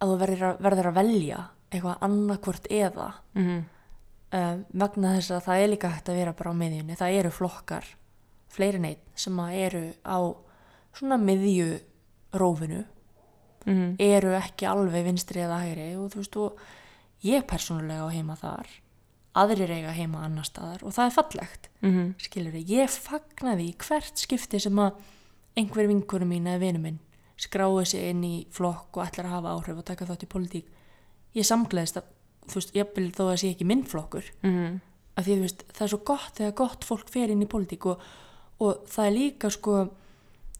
að 0.00 0.08
þú 0.12 0.18
verður 0.20 0.42
að, 0.48 0.58
verður 0.60 0.88
að 0.90 0.94
velja 1.00 1.42
eitthvað 1.70 2.02
annarkvort 2.08 2.66
eða 2.70 3.12
Mm 3.34 3.44
-hmm. 3.46 3.62
um, 4.38 4.64
vegna 4.80 5.14
þess 5.16 5.30
að 5.30 5.44
það 5.46 5.58
er 5.62 5.68
líka 5.68 5.88
hægt 5.88 6.08
að 6.08 6.14
vera 6.16 6.32
bara 6.32 6.50
á 6.50 6.60
miðjunni, 6.60 6.96
það 6.96 7.18
eru 7.18 7.30
flokkar 7.30 7.84
fleiri 8.48 8.78
neitt 8.78 9.00
sem 9.14 9.36
að 9.40 9.52
eru 9.52 9.92
á 10.06 10.18
svona 10.94 11.16
miðju 11.18 11.80
rófinu, 12.34 12.84
Mhm. 13.66 13.96
eru 13.98 14.28
ekki 14.36 14.66
alveg 14.66 15.04
vinstri 15.04 15.40
eða 15.40 15.58
hægri 15.64 15.96
og 15.96 16.10
þú 16.12 16.16
veist 16.16 16.36
og 16.36 16.52
ég 17.24 17.46
persónulega 17.48 18.04
á 18.06 18.14
heima 18.14 18.36
þar 18.36 18.68
aðrir 19.34 19.70
eiga 19.74 19.92
heima 19.96 20.22
annar 20.24 20.46
staðar 20.46 20.84
og 20.86 20.92
það 20.94 21.06
er 21.08 21.14
fallegt 21.16 21.68
Mhm. 21.82 22.14
skilur 22.22 22.54
ég 22.54 22.88
fagnaði 22.90 23.68
í 23.72 23.76
hvert 23.76 24.16
skipti 24.20 24.60
sem 24.60 24.76
að 24.78 24.92
einhver 25.56 25.86
vinkurum 25.90 26.28
mín 26.30 26.46
eða 26.46 26.60
vinur 26.60 26.80
minn 26.84 26.98
skráði 27.38 27.86
sig 27.86 28.10
inn 28.10 28.22
í 28.24 28.46
flokk 28.50 28.96
og 28.96 29.06
ætlar 29.08 29.26
að 29.26 29.34
hafa 29.36 29.54
áhrif 29.58 29.78
og 29.78 29.84
taka 29.84 30.06
þátt 30.06 30.22
í 30.22 30.30
politík 30.30 30.66
ég 31.34 31.44
samgleðist 31.44 31.96
að, 31.98 32.04
þú 32.46 32.54
veist, 32.54 32.74
ég 32.74 32.94
vil 32.94 33.10
þó 33.10 33.24
að 33.32 33.38
sé 33.42 33.50
ekki 33.54 33.66
minn 33.66 33.82
flokkur 33.84 34.24
Mhm. 34.42 34.80
að 35.16 35.24
því 35.24 35.34
þú 35.34 35.40
veist, 35.42 35.64
það 35.74 35.82
er 35.82 35.88
svo 35.88 36.04
gott 36.04 36.34
þegar 36.38 36.54
gott 36.54 36.84
fólk 36.84 37.08
fer 37.10 37.30
inn 37.30 37.42
í 37.42 37.46
politík 37.50 37.86
og, 37.86 38.00
og 38.60 38.86
það 38.86 39.06
er 39.06 39.12
líka 39.18 39.50
sko, 39.50 39.90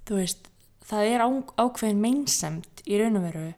þú 0.07 0.15
veist 0.19 0.49
það 0.85 1.15
er 1.15 1.21
á, 1.23 1.29
ákveðin 1.59 2.01
meinsemt 2.03 2.83
í 2.87 2.99
raun 2.99 3.17
og 3.17 3.23
veru 3.33 3.55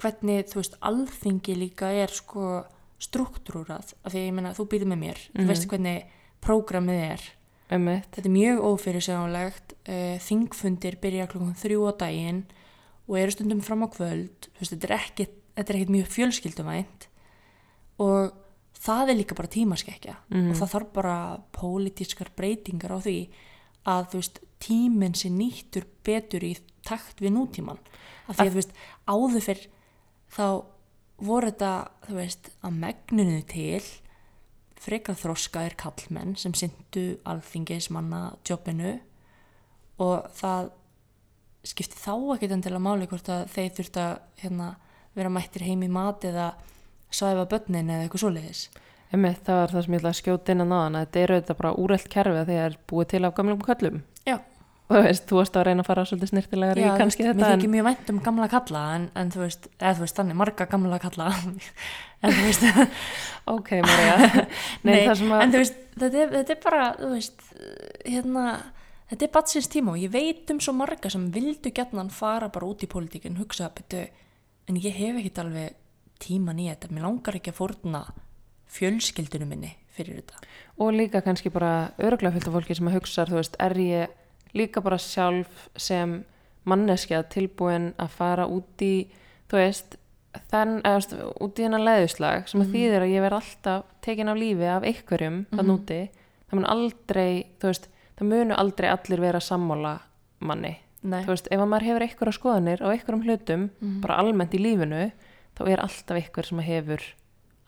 hvernig, 0.00 0.46
þú 0.48 0.60
veist, 0.62 0.76
alþingi 0.80 1.54
líka 1.60 1.90
er 1.92 2.08
sko 2.08 2.64
struktúrað, 3.00 3.92
af 4.04 4.12
því 4.12 4.22
ég 4.28 4.32
meina, 4.36 4.54
þú 4.56 4.66
býður 4.68 4.90
með 4.92 4.98
mér 5.04 5.18
þú 5.34 5.40
Mhm. 5.40 5.48
veist 5.48 5.68
hvernig 5.68 6.04
prógramið 6.40 7.00
er 7.12 7.20
Einmitt. 7.70 8.10
þetta 8.12 8.26
er 8.26 8.36
mjög 8.36 8.58
ófyrirsjónlegt 8.70 9.72
uh, 9.88 10.18
þingfundir 10.18 10.96
byrja 11.00 11.26
klokkan 11.28 11.54
þrjú 11.54 11.88
á 11.88 11.92
daginn 11.96 12.44
og 13.08 13.16
eru 13.18 13.30
stundum 13.30 13.60
fram 13.60 13.82
á 13.84 13.88
kvöld 13.88 14.48
þú 14.52 14.60
veist, 14.60 14.72
þetta 14.74 14.88
er 14.90 14.96
ekkit, 14.98 15.30
þetta 15.56 15.70
er 15.70 15.76
ekkit 15.76 15.94
mjög 15.96 16.08
fjölskylduvænt 16.16 17.06
og 18.00 18.32
það 18.80 19.10
er 19.12 19.16
líka 19.20 19.34
bara 19.36 19.48
tímaskekkja 19.48 20.16
Mhm. 20.30 20.50
og 20.50 20.56
það 20.56 20.72
þarf 20.74 20.92
bara 20.92 21.42
pólitískar 21.52 22.28
breytingar 22.36 22.90
á 22.92 22.98
því 23.00 23.28
að 23.86 24.08
þú 24.10 24.16
veist, 24.20 24.38
tíminn 24.60 25.14
sé 25.14 25.28
nýttur 25.30 25.84
betur 26.04 26.40
í 26.44 26.56
takt 26.84 27.16
við 27.20 27.32
nútíman 27.32 27.78
af 28.28 28.36
því 28.36 28.46
að 28.46 28.50
þú 28.50 28.54
veist, 28.60 28.72
áður 29.08 29.40
fyrr 29.42 29.66
þá 30.32 30.46
voru 31.20 31.50
þetta 31.50 31.72
þú 32.06 32.16
veist, 32.16 32.50
að 32.64 32.78
megnunu 32.84 33.40
til 33.50 33.82
frekar 34.80 35.18
þroskaðir 35.20 35.76
kallmenn 35.80 36.36
sem 36.40 36.54
syndu 36.56 37.18
alþingismanna 37.28 38.22
jobbinu 38.48 38.94
og 40.00 40.30
það 40.38 40.70
skipti 41.68 41.98
þá 42.00 42.14
ekkert 42.36 42.54
endilega 42.56 42.84
máli 42.86 43.08
hvort 43.10 43.28
að 43.28 43.50
þeir 43.52 43.74
þurft 43.76 43.98
að 44.00 44.14
hérna, 44.40 44.70
vera 45.18 45.32
mættir 45.32 45.66
heim 45.68 45.82
í 45.84 45.90
mat 45.92 46.24
eða 46.24 46.54
svæfa 47.12 47.44
börnin 47.50 47.90
eða 47.90 48.06
eitthvað 48.06 48.24
svoleiðis 48.24 48.62
Einmitt, 49.10 49.40
það 49.42 49.56
var 49.58 49.72
það 49.72 49.82
sem 49.82 49.94
ég 49.94 50.00
ætla 50.00 50.10
að 50.10 50.18
skjóta 50.20 50.54
inn 50.54 50.62
að 50.62 50.68
náðan 50.70 50.96
að 50.96 51.04
þetta 51.04 51.20
er 51.20 51.32
auðvitað 51.34 51.56
bara 51.60 51.70
úrelt 51.82 52.08
kerfi 52.12 52.38
að 52.38 52.50
að 52.52 52.60
er 52.64 52.76
búið 52.92 53.08
til 53.10 53.20
af 53.26 53.32
gamlum 53.34 53.64
köllum. 53.66 53.96
Og 54.90 54.96
þú 54.96 55.02
veist, 55.06 55.26
þú 55.30 55.36
varst 55.38 55.56
að 55.56 55.66
reyna 55.68 55.84
að 55.84 55.86
fara 55.86 56.02
svolítið 56.08 56.30
snirtilegar 56.32 56.78
í 56.82 56.86
kannski 56.98 57.22
þetta 57.22 57.38
Mér 57.38 57.46
en 57.46 57.60
þykir 57.60 57.70
mjög 57.76 57.84
vænt 57.86 58.08
um 58.10 58.16
gamla 58.26 58.48
kalla 58.50 58.80
en, 58.96 59.04
en 59.20 59.28
þú 59.30 59.44
veist, 59.44 59.68
eða 59.78 59.92
þú 59.94 60.02
veist, 60.02 60.16
þannig 60.18 60.38
marga 60.40 60.66
gamla 60.70 60.98
kalla. 61.02 61.28
En 62.20 62.34
þú 62.36 62.42
veist 62.44 62.64
ok, 63.48 63.70
Marja. 63.80 64.42
Nei, 64.84 64.96
sem 65.16 65.30
að, 65.32 65.44
en 65.46 65.54
þú 65.54 65.60
veist, 65.62 65.78
þetta 65.94 66.18
er, 66.20 66.32
þetta 66.34 66.52
er 66.52 66.58
bara 66.66 66.82
þú 66.98 67.12
veist, 67.14 67.46
hérna 68.04 68.42
þetta 69.12 69.26
er 69.26 69.32
batsins 69.38 69.70
tíma 69.72 69.94
og 69.94 70.02
ég 70.02 70.12
veit 70.12 70.52
um 70.52 70.60
svo 70.60 70.74
marga 70.76 71.10
sem 71.14 71.24
vildu 71.32 71.72
gætnan 71.72 72.12
fara 72.12 72.50
bara 72.52 72.68
út 72.68 72.84
í 72.84 72.90
pólitíkin 72.90 73.38
hugsa 73.40 73.70
byrju, 73.72 74.04
en 74.68 74.82
ég 74.84 75.00
hef 75.00 75.22
ekkit 75.22 75.40
alveg 75.46 75.78
tíman 76.20 76.60
í 76.60 76.68
þetta, 76.68 76.92
mér 76.92 77.08
langar 77.08 77.40
ekki 77.40 77.54
að 77.54 77.60
fórna 77.62 78.04
fjölskyldunum 78.70 79.54
minni 79.54 79.72
fyrir 79.96 80.20
þetta. 80.20 80.44
Og 80.80 80.92
líka 80.94 81.24
kannski 81.24 81.50
bara 81.52 81.90
af 81.96 82.54
fólki 82.54 82.76
sem 82.76 82.90
að 82.90 83.00
hugsa, 83.00 83.26
þú 83.28 83.40
veist, 83.40 83.56
er 83.64 83.80
ég 83.80 84.19
líka 84.56 84.82
bara 84.84 84.98
sjálf 85.00 85.68
sem 85.76 86.20
manneskja 86.68 87.22
tilbúin 87.32 87.92
að 88.00 88.14
fara 88.18 88.46
út 88.50 88.82
í, 88.84 89.08
þú 89.50 89.60
veist, 89.60 89.96
þann, 90.50 90.80
eða, 90.84 91.00
þú 91.06 91.16
veist, 91.20 91.40
út 91.46 91.60
í 91.60 91.66
hennar 91.66 91.84
leðuslag 91.86 92.50
sem 92.50 92.62
að 92.62 92.74
þýðir 92.74 93.06
að 93.06 93.14
ég 93.14 93.24
verð 93.24 93.38
alltaf 93.40 93.94
tekin 94.04 94.30
af 94.30 94.38
lífi 94.38 94.68
af 94.70 94.86
einhverjum 94.86 95.40
þann 95.54 95.72
úti, 95.74 96.00
það 96.50 96.60
mun 96.60 96.68
aldrei, 96.74 97.32
þú 97.62 97.72
veist, 97.72 97.88
það 98.18 98.32
munu 98.34 98.60
aldrei 98.60 98.90
allir 98.90 99.24
vera 99.24 99.40
sammála 99.40 99.96
manni. 100.44 100.76
Nei. 101.00 101.22
Þú 101.24 101.32
veist, 101.32 101.48
ef 101.48 101.62
að 101.62 101.70
maður 101.72 101.88
hefur 101.88 102.04
einhverja 102.04 102.36
skoðanir 102.36 102.82
á 102.84 102.88
einhverjum 102.92 103.24
hlutum, 103.24 103.70
bara 104.02 104.18
almennt 104.20 104.54
í 104.54 104.60
lífinu, 104.60 105.06
þá 105.56 105.62
er 105.72 105.80
alltaf 105.80 106.20
einhver 106.20 106.48
sem 106.50 106.60
hefur 106.66 107.06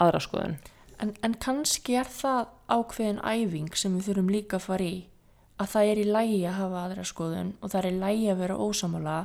aðra 0.02 0.20
skoðun. 0.20 0.58
En, 1.02 1.14
en 1.24 1.34
kannski 1.40 1.96
er 1.98 2.06
það 2.06 2.52
ákveðin 2.70 3.22
æfing 3.24 3.72
sem 3.74 3.96
við 3.96 4.10
þurfum 4.10 4.28
líka 4.30 4.60
að 4.60 4.66
fara 4.68 4.84
í 4.86 4.98
að 5.62 5.72
það 5.72 5.88
er 5.92 6.00
í 6.02 6.04
lægi 6.08 6.42
að 6.48 6.58
hafa 6.58 6.82
aðra 6.86 7.06
skoðun 7.08 7.54
og 7.60 7.72
það 7.72 7.80
er 7.80 7.88
í 7.88 7.98
lægi 8.02 8.28
að 8.32 8.42
vera 8.42 8.58
ósamála 8.66 9.16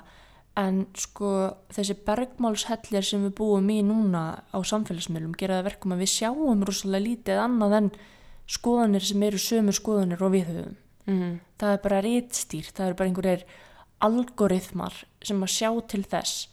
en 0.58 0.80
sko 0.98 1.32
þessi 1.74 1.96
bergmálshellir 2.08 3.06
sem 3.06 3.28
við 3.28 3.36
búum 3.38 3.70
í 3.74 3.78
núna 3.86 4.24
á 4.50 4.58
samfélagsmiðlum 4.58 5.36
gera 5.38 5.60
það 5.60 5.70
verkum 5.70 5.94
að 5.94 6.04
við 6.04 6.14
sjáum 6.16 6.66
rosalega 6.66 7.06
lítið 7.06 7.42
annað 7.44 7.78
en 7.82 7.92
skoðanir 8.58 9.06
sem 9.06 9.24
eru 9.28 9.42
sömu 9.44 9.76
skoðanir 9.76 10.24
og 10.24 10.34
við 10.34 10.50
höfum. 10.50 10.76
Mm. 11.08 11.34
Það 11.60 11.74
er 11.74 11.82
bara 11.84 12.02
rítstýrt, 12.04 12.74
það 12.76 12.88
eru 12.88 12.98
bara 13.00 13.12
einhverjir 13.12 13.46
algoritmar 14.08 14.98
sem 15.26 15.44
að 15.44 15.54
sjá 15.54 15.70
til 15.92 16.04
þess 16.08 16.48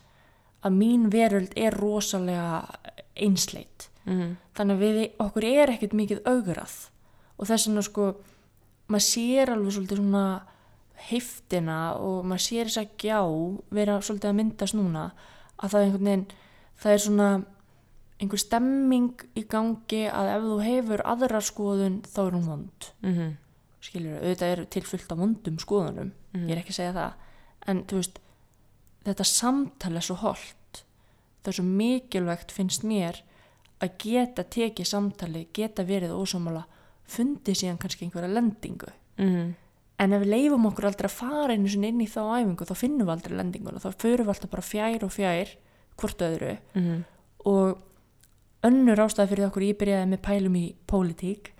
að 0.64 0.78
mín 0.78 1.08
veröld 1.12 1.56
er 1.60 1.76
rosalega 1.76 2.62
einsleit 3.14 3.90
Mm. 4.04 4.34
þannig 4.52 4.74
að 4.74 4.82
við, 4.82 4.98
okkur 5.24 5.44
er 5.48 5.70
ekkert 5.72 5.94
mikið 5.96 6.18
augrað 6.28 6.72
og 7.40 7.46
þess 7.48 7.68
vegna 7.70 7.84
sko 7.86 8.08
maður 8.88 9.06
sér 9.08 9.50
alveg 9.54 9.72
svolítið 9.76 10.00
svona 10.02 10.24
heiftina 11.08 11.78
og 12.00 12.24
maður 12.28 12.44
sér 12.46 12.68
þess 12.70 12.80
að 12.82 12.92
gjá 13.04 13.18
vera 13.74 13.96
svolítið 14.04 14.30
að 14.30 14.38
myndast 14.38 14.76
núna 14.78 15.04
að 15.58 15.70
það 15.72 15.78
er 15.80 15.86
einhvern 15.88 16.08
veginn 16.08 16.26
það 16.82 16.92
er 16.96 17.02
svona 17.04 17.28
einhver 18.22 18.42
stemming 18.44 19.24
í 19.36 19.42
gangi 19.50 20.02
að 20.10 20.30
ef 20.36 20.44
þú 20.48 20.58
hefur 20.64 21.02
aðra 21.14 21.40
skoðun 21.44 21.96
þá 22.06 22.18
er 22.26 22.36
hún 22.38 22.46
vond 22.48 22.90
Mm. 23.02 23.36
skilur, 23.84 24.20
auðvitað 24.22 24.52
er 24.54 24.64
til 24.64 24.82
fullt 24.82 25.12
af 25.12 25.18
vondum 25.18 25.58
skoðunum 25.58 26.12
Mhm. 26.34 26.46
ég 26.48 26.52
er 26.56 26.62
ekki 26.62 26.72
að 26.72 26.80
segja 26.80 26.92
það 26.94 27.12
en 27.66 27.82
þú 27.84 27.94
veist, 28.00 28.18
þetta 29.04 29.24
samtal 29.24 29.96
er 29.96 30.00
svo 30.00 30.14
holdt 30.16 30.84
það 31.44 31.48
er 31.48 31.52
svo 31.58 31.64
mikilvægt 31.64 32.52
finnst 32.52 32.82
mér 32.84 33.20
að 33.80 33.90
geta 33.98 34.44
tekið 34.44 34.86
samtali, 34.86 35.46
geta 35.52 35.84
verið 35.84 36.14
ósámála 36.16 36.64
fundið 37.10 37.60
síðan 37.60 37.80
kannski 37.82 38.06
einhverja 38.06 38.32
lendingu. 38.32 38.90
Mm. 39.14 39.54
en 40.02 40.12
ef 40.16 40.24
við 40.24 40.30
leifum 40.32 40.64
okkur 40.66 40.88
aldrei 40.88 41.06
að 41.06 41.14
fara 41.14 41.54
einu 41.54 41.68
sinni 41.70 41.92
inn 41.92 42.00
í 42.02 42.08
þá 42.10 42.40
æfingu 42.40 42.66
þá 42.66 42.72
finnum 42.74 43.06
við 43.06 43.12
aldrei 43.14 43.36
lendinguna. 43.38 43.82
Þá 43.82 44.00
förum 44.02 44.26
við 44.26 44.32
alltaf 44.32 44.50
bara 44.50 44.64
fjær 44.66 45.04
og 45.06 45.12
fjær 45.14 45.52
hvort 46.00 46.24
öðru. 46.26 46.56
Mm. 46.74 47.04
og 47.44 47.78
önnur 48.64 49.04
ástæði 49.04 49.30
fyrir 49.30 49.46
okkur 49.50 49.66
ég 49.68 49.78
byrjaði 49.78 50.10
með 50.10 50.22
pælum 50.24 50.56
í 50.58 50.64
pólitík 50.88 51.52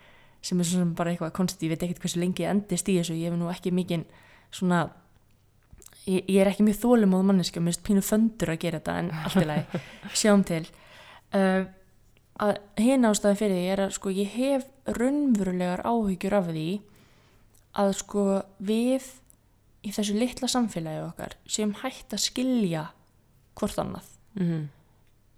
sem 0.44 0.60
er 0.60 0.68
svona 0.68 0.96
bara 0.96 1.12
eitthvað 1.12 1.32
konstið, 1.36 1.68
ég 1.68 1.72
veit 1.74 1.86
ekkert 1.86 2.04
hversu 2.04 2.20
lengi 2.20 2.46
endist 2.48 2.88
í 2.88 2.98
þessu, 2.98 3.16
ég 3.16 3.30
hef 3.30 3.38
nú 3.38 3.48
ekki 3.52 3.72
mikinn 3.72 4.04
svona 4.52 4.86
ég, 6.08 6.24
ég 6.28 6.40
er 6.42 6.50
ekki 6.50 6.66
mjög 6.66 6.80
þólumóð 6.82 7.24
manneski 7.30 7.60
og 7.60 7.66
mér 7.66 7.76
finnst 7.76 7.86
pínu 7.86 8.04
föndur 8.04 8.52
að 8.54 8.60
gera 8.64 8.80
þetta 8.80 8.96
en 9.00 9.10
allt 9.22 9.40
í 9.40 9.46
lagi. 9.48 9.80
Sjáum 10.20 10.44
til. 10.48 10.62
Uh, 11.34 11.64
að 12.42 12.56
hinn 12.82 13.06
ástæði 13.06 13.40
fyrir 13.40 13.60
því 13.60 13.68
er 13.74 13.82
að 13.84 13.94
sko 13.98 14.14
ég 14.14 14.32
hef 14.34 14.66
raunverulegar 14.98 15.84
áhyggjur 15.86 16.38
af 16.40 16.48
því 16.50 16.70
að 17.84 17.92
sko 18.00 18.24
við 18.58 19.06
í 19.84 19.92
þessu 19.94 20.16
litla 20.16 20.48
samfélagi 20.50 21.04
okkar 21.04 21.36
sem 21.46 21.74
hægt 21.82 22.16
að 22.16 22.24
skilja 22.26 22.88
hvort 23.54 23.78
annað 23.78 24.10
Mm. 24.34 24.66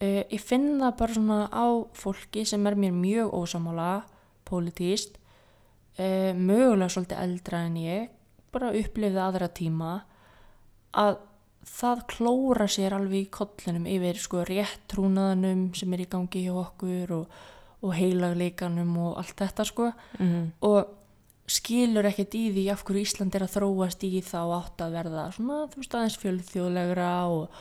Uh, 0.01 0.23
ég 0.29 0.41
finn 0.41 0.77
það 0.81 0.97
bara 1.01 1.17
svona 1.17 1.39
á 1.53 1.67
fólki 1.97 2.45
sem 2.49 2.67
er 2.69 2.77
mér 2.77 2.93
mjög 2.97 3.33
ósamála 3.33 4.05
pólitíst 4.49 5.17
uh, 5.97 6.33
mögulega 6.37 6.93
svolítið 6.93 7.23
eldra 7.25 7.63
en 7.65 7.79
ég 7.81 8.11
bara 8.53 8.75
upplifði 8.77 9.21
aðra 9.21 9.49
tíma 9.53 9.91
að 10.97 11.19
það 11.67 12.05
klóra 12.13 12.67
sér 12.71 12.97
alveg 12.97 13.27
í 13.27 13.31
kollinum 13.35 13.89
yfir 13.91 14.21
sko 14.21 14.45
réttrúnaðanum 14.49 15.69
sem 15.77 15.95
er 15.97 16.05
í 16.05 16.11
gangi 16.11 16.45
hjá 16.47 16.55
okkur 16.63 17.15
og, 17.19 17.41
og 17.85 17.97
heilagleikanum 17.97 18.95
og 19.09 19.19
allt 19.23 19.37
þetta 19.43 19.67
sko. 19.69 19.91
Mm. 20.21 20.53
og 20.67 20.95
skilur 21.47 22.09
ekkert 22.09 22.35
í 22.35 22.49
því 22.51 22.67
af 22.73 22.83
hverju 22.87 23.07
Ísland 23.07 23.37
er 23.39 23.45
að 23.47 23.53
þróast 23.55 24.03
í 24.03 24.19
þá 24.25 24.41
átt 24.57 24.83
að 24.83 24.97
verða 24.97 25.27
svona, 25.37 25.59
þú 25.71 25.83
veist, 25.83 25.95
aðeins 25.95 26.19
fjölþjóðlegra 26.23 27.11
og, 27.31 27.61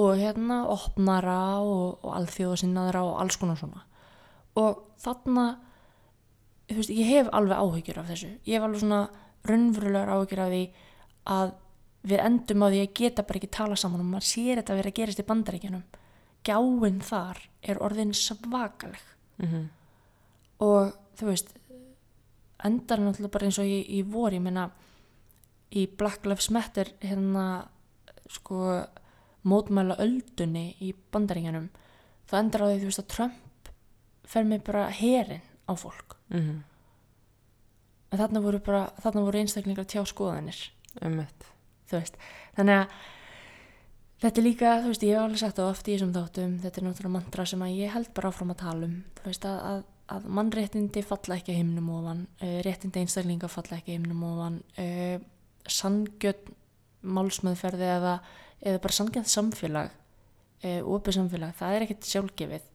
og 0.00 0.10
hérna 0.18 0.64
opnara 0.72 1.40
og, 1.62 2.00
og 2.02 2.16
alþjóðasinnaðra 2.18 3.04
og 3.06 3.20
alls 3.22 3.38
konar 3.38 3.60
svona. 3.60 3.84
Og 4.58 4.82
þarna 4.98 5.46
þú 6.70 6.78
veist, 6.80 6.94
ég 6.94 7.10
hef 7.10 7.30
alveg 7.34 7.58
áhyggjur 7.58 8.00
af 8.02 8.10
þessu. 8.10 8.30
Ég 8.46 8.58
hef 8.58 8.66
alveg 8.66 8.82
svona 8.82 9.00
raunverulegar 9.46 10.12
áhyggjur 10.14 10.42
af 10.44 10.52
því 10.54 10.62
að 11.36 11.52
við 12.06 12.22
endum 12.24 12.64
á 12.64 12.72
því 12.72 12.82
að 12.84 12.94
geta 13.00 13.24
bara 13.28 13.40
ekki 13.40 13.50
tala 13.56 13.76
saman 13.76 14.02
og 14.04 14.08
maður 14.08 14.28
sér 14.30 14.60
þetta 14.60 14.74
að 14.74 14.80
vera 14.80 14.92
að 14.92 14.98
gerast 15.00 15.22
í 15.22 15.26
bandaríkjanum 15.28 15.82
gjáin 16.46 17.00
þar 17.04 17.42
er 17.60 17.82
orðin 17.84 18.14
svakaleg. 18.16 19.02
Mm. 19.40 19.68
og 20.60 20.92
þú 21.16 21.26
veist 21.30 21.54
endar 22.64 23.00
náttúrulega 23.00 23.32
bara 23.32 23.46
eins 23.48 23.58
og 23.60 23.68
í, 23.68 23.78
í 23.88 24.02
vor 24.04 24.34
ég 24.36 24.42
meina 24.44 24.66
í 25.72 25.86
Black 25.88 26.26
Lives 26.28 26.50
Matter 26.52 26.90
hérna 27.00 27.66
sko 28.28 28.82
mótmæla 29.48 29.96
öldunni 30.04 30.74
í 30.84 30.92
bandaríkjanum 31.12 31.70
það 32.28 32.42
endar 32.42 32.64
á 32.64 32.68
því 32.68 32.82
þú 32.82 32.90
veist 32.90 33.02
að 33.02 33.12
Trump 33.14 33.70
fer 34.30 34.46
með 34.46 34.66
bara 34.68 34.88
herin 34.94 35.46
á 35.66 35.72
fólk. 35.78 36.18
Mm. 36.30 36.62
en 38.10 38.18
þarna 38.18 38.42
voru 38.42 38.60
bara, 38.62 38.84
þarna 39.02 39.24
voru 39.26 39.40
einstaklingar 39.40 39.86
tjá 39.86 40.02
skoðanir. 40.06 40.58
Þú 40.98 41.10
veist, 41.16 41.48
þannig 42.56 42.76
að 42.76 42.98
þetta 44.20 44.40
er 44.40 44.46
líka, 44.46 44.74
þú 44.82 44.92
veist, 44.92 45.06
ég 45.06 45.16
hef 45.16 45.24
alveg 45.24 45.42
sagt 45.42 45.60
það 45.60 45.70
oft 45.72 45.88
í 45.88 45.94
þessum 45.94 46.12
þáttum, 46.16 46.58
þetta 46.64 46.80
er 46.80 46.86
náttúrulega 46.86 47.14
mantra 47.16 47.46
sem 47.48 47.64
að 47.64 47.78
ég 47.78 47.94
held 47.94 48.12
bara 48.16 48.30
áfram 48.30 48.52
að 48.54 48.60
tala 48.62 48.88
um 48.88 48.96
þú 49.18 49.26
veist, 49.26 49.48
að, 49.48 49.60
að, 49.70 49.82
að 50.16 50.28
mannréttindi 50.38 51.04
falla 51.06 51.38
ekki 51.38 51.54
að 51.54 51.60
himnum 51.62 51.90
ofan, 51.96 52.22
uh, 52.42 52.58
réttindi 52.66 53.04
einstaklinga 53.04 53.50
falla 53.52 53.80
ekki 53.80 53.94
að 53.94 53.98
himnum 53.98 54.26
ofan 54.30 54.60
uh, 54.84 55.16
sangjöld 55.70 56.54
málsmeðferði 57.00 57.90
eða, 57.96 58.14
eða 58.60 58.84
bara 58.84 58.98
sangjöld 59.00 59.30
samfélag 59.32 59.92
uh, 60.66 60.80
opið 60.84 61.16
samfélag, 61.16 61.56
það 61.56 61.76
er 61.76 61.86
ekkert 61.86 62.10
sjálfgefið. 62.10 62.66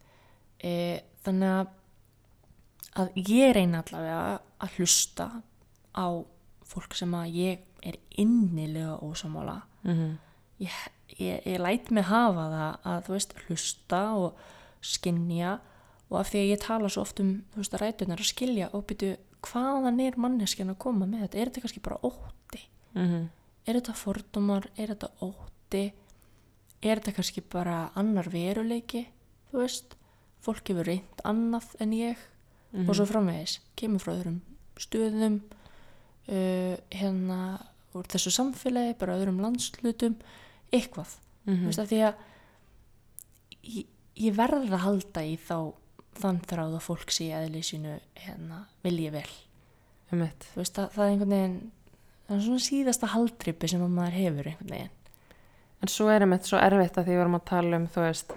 Þannig 1.26 1.51
að 1.51 1.68
að 2.95 3.18
ég 3.28 3.53
reyna 3.55 3.82
allavega 3.84 4.39
að 4.63 4.78
hlusta 4.80 5.28
á 5.95 6.07
fólk 6.66 6.95
sem 6.97 7.11
að 7.18 7.36
ég 7.36 7.66
er 7.86 7.98
innilega 8.18 8.98
ósamála 9.02 9.62
Mm. 9.86 10.18
ég, 10.60 10.72
ég, 11.20 11.42
ég 11.46 11.60
læt 11.62 11.92
mig 11.92 12.04
hafa 12.10 12.46
það 12.50 12.78
að 12.92 13.04
þú 13.06 13.12
veist 13.14 13.34
hlusta 13.46 14.00
og 14.18 14.38
skinja 14.82 15.60
og 16.10 16.20
af 16.20 16.32
því 16.32 16.40
að 16.42 16.50
ég 16.56 16.62
tala 16.64 16.90
svo 16.90 17.02
oft 17.06 17.20
um 17.22 17.44
þú 17.54 17.62
veist 17.62 17.74
að 17.78 17.84
rætunar 17.84 18.20
að 18.24 18.32
skilja 18.32 18.70
og 18.74 18.86
byrju 18.90 19.12
hvaðan 19.46 20.00
er 20.02 20.18
manneskjan 20.18 20.72
að 20.74 20.78
koma 20.82 21.06
með 21.06 21.22
þetta? 21.28 21.38
Er 21.38 21.50
þetta 21.52 21.62
kannski 21.66 21.84
bara 21.86 22.00
ótti? 22.02 22.62
Mm. 22.96 23.30
er 23.68 23.74
þetta 23.80 23.94
fordómar, 23.94 24.66
er 24.78 24.88
þetta 24.96 25.10
ótti? 25.22 25.84
Er 26.82 27.00
þetta 27.00 27.14
kannski 27.20 27.42
bara 27.42 27.92
annar 27.96 28.30
veruleiki? 28.30 29.06
Þú 29.52 29.62
veist, 29.62 29.96
fólk 30.42 30.66
hefur 30.70 30.86
reynd 30.86 31.22
annað 31.26 31.76
en 31.80 31.92
ég 31.94 32.18
Mhm. 32.74 32.90
og 32.90 32.96
svo 32.96 33.06
framvegis, 33.06 33.60
kemur 33.78 34.00
frá 34.02 34.12
öðrum 34.18 34.42
stöðum 34.78 35.42
uh, 36.28 36.76
hérna 36.92 37.62
úr 37.96 38.08
þessu 38.12 38.32
samfélagi, 38.36 38.98
bara 39.00 39.16
öðrum 39.20 39.39
landslutum 39.43 40.16
eitthvað, 40.74 41.18
Mm. 41.46 41.68
veist 41.68 41.78
að 41.80 41.91
því 41.91 41.98
að 42.08 42.16
ég, 43.70 43.86
ég 44.18 44.34
verð 44.38 44.72
að 44.74 44.82
halda 44.86 45.22
í 45.22 45.36
þá 45.38 45.58
þann 46.22 46.39
þráð 46.48 46.76
að 46.78 46.86
fólk 46.88 47.12
sé 47.14 47.28
eðli 47.36 47.62
sínu 47.66 48.00
hérna, 48.24 48.64
vilji 48.86 49.12
vel 49.14 49.28
veist 50.56 50.78
að 50.80 50.91
það 50.96 51.04
er 51.06 51.12
einhvern 51.12 51.34
veginn 51.36 51.58
það 52.26 52.36
er 52.38 52.43
svona 52.46 52.64
síðasta 52.66 53.08
haldripi 53.14 53.70
sem 53.70 53.82
að 53.86 53.93
maður 53.98 54.18
hefur 54.22 54.50
einhvern 54.52 54.74
veginn 54.76 54.93
En 55.84 55.91
svo 55.91 56.08
er 56.10 56.24
einmitt 56.24 56.48
svo 56.48 56.58
erfitt 56.58 56.96
að 56.98 57.06
því 57.06 57.14
við 57.14 57.22
erum 57.22 57.36
að 57.38 57.43
tala 57.46 57.78
um, 57.78 57.84
þú 57.93 58.04
veist, 58.08 58.32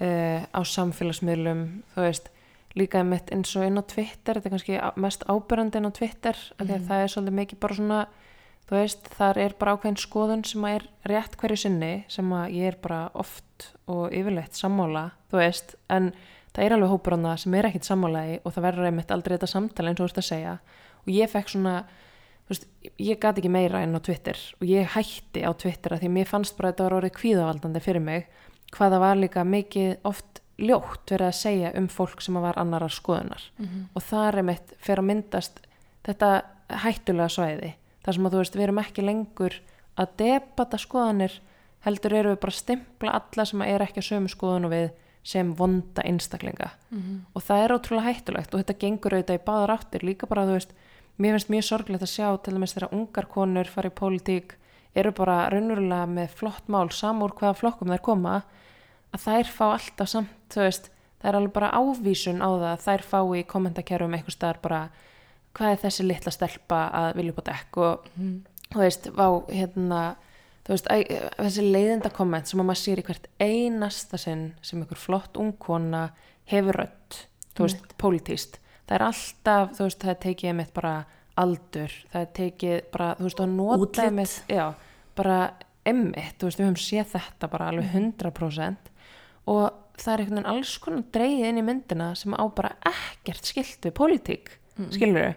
uh, 0.00 0.40
á 0.50 0.60
samfélagsmiðlum, 0.66 1.60
þú 1.92 2.00
veist, 2.06 2.30
líka 2.74 3.02
eins 3.36 3.52
og 3.60 3.66
inn 3.68 3.78
á 3.78 3.84
Twitter, 3.86 4.40
þetta 4.40 4.48
er 4.48 4.54
kannski 4.56 4.78
mest 5.04 5.22
ábyrjandi 5.28 5.76
inn 5.78 5.86
á 5.86 5.92
Twitter, 5.94 6.36
Mhm. 6.58 6.88
það 6.88 7.04
er 7.04 7.12
svolítið 7.12 7.36
mikið 7.38 7.60
bara 7.60 7.74
svona, 7.78 8.00
þú 8.70 8.78
veist, 8.78 9.08
þar 9.18 9.40
er 9.42 9.54
bara 9.58 9.74
ákveðin 9.74 9.98
skoðun 9.98 10.44
sem 10.46 10.66
er 10.70 10.84
rétt 11.10 11.34
hverju 11.40 11.58
sinni, 11.58 11.94
sem 12.08 12.28
að 12.36 12.52
ég 12.54 12.70
er 12.70 12.76
bara 12.82 13.00
oft 13.18 13.70
og 13.90 14.12
yfirleitt 14.14 14.54
sammála, 14.54 15.08
þú 15.32 15.40
veist, 15.40 15.74
en 15.90 16.12
það 16.54 16.64
er 16.64 16.74
alveg 16.76 16.92
hópur 16.92 17.16
á 17.18 17.24
það 17.24 17.40
sem 17.42 17.56
er 17.58 17.68
ekkit 17.68 17.88
sammálaði 17.88 18.36
og 18.44 18.54
það 18.54 18.66
verður 18.68 18.90
einmitt 18.90 19.14
aldrei 19.14 19.34
þetta 19.36 19.50
samtala 19.50 19.90
eins 19.90 19.98
og 20.00 20.06
þú 20.06 20.10
ert 20.10 20.20
að 20.22 20.28
segja. 20.28 20.54
Og 21.00 21.10
ég 21.14 21.32
fekk 21.32 21.50
svona, 21.50 21.74
þú 22.44 22.54
veist, 22.54 22.68
ég 23.10 23.20
gat 23.22 23.40
ekki 23.40 23.52
meira 23.52 23.82
inn 23.86 23.98
á 23.98 24.00
Twitter 24.06 24.38
og 24.60 24.68
ég 24.68 24.94
hætti 24.94 25.42
á 25.46 25.50
Twitter 25.54 25.96
að 25.96 26.04
því 26.04 26.10
að 26.10 26.16
mér 26.18 26.30
fannst 26.30 26.56
bara 26.58 26.70
að 26.70 26.74
þetta 26.74 26.86
var 26.86 26.96
orðið 27.00 27.16
kvíðavaldandi 27.18 27.82
fyrir 27.84 28.06
mig 28.06 28.30
hvað 28.70 28.94
það 28.94 29.02
var 29.02 29.18
líka 29.18 29.44
mikið 29.46 29.90
oft 30.06 30.40
ljótt 30.60 31.10
verið 31.10 31.26
að 31.30 31.38
segja 31.38 31.72
um 31.78 31.86
fólk 31.90 32.22
sem 32.22 32.36
var 32.36 32.58
annarar 32.60 32.92
skoðunar. 32.92 33.42
Mhm. 33.58 33.88
og 33.94 34.02
það 34.02 34.26
er 34.28 34.42
mitt 34.42 34.74
fyrir 34.78 35.02
að 35.02 35.08
myndast 35.10 35.60
þetta 36.04 36.30
hættulega 36.84 37.28
svæði 37.28 37.74
þar 38.04 38.14
sem 38.16 38.26
að 38.26 38.32
þú 38.36 38.42
veist 38.42 38.56
við 38.58 38.62
erum 38.66 38.78
ekki 38.82 39.04
lengur 39.06 39.56
að 40.00 40.12
debata 40.22 40.78
skoðanir 40.80 41.38
heldur 41.84 42.12
eru 42.14 42.34
við 42.34 42.40
bara 42.42 42.52
að 42.54 42.60
stimpla 42.60 43.14
alla 43.20 43.44
sem 43.48 43.62
er 43.62 43.80
ekki 43.86 44.00
að 44.02 44.08
sömu 44.10 44.28
skoðun 44.32 44.68
og 44.68 44.74
við 44.74 44.90
sem 45.22 45.50
vonda 45.54 46.02
einstaklinga 46.08 46.70
Mhm. 46.90 47.16
og 47.36 47.42
það 47.42 47.64
er 47.64 47.74
ótrúlega 47.76 48.08
hættulegt 48.14 48.54
og 48.54 48.60
þetta 48.62 48.78
gengur 48.80 49.12
auðvitað 49.16 49.36
í 49.40 49.44
báðar 49.44 49.74
áttir 49.76 50.02
líka 50.02 50.26
bara 50.28 50.46
þú 50.46 50.54
veist, 50.56 50.70
mér 51.20 51.34
finnst 51.36 51.50
mjög 51.52 51.64
sorglegt 51.68 52.02
að 52.02 52.14
sjá 52.14 52.28
til 52.42 52.54
dæmis 52.54 52.72
þegar 52.74 52.92
ungar 52.96 53.26
konur 53.28 53.64
fara 53.68 53.88
í 53.90 53.98
pólitík 54.00 54.54
eru 54.96 55.12
bara 55.12 55.50
raunverulega 55.52 56.06
með 56.08 56.28
flott 56.40 56.68
mál 56.68 56.88
samúr 56.90 57.30
hvaða 57.36 57.56
flokkum 57.60 57.88
þær 57.92 58.00
koma 58.02 58.42
að 59.12 59.20
þær 59.26 59.44
fá 59.52 59.66
alltaf 59.74 60.08
samt 60.08 60.28
þú 60.48 60.60
veist, 60.64 60.90
það 61.20 61.28
er 61.28 61.36
alveg 61.36 61.52
bara 61.52 61.70
ávísun 61.76 62.40
á 62.40 62.48
það 62.48 62.72
að 62.72 62.84
þær 62.86 63.02
fá 63.02 63.20
í 63.36 63.44
kommentarkerfum 63.44 64.14
eitthvað 64.16 64.36
staðar 64.38 64.60
bara 64.62 64.80
hvað 65.54 65.72
er 65.74 65.80
þessi 65.84 66.06
litla 66.06 66.32
stelpa 66.32 66.80
að 66.94 67.14
vilja 67.18 67.32
upp 67.34 67.40
á 67.42 67.48
dekk 67.52 67.76
og 67.84 68.08
Mhm. 68.16 68.34
þú 68.70 68.78
veist, 68.84 69.06
vá, 69.16 69.26
hérna 69.50 70.16
þú 70.64 70.74
veist, 70.76 70.86
æ, 70.86 70.96
þessi 71.40 71.64
leiðinda 71.72 72.10
komment 72.12 72.46
sem 72.46 72.60
að 72.60 72.66
maður 72.66 72.82
sér 72.84 72.98
í 72.98 73.02
hvert 73.02 73.26
einasta 73.40 74.18
sinn 74.18 74.54
sem 74.62 74.80
einhver 74.82 74.96
flott 74.98 75.34
ungkona 75.36 76.10
hefur 76.46 76.76
rödd, 76.76 77.16
þú 77.56 77.64
veist, 77.66 77.96
pólitíst 77.98 78.58
það 78.86 78.94
er 78.94 79.02
alltaf, 79.06 79.72
þú 79.78 79.84
veist, 79.88 79.98
það 80.00 80.10
er 80.10 80.20
tekið 80.26 80.48
einmitt 80.50 80.72
bara 80.74 80.94
aldur, 81.38 81.90
það 82.12 82.20
er 82.20 82.30
tekið 82.34 82.90
bara, 82.92 83.14
þú 83.16 83.22
veist, 83.26 83.40
að 83.40 83.48
nota 83.56 84.02
einmitt, 84.02 84.42
já, 84.48 84.74
bara 85.16 85.52
einmitt, 85.86 86.38
þú 86.38 86.46
veist, 86.46 86.58
við 86.58 86.66
höfum 86.66 86.80
séð 86.84 87.12
þetta 87.16 87.50
bara 87.50 87.68
alveg 87.70 87.90
100% 87.94 88.76
og 89.46 89.72
það 89.96 90.12
er 90.12 90.18
einhvern 90.22 90.36
veginn 90.36 90.46
alls 90.54 90.78
konar 90.78 91.02
dreigið 91.12 91.48
inn 91.48 91.58
í 91.58 91.64
myndina 91.66 92.14
sem 92.16 92.32
á 92.36 92.44
bara 92.54 92.74
ekkert 92.86 93.44
skilt 93.44 93.80
við 93.82 93.92
pólitík, 93.96 94.50
mm. 94.76 94.90
skilur 94.94 95.30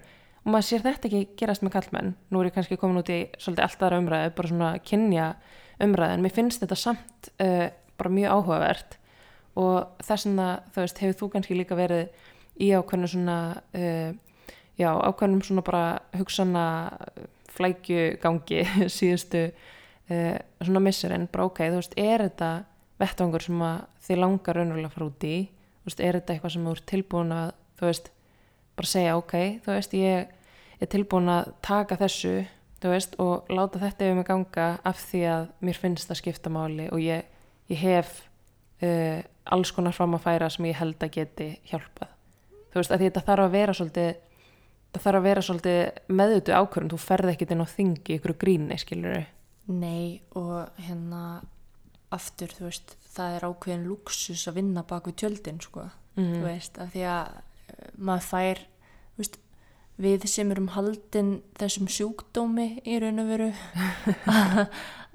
og 0.44 0.52
maður 0.52 0.68
sér 0.68 0.84
þetta 0.84 1.10
ekki 1.10 1.22
gerast 1.40 1.64
með 1.64 1.76
kallmenn 1.78 2.16
nú 2.30 2.42
er 2.42 2.50
ég 2.50 2.56
kannski 2.58 2.78
komin 2.80 3.00
út 3.00 3.12
í 3.14 3.22
svolítið 3.38 3.66
allt 3.68 3.86
aðra 3.86 4.02
umræðu 4.04 4.34
bara 4.38 4.52
svona 4.52 4.72
kynja 4.84 5.30
umræðu 5.84 6.18
en 6.18 6.26
mér 6.26 6.36
finnst 6.36 6.64
þetta 6.64 6.78
samt 6.80 7.32
uh, 7.42 7.70
bara 7.98 8.14
mjög 8.14 8.36
áhugavert. 8.38 8.98
Og 9.60 10.02
þess 10.02 10.28
vegna 10.28 10.48
þú 10.74 10.82
veist, 10.82 11.02
hefur 11.04 11.20
þú 11.20 11.30
kannski 11.36 11.58
líka 11.58 11.78
verið 11.78 12.10
í 12.62 12.72
ákveðnum 12.74 13.12
svona 13.12 13.38
uh, 13.78 14.12
já, 14.80 14.90
ákveðnum 14.90 15.44
svona 15.46 15.66
bara 15.66 15.86
hugsana 16.18 16.66
flækjugangi 17.54 18.64
síðustu 18.98 19.48
uh, 19.50 20.38
svona 20.62 20.84
missurinn, 20.84 21.30
bara 21.32 21.48
ok, 21.50 21.66
þú 21.68 21.82
veist, 21.82 21.98
er 21.98 22.26
þetta 22.28 22.54
vettvangur 23.02 23.46
sem 23.46 23.62
að 23.66 23.86
þið 24.08 24.22
langar 24.24 24.58
raunverulega 24.58 24.90
að 24.90 24.98
fara 24.98 25.10
út 25.10 25.28
í, 25.28 25.38
þú 25.84 25.92
veist, 25.92 26.02
er 26.02 26.20
þetta 26.20 26.36
eitthvað 26.36 26.56
sem 26.56 26.66
þú 26.66 26.76
ert 26.78 26.90
tilbúin 26.90 27.36
að, 27.36 27.54
þú 27.80 27.90
veist, 27.90 28.13
bara 28.76 28.88
segja 28.90 29.18
ok, 29.20 29.34
þú 29.66 29.72
veist, 29.76 29.94
ég 29.94 30.28
er 30.82 30.90
tilbúin 30.92 31.30
að 31.30 31.54
taka 31.62 31.96
þessu, 32.00 32.34
veist, 32.84 33.16
og 33.24 33.48
láta 33.54 33.80
þetta 33.80 34.06
yfir 34.10 34.18
mig 34.18 34.28
ganga 34.28 34.66
af 34.84 35.00
því 35.12 35.22
að 35.32 35.46
mér 35.64 35.78
finnst 35.80 36.10
það 36.10 36.20
skipta 36.20 36.50
máli 36.52 36.90
og 36.92 37.00
ég, 37.00 37.24
ég 37.72 37.78
hef 37.80 38.10
uh, 38.84 39.22
alls 39.46 39.72
konar 39.72 39.96
fram 39.96 40.18
að 40.18 40.26
færa 40.26 40.50
sem 40.52 40.66
ég 40.68 40.76
held 40.82 41.00
að 41.04 41.14
geti 41.20 41.48
hjálpað. 41.72 42.12
Þú 42.74 42.82
veist, 42.82 42.92
að 42.92 43.06
þetta 43.06 43.24
þarf 43.30 43.46
að 43.48 43.56
vera 43.56 43.74
svolítið, 43.78 44.12
það 44.94 45.06
þarf 45.06 45.20
að 45.22 45.28
vera 45.30 45.46
svolítið 45.48 45.80
meðutu 46.20 46.58
ákvörðum, 46.58 46.92
þú 46.92 47.00
ferð 47.06 47.32
ekkit 47.34 47.52
inn 47.56 47.64
á 47.64 47.68
þingi 47.70 48.18
ykkur 48.18 48.36
gríni, 48.42 48.78
skilur. 48.82 49.24
Nei 49.72 50.22
og 50.36 50.74
hérna 50.84 51.24
aftur 52.14 52.52
þú 52.54 52.68
veist 52.68 52.96
það 53.14 53.38
er 53.38 53.46
ákveðin 53.48 53.88
luxus 53.88 54.44
að 54.50 54.58
vinna 54.60 54.84
bak 54.90 55.08
við 55.08 55.16
tjöldin 55.22 55.62
sko 55.64 55.88
Mhm. 56.18 56.34
þú 56.36 56.42
veist 56.46 56.78
af 56.78 56.92
því 56.94 57.04
að 57.10 57.30
maður 57.98 58.28
fær 58.30 58.62
veist, 59.18 59.38
við 60.02 60.26
sem 60.28 60.52
erum 60.52 60.72
haldin 60.74 61.36
þessum 61.60 61.88
sjúkdómi 61.92 62.68
í 62.86 62.98
raun 63.04 63.22
og 63.24 63.28
veru 63.30 63.50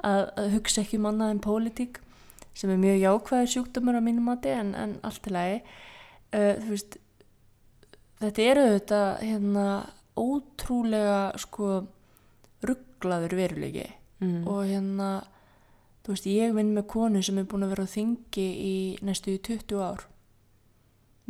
að, 0.08 0.24
hugsa 0.54 0.82
ekki 0.84 0.98
um 1.00 1.08
annað 1.10 1.34
en 1.34 1.42
pólitík 1.44 2.00
sem 2.58 2.70
er 2.74 2.80
mjög 2.82 3.00
jákvæður 3.02 3.52
sjúkdómur 3.54 3.98
á 3.98 4.02
mínum 4.02 4.26
mati 4.30 4.50
en, 4.54 4.74
en 4.74 4.96
allt 5.06 5.26
í 5.30 5.34
lagi 5.34 5.58
uh, 6.34 6.54
veist 6.68 6.96
þetta 8.22 8.46
eru 8.50 8.64
þetta 8.76 9.00
hérna 9.22 9.66
ótrúlega 10.18 11.20
sko 11.38 11.72
rugglaður 12.66 13.36
veruleiki 13.38 13.88
Mm. 14.18 14.40
og 14.50 14.64
hérna 14.66 15.08
þú 16.02 16.10
veist 16.10 16.24
ég 16.26 16.54
vinn 16.56 16.72
með 16.74 16.88
konu 16.90 17.20
sem 17.22 17.36
er 17.38 17.44
búin 17.46 17.62
að 17.62 17.70
vera 17.76 17.84
á 17.86 17.92
þingi 17.92 18.46
í 18.66 18.72
næstu 19.06 19.30
í 19.36 19.38
20 19.46 19.78
ár 19.78 20.00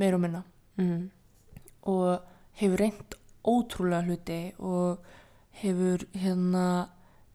meir 0.00 0.16
og 0.16 0.22
minna 0.24 0.40
Mm. 0.80 1.10
Og 1.88 2.20
hefur 2.60 2.82
reynd 2.82 3.16
ótrúlega 3.48 4.04
hluti 4.06 4.40
og 4.58 4.98
hefur 5.62 6.04
hérna 6.14 6.66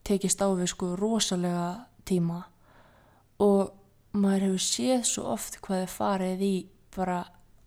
tekist 0.04 0.42
á 0.44 0.48
við 0.52 0.68
sko 0.72 0.96
rosalega 1.00 1.86
tíma. 2.06 2.40
Og 3.42 3.72
maður 4.14 4.42
hefur 4.48 4.62
séð 4.62 5.02
svo 5.08 5.22
oft 5.34 5.58
hvað 5.64 5.84
er 5.84 5.92
farið 5.92 6.40
í 6.46 6.56
bara 6.94 7.20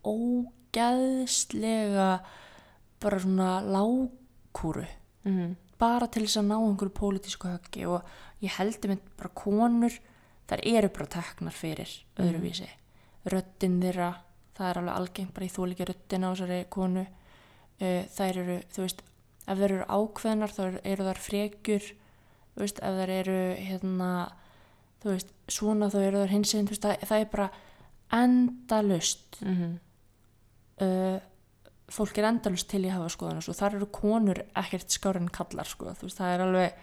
ógæðslega 0.08 2.10
bara 3.02 3.20
svona 3.22 3.62
lágkúru. 3.66 4.86
Mm. 5.28 5.56
bara 5.78 6.08
til 6.10 6.24
þess 6.24 6.40
að 6.40 6.48
ná 6.48 6.58
einhverju 6.58 6.94
pólitísku 6.98 7.46
höggi 7.52 7.84
og 7.86 8.02
ég 8.42 8.56
heldur 8.58 8.90
mynd 8.94 9.06
bara 9.20 9.38
konur 9.38 9.94
þar 10.50 10.60
eru 10.72 10.90
bara 10.96 11.14
teknar 11.18 11.54
fyrir 11.54 11.92
öðruvísi. 12.18 12.70
Röddin 13.28 13.82
þeirra 13.84 14.10
það 14.58 14.70
er 14.72 14.80
alveg 14.82 14.96
algengt 14.98 15.34
bara 15.38 15.46
í 15.48 15.54
þólíkja 15.54 15.88
röddin 15.92 16.26
á 16.26 16.30
þessari 16.34 16.60
konu 16.74 17.04
uh, 17.06 18.04
þær 18.18 18.42
eru, 18.44 18.58
þú 18.74 18.84
veist 18.88 19.04
ef 19.48 19.58
þeir 19.62 19.72
eru 19.78 19.86
ákveðnar 19.88 20.52
þá 20.58 20.62
eru- 20.68 21.06
þar 21.08 21.22
frekjur 21.24 21.86
þú 22.58 22.64
veist, 22.66 22.80
ef 22.84 22.98
þeir 23.00 23.14
eru 23.22 23.38
hérna, 23.70 24.10
þú 25.04 25.14
veist 25.14 25.34
svona 25.48 25.88
þá 25.94 25.98
eru 26.08 26.24
þar 26.26 26.34
hinsinn, 26.34 26.68
þú 26.68 26.74
veist, 26.76 26.86
það, 26.88 27.06
það 27.12 27.22
er 27.26 27.32
bara 27.36 27.50
endalust 28.18 29.38
Mm. 29.46 29.80
uh, 30.82 31.20
fólk 31.92 32.18
er 32.20 32.28
endalust 32.32 32.68
til 32.72 32.84
í 32.86 32.92
hafa 32.92 33.08
skoðan 33.14 33.40
og 33.40 33.56
þar 33.56 33.76
eru 33.78 33.88
konur 33.94 34.42
ekkert 34.60 34.92
skári 34.92 35.22
en 35.22 35.30
kallar 35.32 35.68
sko. 35.70 35.94
Þú 35.96 36.08
veist, 36.10 36.18
það 36.20 36.34
er 36.34 36.44
alveg 36.48 36.82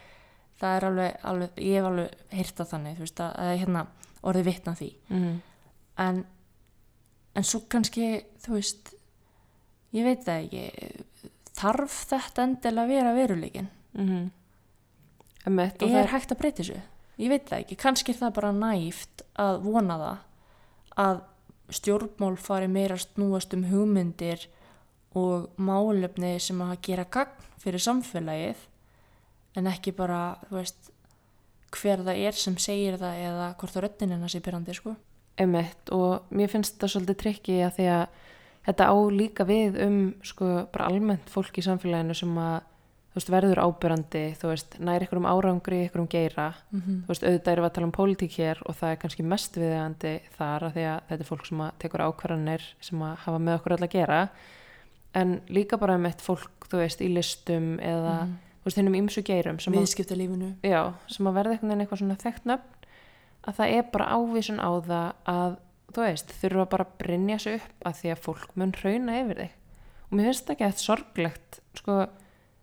það 0.60 0.76
er 0.78 0.86
alveg, 0.88 1.16
alveg 1.32 1.58
ég 1.60 1.74
hef 1.80 1.88
alveg 1.90 2.14
heyrt 2.38 2.60
að 2.62 2.70
þannig 2.70 2.96
þú 3.00 3.04
veist, 3.04 3.20
að, 3.20 3.32
að 3.42 3.58
hérna 3.64 3.82
orðið 4.24 4.46
vitna 4.48 4.74
því 4.78 4.90
Mm. 5.10 5.34
en, 6.06 6.24
en 7.34 7.46
svo 7.46 7.64
kannski 7.68 8.24
þú 8.44 8.56
veist 8.58 8.94
ég 9.94 10.06
veit 10.06 10.24
það 10.26 10.44
ekki 10.44 11.04
þarf 11.54 11.96
þetta 12.10 12.46
endilega 12.48 12.84
að 12.84 12.94
vera 12.94 13.16
veruleikin 13.16 13.72
Mm. 13.94 14.30
Emmett, 15.46 15.82
og 15.82 15.92
er 15.92 16.08
það 16.08 16.12
hægt 16.14 16.32
að 16.34 16.38
breyta 16.40 16.62
þessu? 16.62 16.80
Ég 17.20 17.30
veit 17.30 17.44
það 17.46 17.60
ekki, 17.62 17.76
kannski 17.78 18.10
er 18.10 18.16
það 18.18 18.32
bara 18.40 18.52
næft 18.56 19.22
að 19.38 19.58
vona 19.62 19.96
það 20.00 21.04
að 21.04 21.20
stjórnmál 21.78 22.34
fari 22.42 22.68
meira 22.68 22.96
snúast 22.98 23.54
um 23.54 23.66
hugmyndir 23.68 24.48
og 25.14 25.46
málefni 25.62 26.32
sem 26.42 26.58
að 26.64 26.74
gera 26.88 27.06
gagn 27.06 27.46
fyrir 27.62 27.84
samfélagið 27.84 28.64
en 29.54 29.70
ekki 29.70 29.94
bara, 29.94 30.40
þú 30.48 30.58
veist 30.58 30.90
hver 31.74 32.02
það 32.02 32.22
er 32.26 32.38
sem 32.38 32.58
segir 32.58 32.98
það 32.98 33.22
eða 33.28 33.48
hvort 33.60 33.76
það 33.76 34.02
hennar 34.08 34.32
sé 34.32 34.42
byrjandi, 34.42 34.74
sko 34.74 34.96
Emmett 35.40 35.90
og 35.94 36.30
mér 36.30 36.52
finnst 36.52 36.76
þetta 36.76 36.92
svolítið 36.92 37.20
trikki 37.22 37.56
að 37.66 37.78
því 37.78 37.88
að 37.94 38.04
þetta 38.68 38.86
á 38.86 38.96
líka 39.12 39.46
við 39.48 39.80
um 39.84 39.98
sko 40.24 40.52
bara 40.72 40.86
almennt 40.88 41.32
fólk 41.32 41.58
í 41.58 41.64
samfélaginu 41.66 42.16
sem 42.16 42.38
að 42.38 42.62
þú 43.14 43.20
veist, 43.20 43.30
verður 43.30 43.60
ábyrrandi 43.62 44.22
þú 44.40 44.48
veist, 44.50 44.72
nær 44.82 45.04
ykkur 45.04 45.20
um 45.20 45.28
árangri, 45.30 45.84
ykkur 45.86 46.02
um 46.02 46.08
geira. 46.10 46.48
Mhm. 46.72 47.04
þú 47.04 47.12
veist, 47.12 47.22
auðvitað 47.22 47.60
við 47.60 47.68
að 47.68 47.74
tala 47.74 47.86
um 47.86 47.92
pólitík 47.92 48.32
hér 48.38 48.62
og 48.66 48.74
það 48.74 48.90
er 48.90 48.96
kannski 48.96 49.22
mest 49.24 49.54
viðegandi 49.54 50.14
þar 50.36 50.66
að 50.66 50.74
því 50.74 50.86
að 50.90 51.00
þetta 51.08 51.20
er 51.22 51.30
fólk 51.30 51.46
sem 51.46 51.60
að 51.60 51.70
tekur 51.78 52.04
ákvarðanir 52.08 52.62
sem 52.80 52.98
að 52.98 53.16
hafa 53.24 53.38
með 53.38 53.58
okkur 53.60 53.76
öll 53.76 53.86
að 53.86 53.94
gera. 53.94 54.28
En 55.14 55.40
líka 55.48 55.78
bara 55.78 55.96
með 55.96 56.18
fólk, 56.26 56.66
þú 56.66 56.80
veist, 56.82 57.00
í 57.00 57.08
listum 57.14 57.78
eða, 57.78 58.26
þú 58.64 58.66
veist, 58.66 58.78
hennum 58.82 58.98
ymsu 58.98 59.22
geirum 59.22 59.58
viðskiptalífinu. 59.62 60.56
Já, 60.66 60.92
sem 61.06 61.26
að 61.26 61.38
verða 61.38 61.54
eitthvað 61.54 62.02
svona 62.02 62.18
þekkt 62.18 62.50
nöfn 62.50 62.73
að 63.44 63.58
það 63.58 63.74
er 63.78 63.86
bara 63.92 64.08
ávísun 64.16 64.60
á 64.62 64.70
það 64.88 65.08
að, 65.34 65.56
þú 65.94 66.04
veist, 66.06 66.32
þurfa 66.40 66.66
bara 66.74 66.84
að 66.88 66.94
brynja 67.02 67.38
sig 67.38 67.60
upp 67.60 67.86
að 67.90 67.98
því 68.00 68.12
að 68.14 68.22
fólk 68.24 68.54
mun 68.56 68.72
hrauna 68.80 69.18
yfir 69.22 69.42
þig 69.44 69.52
og 70.04 70.14
mér 70.18 70.28
finnst 70.30 70.46
það 70.46 70.54
ekki 70.54 70.64
eitthvað 70.68 70.84
sorglegt 70.84 71.60
sko, 71.80 71.98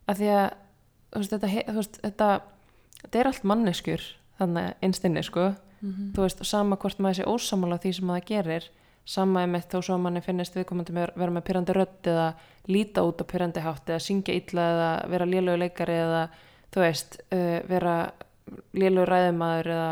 að 0.08 0.16
því 0.22 0.30
að 0.36 0.48
þú 1.12 1.22
veist, 1.22 1.32
þetta, 1.36 1.52
þú 1.68 1.76
veist, 1.80 2.00
þetta 2.02 2.30
þetta 3.02 3.18
er 3.22 3.26
allt 3.32 3.44
manneskjur 3.52 4.02
þannig 4.38 4.72
einstinni, 4.82 5.22
sko 5.26 5.52
Mhm. 5.82 6.12
þú 6.14 6.22
veist, 6.22 6.44
sama 6.46 6.76
hvort 6.78 7.00
maður 7.02 7.16
sé 7.18 7.24
ósamála 7.26 7.76
því 7.82 7.90
sem 7.96 8.06
það 8.12 8.24
gerir 8.28 8.66
sama 9.04 9.40
er 9.42 9.48
með 9.50 9.64
þó 9.66 9.80
svo 9.82 9.94
að 9.96 10.02
manni 10.04 10.20
finnist 10.22 10.54
viðkomandi 10.54 10.92
með, 10.94 11.08
vera 11.18 11.32
með 11.34 11.42
pyrrandi 11.48 11.74
rödd 11.74 12.06
eða 12.06 12.26
líta 12.70 13.02
út 13.02 13.18
á 13.18 13.24
pyrrandi 13.26 13.60
hátt 13.64 13.90
eða 13.90 13.98
syngja 14.04 14.36
illa 14.38 14.62
eða 14.76 14.90
vera 15.10 15.26
lélögu 15.26 15.58
leikari 15.58 15.96
eða 16.04 16.20
þú 16.70 16.80
veist, 16.84 17.18
uh, 17.34 17.58
vera 17.66 17.96
lélögu 18.78 19.08
ræðumæður 19.10 19.70
eða 19.74 19.90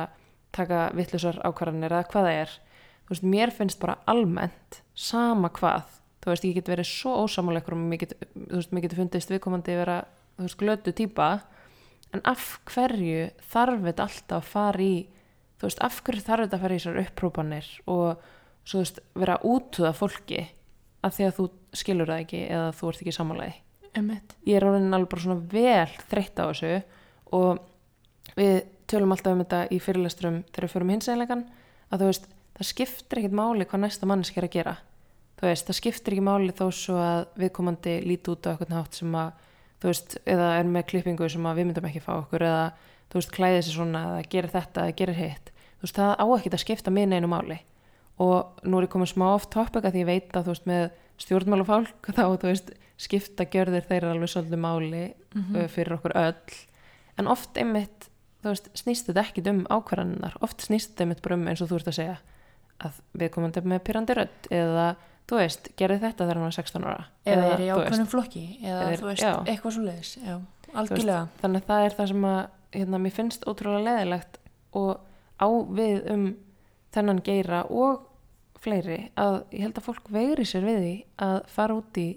taka 0.54 0.88
vittlusar 0.96 1.38
ákvarðanir 1.46 1.94
eða 1.94 2.08
hvað 2.10 2.28
það 2.28 2.40
er 2.40 2.58
þú 3.10 3.14
veist, 3.14 3.26
mér 3.26 3.50
finnst 3.54 3.80
bara 3.82 3.98
almennt 4.10 4.80
sama 4.94 5.50
hvað, 5.50 5.96
þú 6.22 6.30
veist, 6.30 6.44
ég 6.46 6.58
get 6.60 6.70
verið 6.70 6.86
svo 6.86 7.16
ósamála 7.24 7.62
ykkur 7.62 7.74
og 7.74 7.86
mér 7.90 8.02
get, 8.04 8.14
getur 8.70 9.00
fundist 9.00 9.32
viðkomandi 9.32 9.78
vera, 9.80 10.02
þú 10.38 10.46
veist, 10.46 10.60
glötu 10.60 10.94
típa 10.94 11.30
en 12.14 12.22
af 12.26 12.60
hverju 12.70 13.30
þarf 13.50 13.82
þetta 13.88 14.06
alltaf 14.06 14.36
að 14.38 14.52
fara 14.52 14.84
í 14.84 14.94
þú 15.58 15.66
veist, 15.68 15.82
af 15.82 15.98
hverju 16.06 16.26
þarf 16.26 16.46
þetta 16.46 16.58
að 16.58 16.64
fara 16.64 16.76
í 16.76 16.80
þessar 16.80 17.02
upprópanir 17.02 17.72
og 17.90 18.28
svo 18.62 18.78
þú 18.78 18.84
veist, 18.84 19.02
vera 19.24 19.40
útuða 19.50 19.92
fólki 19.96 20.44
af 21.02 21.16
því 21.16 21.26
að 21.26 21.36
þú 21.38 21.48
skilur 21.80 22.12
það 22.12 22.24
ekki 22.24 22.44
eða 22.46 22.70
þú 22.76 22.90
ert 22.90 23.02
ekki 23.02 23.16
sammálaði. 23.16 23.52
Emmett. 23.98 24.34
Ég 24.46 24.60
er 24.60 24.66
alveg 24.68 25.08
bara 25.10 25.22
svona 25.24 25.40
vel 25.50 25.94
þreytt 26.10 26.38
á 26.38 26.44
þessu 26.44 26.74
og 27.34 27.62
við 28.36 28.60
tölum 28.90 29.14
alltaf 29.14 29.34
um 29.34 29.42
þetta 29.44 29.62
í 29.70 29.80
fyrirlesturum 29.82 30.42
þegar 30.50 30.66
við 30.66 30.74
förum 30.74 30.92
hinsæðilegan 30.94 31.44
að 31.90 32.02
þú 32.02 32.08
veist, 32.10 32.30
það 32.58 32.68
skiptir 32.70 33.20
ekkit 33.20 33.36
máli 33.40 33.66
hvað 33.66 33.84
næsta 33.84 34.08
manneski 34.10 34.40
er 34.40 34.46
að 34.46 34.56
gera. 34.56 34.74
Þú 35.40 35.48
veist, 35.48 35.68
það 35.70 35.78
skiptir 35.78 36.16
ekki 36.16 36.26
máli 36.26 36.52
þó 36.56 36.66
svo 36.76 36.98
að 37.00 37.22
viðkomandi 37.40 37.94
líti 38.04 38.32
út 38.34 38.44
á 38.44 38.50
eitthvað 38.52 38.74
hátt 38.76 38.98
sem 38.98 39.14
að, 39.16 39.46
þú 39.80 39.88
veist, 39.88 40.16
eða 40.28 40.50
er 40.58 40.68
með 40.68 40.86
klippingu 40.92 41.30
sem 41.32 41.46
að 41.48 41.60
við 41.60 41.68
myndum 41.70 41.88
ekki 41.88 42.02
fá 42.04 42.12
okkur 42.18 42.44
eða, 42.44 42.66
þú 43.08 43.20
veist, 43.20 43.32
klæði 43.38 43.62
sér 43.64 43.76
svona 43.78 44.02
eða 44.10 44.26
gerir 44.34 44.52
þetta 44.52 44.84
eða 44.84 44.96
gerir 45.00 45.20
hitt. 45.20 45.52
Þú 45.80 45.86
veist, 45.86 45.96
það 45.96 46.12
á 46.20 46.24
ekkit 46.36 46.56
að 46.58 46.62
skipta 46.66 46.92
minn 46.92 47.16
einu 47.16 47.30
máli. 47.32 47.56
Og 48.20 48.60
nú 48.68 48.76
er 48.76 48.84
ég 48.84 48.92
komin 48.92 49.08
smá 49.08 49.30
oft 49.30 49.48
topic 49.54 49.80
að 49.80 49.96
því 49.96 50.04
ég 50.04 50.10
veit 50.10 50.36
að 50.36 50.50
þú 50.50 50.52
veist, 50.52 50.68
með 50.68 50.84
stjórnmálafálk 51.24 52.10
þá, 52.18 52.24
þú 52.36 52.50
veist, 52.50 52.74
skipta 53.00 53.48
gjörðir 53.48 53.88
þeirra 53.88 54.12
alveg 54.12 54.34
svolítið 54.34 54.60
máli 54.60 55.04
uh, 55.08 55.64
fyrir 55.72 55.96
okkur 55.96 56.16
öll. 56.20 56.58
En 57.16 57.32
oft 57.32 57.56
einmitt, 57.56 58.09
þú 58.42 58.52
veist, 58.52 58.68
snýst 58.78 59.06
þetta 59.10 59.24
ekkit 59.26 59.50
um 59.52 59.62
ákvarðaninnar. 59.70 60.36
Oft 60.44 60.64
snýst 60.66 60.92
þetta 60.92 61.06
einmitt 61.06 61.22
bara 61.24 61.36
um 61.38 61.46
eins 61.50 61.60
og 61.64 61.70
þú 61.70 61.78
ert 61.80 61.90
að 61.92 61.98
segja 62.00 62.18
að 62.80 63.00
við 63.20 63.30
komum 63.34 63.52
þetta 63.52 63.68
með 63.74 63.82
pyrrandi 63.88 64.16
rödd 64.16 64.48
eða, 64.56 64.86
þú 65.28 65.40
veist, 65.42 65.68
gerði 65.76 65.98
þetta 66.06 66.24
þegar 66.24 66.38
hann 66.40 66.46
var 66.48 66.56
16 66.56 66.86
ára. 66.88 67.04
Eða 67.28 67.48
er 67.54 67.60
í 67.64 67.68
ákveðnum 67.74 68.08
flokki 68.14 68.44
eða 68.62 68.78
Eða 68.86 69.00
þú 69.02 69.08
veist, 69.10 69.24
já. 69.26 69.32
eitthvað 69.52 69.74
svo 69.76 69.84
leiðis. 69.84 70.12
Já, 70.24 70.36
Þú 70.40 70.70
veist, 70.70 70.78
algjörlega. 70.84 71.26
þannig 71.42 71.60
að 71.62 71.68
það 71.72 71.84
er 71.88 71.96
það 71.98 72.08
sem 72.14 72.24
að 72.30 72.40
hérna, 72.78 73.00
mér 73.04 73.14
finnst 73.18 73.44
ótrúlega 73.50 73.84
leðilegt 73.90 74.38
og 74.80 74.90
á 75.40 75.48
við 75.80 76.10
um 76.14 76.24
þennan 76.94 77.20
geira 77.26 77.60
og 77.70 78.06
fleiri 78.60 78.98
að 79.20 79.36
ég 79.56 79.62
held 79.64 79.78
að 79.80 79.86
fólk 79.88 80.08
veigri 80.12 80.44
sér 80.48 80.64
við 80.66 80.78
því 80.84 80.94
að 81.26 81.36
fara 81.52 81.76
út 81.80 82.00
í 82.00 82.08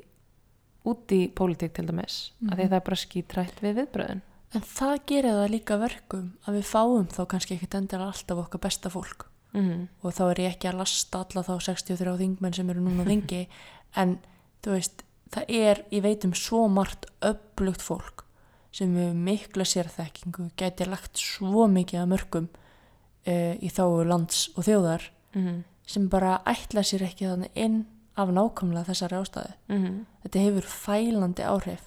út 0.91 1.13
í 1.15 1.21
pólitík 1.31 1.71
til 1.77 1.85
dæmis 1.87 2.17
af 2.49 2.57
því 2.57 2.63
að 2.65 2.69
það 2.73 2.79
er 2.79 2.85
bara 2.89 2.99
skítrætt 2.99 3.61
við 3.63 3.77
viðbröðin 3.79 4.21
En 4.53 4.61
það 4.61 4.97
gerir 5.09 5.37
það 5.39 5.51
líka 5.53 5.77
verkum 5.81 6.27
að 6.45 6.57
við 6.59 6.65
fáum 6.69 7.07
þá 7.09 7.21
kannski 7.31 7.55
ekkit 7.57 7.77
endilega 7.79 8.11
alltaf 8.13 8.37
okkar 8.45 8.61
besta 8.67 8.89
fólk. 8.93 9.25
mm 9.53 9.87
Og 10.03 10.13
þá 10.13 10.23
er 10.31 10.41
ég 10.43 10.53
ekki 10.53 10.69
að 10.69 10.77
lasta 10.81 11.23
alla 11.23 11.43
þá 11.43 11.53
63 11.69 12.17
þingmenn 12.17 12.53
sem 12.53 12.69
eru 12.69 12.81
núna 12.81 13.05
þingi. 13.07 13.47
en 14.01 14.19
þú 14.63 14.75
veist, 14.77 15.03
það 15.33 15.43
er, 15.49 15.83
ég 15.91 16.03
veit 16.03 16.25
um 16.25 16.33
svo 16.33 16.67
margt 16.67 17.05
öflugt 17.21 17.81
fólk 17.81 18.25
sem 18.73 18.93
við 18.95 19.13
mikla 19.13 19.65
sérþekkingu 19.69 20.47
gæti 20.57 20.85
lagt 20.89 21.17
svo 21.21 21.67
mikið 21.69 21.99
að 22.01 22.07
mörgum 22.09 22.47
uh, 22.49 23.53
í 23.61 23.69
þáu 23.69 24.01
lands 24.09 24.47
og 24.57 24.65
þjóðar 24.65 25.11
-hmm. 25.33 25.63
sem 25.85 26.09
bara 26.09 26.41
ætla 26.45 26.81
sér 26.81 27.03
ekki 27.05 27.27
þannig 27.29 27.51
inn 27.53 27.85
af 28.17 28.29
nákvæmlega 28.29 28.89
þessari 28.89 29.17
ástæðu. 29.21 29.53
Mm 29.69 30.05
Þetta 30.23 30.39
hefur 30.39 30.61
fælandi 30.61 31.43
áhrif. 31.43 31.81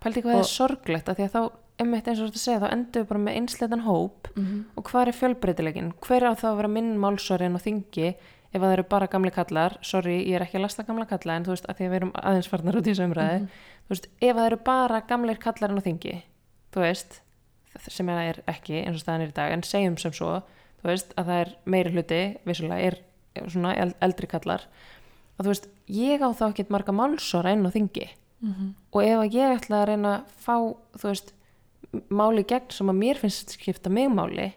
Pældi 0.00 0.22
hvað 0.22 0.34
Og- 0.34 0.40
er 0.40 0.48
sorglegt 0.48 1.08
að 1.08 1.16
því 1.16 1.24
að 1.24 1.32
þá 1.32 1.42
einmitt 1.80 2.08
eins 2.10 2.20
og 2.20 2.32
þú 2.34 2.40
segja, 2.42 2.60
þá 2.60 2.72
endum 2.74 3.02
við 3.02 3.08
bara 3.08 3.22
með 3.24 3.38
einsleitan 3.40 3.86
hóp. 3.86 4.28
Mm 4.36 4.44
-hmm. 4.44 4.64
og 4.76 4.84
hvað 4.90 5.08
er 5.08 5.18
fjölbreytilegin? 5.20 5.92
Hver 6.00 6.22
á 6.28 6.32
þá 6.34 6.46
að 6.50 6.56
vera 6.56 6.68
minn 6.68 6.98
málsórin 6.98 7.54
og 7.54 7.62
þingi 7.64 8.14
ef 8.52 8.60
að 8.60 8.66
það 8.66 8.72
eru 8.72 8.82
bara 8.90 9.06
gamli 9.06 9.30
kallar? 9.30 9.78
Sorry, 9.82 10.24
ég 10.28 10.34
er 10.34 10.42
ekki 10.42 10.58
að 10.58 10.62
lasta 10.62 10.82
gamla 10.82 11.06
kalla 11.06 11.36
en 11.36 11.44
þú 11.44 11.50
veist, 11.54 11.66
að 11.68 11.76
því 11.76 11.84
að 11.84 11.90
við 11.90 11.96
erum 11.96 12.12
aðeins 12.14 12.48
farnar 12.48 12.76
út 12.76 12.86
í 12.86 12.90
þessu 12.90 13.04
umræði 13.04 13.38
þú 13.86 13.88
veist, 13.88 14.06
ef 14.20 14.36
að 14.36 14.40
það 14.40 14.46
eru 14.46 14.56
bara 14.64 15.00
gamlir 15.00 15.38
kallar 15.38 15.70
en 15.70 15.78
á 15.78 15.82
þingi, 15.82 16.22
þú 16.72 16.80
veist 16.80 17.20
sem 17.88 18.08
er, 18.08 18.18
er 18.18 18.42
ekki 18.50 18.84
eins 18.84 18.96
og 18.96 19.00
staðan 19.00 19.22
er 19.22 19.28
í 19.28 19.36
dag 19.36 19.52
en 19.52 19.62
segjum 19.62 19.96
sem 19.98 20.12
svo, 20.12 20.42
þú 20.82 20.88
veist 20.90 21.12
að 21.16 21.26
það 21.26 21.40
er 21.40 21.50
meiri 21.64 21.90
hluti, 21.94 22.22
vissulega 22.44 22.86
er 22.86 22.96
svona 23.48 23.74
eld- 23.78 23.96
eldri 24.00 24.26
kallar. 24.26 24.64
Að 25.38 25.44
þú 25.44 25.52
veist, 25.52 25.68
ég 25.86 26.20
á 26.20 26.28
þá 26.34 26.44
ekki 26.50 26.66
marga 26.70 26.92
málsóra 26.92 27.52
inn 27.52 27.66
á 27.66 27.70
þingi. 27.70 28.08
Og 28.92 29.02
ef 29.04 29.32
ég 29.34 29.56
ætla 29.60 29.82
að 29.82 29.86
reyna 29.88 30.14
að 30.16 30.24
fá 30.38 30.56
þú 30.98 31.06
veist, 31.08 31.32
máli 32.10 32.44
gegn 32.46 32.70
sem 32.74 32.90
að 32.92 33.00
mér 33.00 33.18
finnst 33.18 33.56
skipta 33.56 33.90
mig 33.90 34.10
máli 34.12 34.50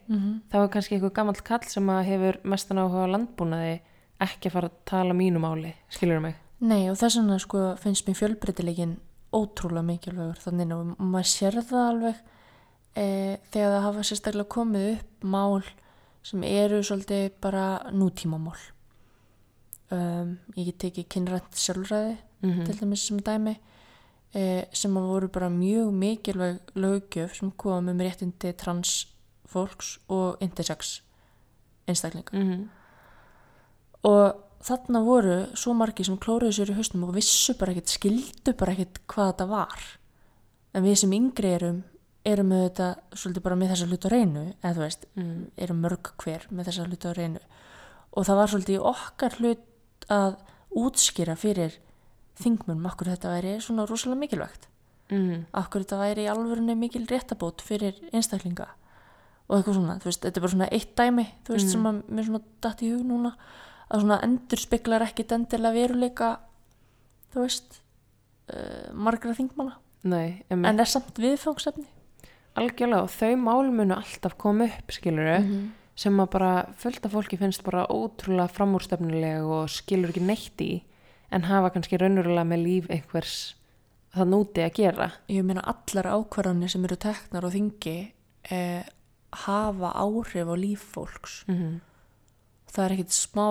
þá 0.52 0.58
er 0.60 0.70
kannski 0.74 0.98
eitthvað 0.98 1.16
gamall 1.18 1.42
kall 1.46 1.66
sem 1.70 1.90
að 1.90 2.04
hefur 2.12 2.40
mestan 2.54 2.82
áhuga 2.82 3.08
landbúnaði 3.10 3.80
ekki 4.24 4.50
að 4.50 4.56
fara 4.58 4.70
að 4.70 4.82
tala 4.90 5.16
mínu 5.18 5.42
máli 5.42 5.74
skilur 5.94 6.22
mig? 6.24 6.38
Nei 6.64 6.90
og 6.92 7.00
þess 7.00 7.18
vegna 7.20 7.40
sko 7.42 7.64
finnst 7.82 8.08
mér 8.08 8.20
fjölbreytilegin 8.20 8.98
ótrúlega 9.34 9.88
mikilvægur 9.88 10.42
þannig 10.44 10.76
að 10.76 10.94
maður 11.02 11.32
sér 11.32 11.58
það 11.66 11.88
alveg 11.88 12.22
e, 12.96 13.06
þegar 13.50 13.74
það 13.74 13.86
hafa 13.88 14.06
sérstaklega 14.10 14.54
komið 14.54 14.88
upp 14.92 15.28
mál 15.34 15.66
sem 16.24 16.46
eru 16.48 16.80
svolítið 16.86 17.26
bara 17.44 17.66
nútímamál. 17.92 18.60
Um, 19.94 20.38
ég 20.56 20.72
get 20.72 20.80
tekið 20.86 21.10
kynrænt 21.12 21.58
sjálfræði 21.60 22.14
mm 22.44 22.64
til 22.66 22.76
dæmis 22.80 23.06
sem 23.08 23.20
dæmi 23.24 23.54
sem 24.74 24.96
að 24.98 25.10
voru 25.12 25.28
bara 25.30 25.50
mjög 25.54 25.92
mikilvæg 25.94 26.74
löggjöf 26.76 27.36
sem 27.38 27.52
kom 27.52 27.90
um 27.90 28.00
réttindi 28.02 28.54
trans 28.58 29.08
fólks 29.46 30.00
og 30.10 30.42
intersex 30.42 31.02
einstaklinga 31.88 32.32
-hmm. 32.34 32.68
og 34.04 34.36
þarna 34.64 35.04
voru 35.04 35.38
svo 35.56 35.74
margir 35.74 36.06
sem 36.06 36.18
klóruðu 36.18 36.52
sér 36.52 36.72
í 36.72 36.78
hausnum 36.78 37.04
og 37.04 37.16
vissu 37.16 37.54
bara 37.54 37.72
ekkert, 37.72 37.90
skildu 37.90 38.54
bara 38.58 38.72
ekkert 38.72 39.00
hvað 39.08 39.34
þetta 39.34 39.48
var 39.48 39.80
en 40.74 40.84
við 40.84 40.96
sem 40.96 41.14
yngri 41.14 41.54
erum 41.54 41.84
erum 42.26 42.48
með 42.48 42.64
þetta 42.70 42.88
svolítið 43.20 43.44
bara 43.44 43.56
með 43.56 43.70
þessa 43.74 43.88
hlutu 43.90 44.08
á 44.08 44.14
reynu 44.14 44.44
eða 44.64 44.74
þú 44.74 44.80
veist, 44.80 45.06
Mm. 45.16 45.46
erum 45.58 45.82
mörg 45.82 46.12
hver 46.18 46.48
með 46.52 46.66
þessa 46.66 46.86
hlutu 46.88 47.10
á 47.12 47.14
reynu 47.14 47.40
og 48.14 48.26
það 48.26 48.36
var 48.36 48.48
svolítið 48.48 48.80
okkar 48.80 49.34
hlut 49.40 49.66
að 50.10 50.36
útskýra 50.72 51.36
fyrir 51.36 51.78
þingmunum 52.40 52.86
akkur 52.90 53.08
þetta 53.14 53.34
væri 53.36 53.58
svona 53.62 53.88
rosalega 53.90 54.20
mikilvægt 54.20 54.70
Mm. 55.12 55.46
akkur 55.54 55.84
þetta 55.84 55.98
væri 56.00 56.24
í 56.24 56.30
alvörunni 56.32 56.76
mikil 56.80 57.04
réttabót 57.06 57.62
fyrir 57.62 57.94
einstaklinga 58.14 58.66
og 59.50 59.58
eitthvað 59.58 59.76
svona, 59.76 59.98
þú 60.00 60.08
veist, 60.10 60.22
þetta 60.24 60.38
er 60.40 60.42
bara 60.42 60.54
svona 60.54 60.70
eitt 60.72 60.96
dæmi 60.96 61.26
þú 61.44 61.54
veist, 61.54 61.66
Mm. 61.68 61.72
sem 61.72 61.84
að 61.84 62.04
mér 62.10 62.26
svona 62.26 62.42
datt 62.62 62.82
í 62.82 62.90
hug 62.94 63.04
núna 63.06 63.34
að 63.92 64.00
svona 64.02 64.24
endur 64.24 64.58
speklar 64.58 65.02
ekkit 65.02 65.32
endilega 65.36 65.74
veruleika 65.74 66.40
þú 67.34 67.42
veist 67.44 67.82
uh, 68.54 68.94
margra 68.94 69.36
þingmanna 69.36 69.76
Nei, 70.04 70.44
en 70.50 70.80
er 70.80 70.86
samt 70.86 71.20
viðfangsefni 71.20 71.86
algjörlega 72.56 73.04
og 73.04 73.10
þau 73.10 73.36
mál 73.38 73.72
munu 73.72 73.96
alltaf 73.96 74.38
koma 74.38 74.66
upp 74.66 74.92
skilur 74.92 75.40
-hmm. 75.40 75.70
sem 75.96 76.18
að 76.18 76.30
bara 76.30 76.74
fullt 76.78 77.06
af 77.06 77.12
fólki 77.12 77.38
finnst 77.38 77.64
bara 77.64 77.86
ótrúlega 77.88 78.48
framúrstefnileg 78.50 79.44
og 79.44 79.70
skilur 79.70 80.10
ekki 80.10 80.22
neitt 80.22 80.62
í 80.62 80.84
en 81.34 81.48
hafa 81.50 81.72
kannski 81.74 82.00
raunverulega 82.02 82.48
með 82.48 82.66
líf 82.68 82.90
einhvers 82.94 83.38
það 84.14 84.30
núti 84.34 84.66
að 84.66 84.76
gera 84.78 85.08
ég 85.32 85.46
meina 85.48 85.64
allar 85.74 86.12
ákvarðanir 86.18 86.70
sem 86.74 86.86
eru 86.86 87.00
teknar 87.02 87.48
á 87.48 87.50
þingi 87.54 87.98
eh, 88.52 88.84
hafa 89.46 89.94
áhrif 89.98 90.48
á 90.48 90.56
líf 90.56 90.86
fólks 90.94 91.44
mm 91.48 91.56
-hmm. 91.56 91.80
það 92.74 92.86
er 92.86 92.92
ekkit 92.98 93.12
smá 93.18 93.48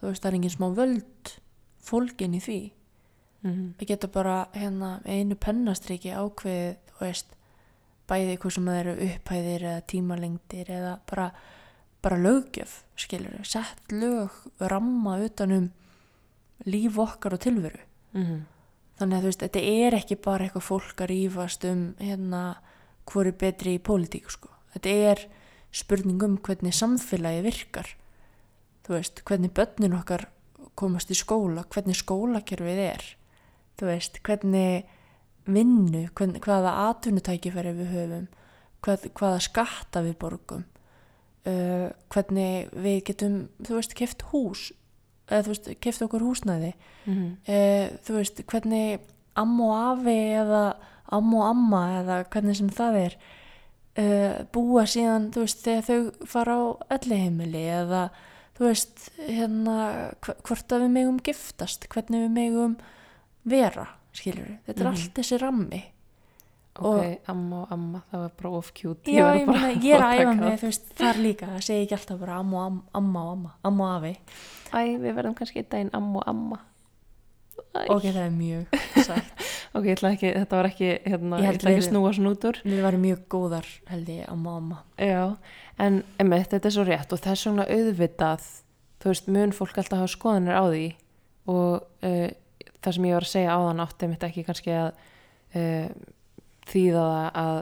þú 0.00 0.06
veist, 0.08 0.22
það 0.22 0.30
er 0.30 0.34
engin 0.34 0.56
smá 0.56 0.68
völd 0.74 1.38
fólkin 1.82 2.34
í 2.34 2.40
því 2.40 2.60
Mhm. 3.42 3.74
við 3.78 3.86
getum 3.92 4.10
bara 4.10 4.48
hérna 4.52 5.00
einu 5.06 5.36
pennastriki 5.38 6.10
ákveðið 6.10 6.76
þú 6.90 7.04
veist, 7.04 7.26
bæði 8.08 8.36
hvað 8.42 8.54
sem 8.54 8.64
það 8.66 8.78
eru 8.80 8.94
upphæðir 9.06 9.62
eða 9.68 9.86
tímalengdir 9.92 10.70
eða 10.74 10.94
bara, 11.06 11.30
bara 12.02 12.16
löggjöf 12.16 12.82
skilur 12.96 13.44
sett 13.46 13.92
lög 13.92 14.30
ramma 14.58 15.18
utanum 15.22 15.70
líf 16.66 16.98
okkar 16.98 17.32
og 17.34 17.40
tilveru 17.40 17.80
Mhm. 18.14 18.44
þannig 18.98 19.14
að 19.18 19.20
þú 19.22 19.28
veist, 19.30 19.42
þetta 19.42 19.62
er 19.86 19.92
ekki 19.94 20.16
bara 20.22 20.44
eitthvað 20.48 20.62
fólk 20.68 20.96
að 21.04 21.10
rífast 21.10 21.64
um 21.70 21.94
hérna 22.00 22.56
hvor 23.06 23.26
er 23.26 23.32
betri 23.32 23.76
í 23.78 23.82
pólitík 23.82 24.30
sko. 24.30 24.48
þetta 24.74 24.90
er 25.12 25.26
spurning 25.72 26.22
um 26.22 26.38
hvernig 26.38 26.72
samfélagi 26.74 27.42
virkar 27.42 27.94
þú 28.84 28.88
veist, 28.96 29.22
hvernig 29.24 29.52
börnin 29.52 29.94
okkar 29.98 30.26
komast 30.74 31.10
í 31.10 31.14
skóla, 31.14 31.64
hvernig 31.68 31.96
skólakerfið 31.96 32.78
er 32.78 33.04
þú 33.78 33.86
veist, 33.86 34.20
hvernig 34.22 34.84
vinnu, 35.46 36.08
hvern, 36.14 36.38
hvaða 36.40 36.72
atvinnutækifæri 36.90 37.72
við 37.76 37.92
höfum 37.92 38.28
hvað, 38.82 39.10
hvaða 39.14 39.40
skatta 39.40 40.02
við 40.02 40.16
borgum 40.18 40.64
uh, 41.46 41.90
hvernig 42.10 42.68
við 42.74 43.04
getum, 43.04 43.48
þú 43.62 43.74
veist, 43.78 43.94
keft 43.94 44.22
hús 44.32 44.72
eða 45.30 45.42
þú 45.44 45.52
veist, 45.54 45.68
keft 45.80 46.02
okkur 46.02 46.24
húsnæði 46.26 46.72
Mhm. 47.06 47.26
uh, 47.48 47.88
þú 48.04 48.14
veist, 48.18 48.42
hvernig 48.46 49.00
amma 49.36 49.64
og 49.64 49.98
afi 49.98 50.16
eða 50.42 50.62
amma 51.12 51.36
og 51.38 51.44
amma 51.50 51.82
eða 52.02 52.16
hvernig 52.28 52.56
sem 52.56 52.68
það 52.68 52.96
er 53.06 53.16
uh, 53.98 54.44
búa 54.52 54.82
síðan, 54.86 55.30
þú 55.32 55.44
veist, 55.46 55.62
þegar 55.64 55.86
þau 55.88 56.26
fara 56.26 56.56
á 56.58 56.64
elliheimili 56.98 57.64
eða 57.82 58.02
þú 58.58 58.66
veist, 58.68 59.10
hérna 59.28 59.76
hv- 60.20 60.40
hvort 60.42 60.68
að 60.74 60.82
við 60.84 60.90
megum 60.96 61.18
giftast, 61.22 61.88
hvernig 61.88 62.26
við 62.26 62.32
megum 62.34 62.76
vera, 63.48 63.86
skilur 64.12 64.44
við 64.44 64.58
þetta 64.66 64.80
er 64.80 64.86
Mhm. 64.86 64.92
allt 64.92 65.14
þessi 65.14 65.38
rammi 65.40 65.84
ok, 66.78 67.28
amma 67.32 67.62
og 67.62 67.74
amma, 67.74 68.02
það 68.10 68.24
var 68.24 68.32
bara 68.40 68.52
of 68.58 68.70
cute 68.76 69.12
Já, 69.12 69.24
ég, 69.38 69.46
bara 69.48 69.70
ég 69.86 69.94
er 69.96 70.04
að 70.04 70.22
æfa 70.22 70.34
mig, 70.38 70.80
þar 71.00 71.20
líka 71.24 71.50
það 71.52 71.66
segi 71.66 71.84
ekki 71.86 71.98
alltaf 71.98 72.20
bara 72.22 72.40
amma 72.42 72.64
og 72.64 72.80
amma, 73.00 73.52
amma 73.66 73.88
og 73.88 73.94
afi, 73.98 74.14
æ, 74.72 74.80
við 75.02 75.16
verðum 75.18 75.38
kannski 75.38 75.62
einn 75.62 75.70
daginn 75.74 75.94
amma 75.98 76.22
og 76.22 76.28
amma. 76.34 76.60
Æ. 77.74 77.82
ok, 77.90 78.04
það 78.06 78.22
er 78.22 78.30
mjög 78.34 78.78
ok, 79.76 79.84
ég 79.84 79.96
ætla 79.96 80.12
ekki, 80.14 80.30
þetta 80.36 80.60
var 80.60 80.70
ekki 80.70 80.92
hérna, 81.04 81.40
Ég 81.42 81.58
ætla 81.58 81.72
ekki 81.72 81.82
að 81.82 81.88
snúa 81.90 82.12
svona 82.16 82.32
út 82.32 82.46
úr. 82.48 82.60
Við 82.64 82.80
varum 82.86 83.04
mjög 83.04 83.26
góðar 83.34 83.68
held 83.90 84.08
ég, 84.14 84.22
amma 84.30 84.54
og 84.54 84.62
amma. 84.62 84.78
Já, 84.96 85.20
en 85.84 86.00
einmitt, 86.18 86.48
þetta 86.54 86.70
er 86.70 86.74
svo 86.78 86.86
rétt 86.88 87.12
og 87.14 87.22
það 87.22 87.34
er 87.34 87.42
svona 87.42 87.66
auðvitað 87.68 88.48
þú 89.02 89.12
veist, 89.12 89.30
mun 89.30 89.54
fólk 89.54 89.78
alltaf 89.78 90.02
hafa 90.02 90.12
skoðanir 90.12 90.58
á 90.58 90.64
því 90.66 90.86
og 91.48 92.06
uh, 92.06 92.28
það 92.82 92.96
sem 92.96 93.08
ég 93.08 93.18
var 93.18 93.26
að 93.26 93.32
segja 93.32 93.56
áðan 93.56 93.84
átti 93.84 94.06
einmitt 94.06 94.26
ekki 94.28 94.44
kannski 94.46 94.74
að 94.74 94.88
uh, 95.58 95.88
þýða 96.68 97.08
það 97.08 97.42
að 97.42 97.58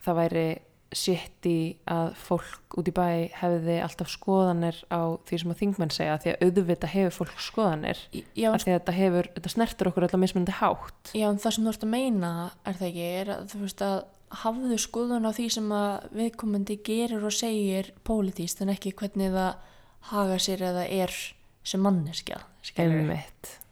það 0.00 0.20
væri 0.20 0.48
sitt 0.96 1.46
í 1.46 1.58
að 1.90 2.08
fólk 2.18 2.76
út 2.80 2.88
í 2.90 2.94
bæ 2.94 3.30
hefði 3.38 3.76
alltaf 3.84 4.10
skoðanir 4.10 4.78
á 4.90 5.14
því 5.28 5.38
sem 5.42 5.52
að 5.52 5.60
þingmenn 5.60 5.92
segja 5.94 6.16
því 6.22 6.32
að 6.32 6.46
auðvitað 6.46 6.94
hefur 6.94 7.16
fólk 7.20 7.42
skoðanir 7.44 8.00
Já, 8.10 8.48
því 8.56 8.72
að 8.72 8.72
þetta 8.72 8.94
hefur, 8.96 9.28
þetta 9.36 9.52
snertur 9.54 9.90
okkur 9.90 10.06
alltaf 10.06 10.22
mismunandi 10.22 10.56
hátt. 10.58 11.12
Já, 11.14 11.26
en 11.28 11.38
það 11.42 11.54
sem 11.56 11.68
þú 11.68 11.74
ert 11.74 11.86
að 11.86 11.92
meina 11.94 12.32
er 12.64 12.80
það 12.80 12.88
ekki, 12.88 13.06
er 13.20 13.32
að 13.36 13.44
þú 13.52 13.60
veist 13.62 13.84
að 13.86 13.98
hafðu 14.40 14.78
skoðun 14.78 15.26
á 15.26 15.30
því 15.34 15.46
sem 15.56 15.70
að 15.74 16.08
viðkomandi 16.18 16.78
gerir 16.86 17.26
og 17.26 17.34
segir 17.34 17.92
pólitíst 18.06 18.62
en 18.62 18.74
ekki 18.74 18.94
hvernig 18.98 19.34
það 19.34 19.70
haga 20.10 20.40
sér 20.42 20.66
eða 20.70 20.86
er 20.90 21.14
sem 21.66 21.82
manneskja, 21.84 22.40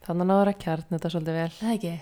þannig 0.06 0.28
náður 0.28 0.52
að 0.52 0.62
kjarn 0.62 0.90
þetta 0.92 1.12
svolítið 1.14 1.38
vel. 1.38 1.50
Það 1.58 1.74
ekki? 1.74 1.92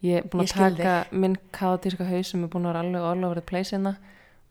Ég 0.00 0.16
er 0.22 0.28
búin 0.32 0.46
að 0.46 0.78
taka 0.78 0.92
minn 1.12 1.36
kaotíska 1.52 2.06
haus 2.08 2.30
sem 2.32 2.44
er 2.44 2.48
búin 2.52 2.64
að 2.64 2.72
vera 2.72 2.84
alveg 2.86 3.02
all 3.10 3.24
over 3.26 3.40
the 3.40 3.44
place 3.44 3.74
hérna 3.74 3.96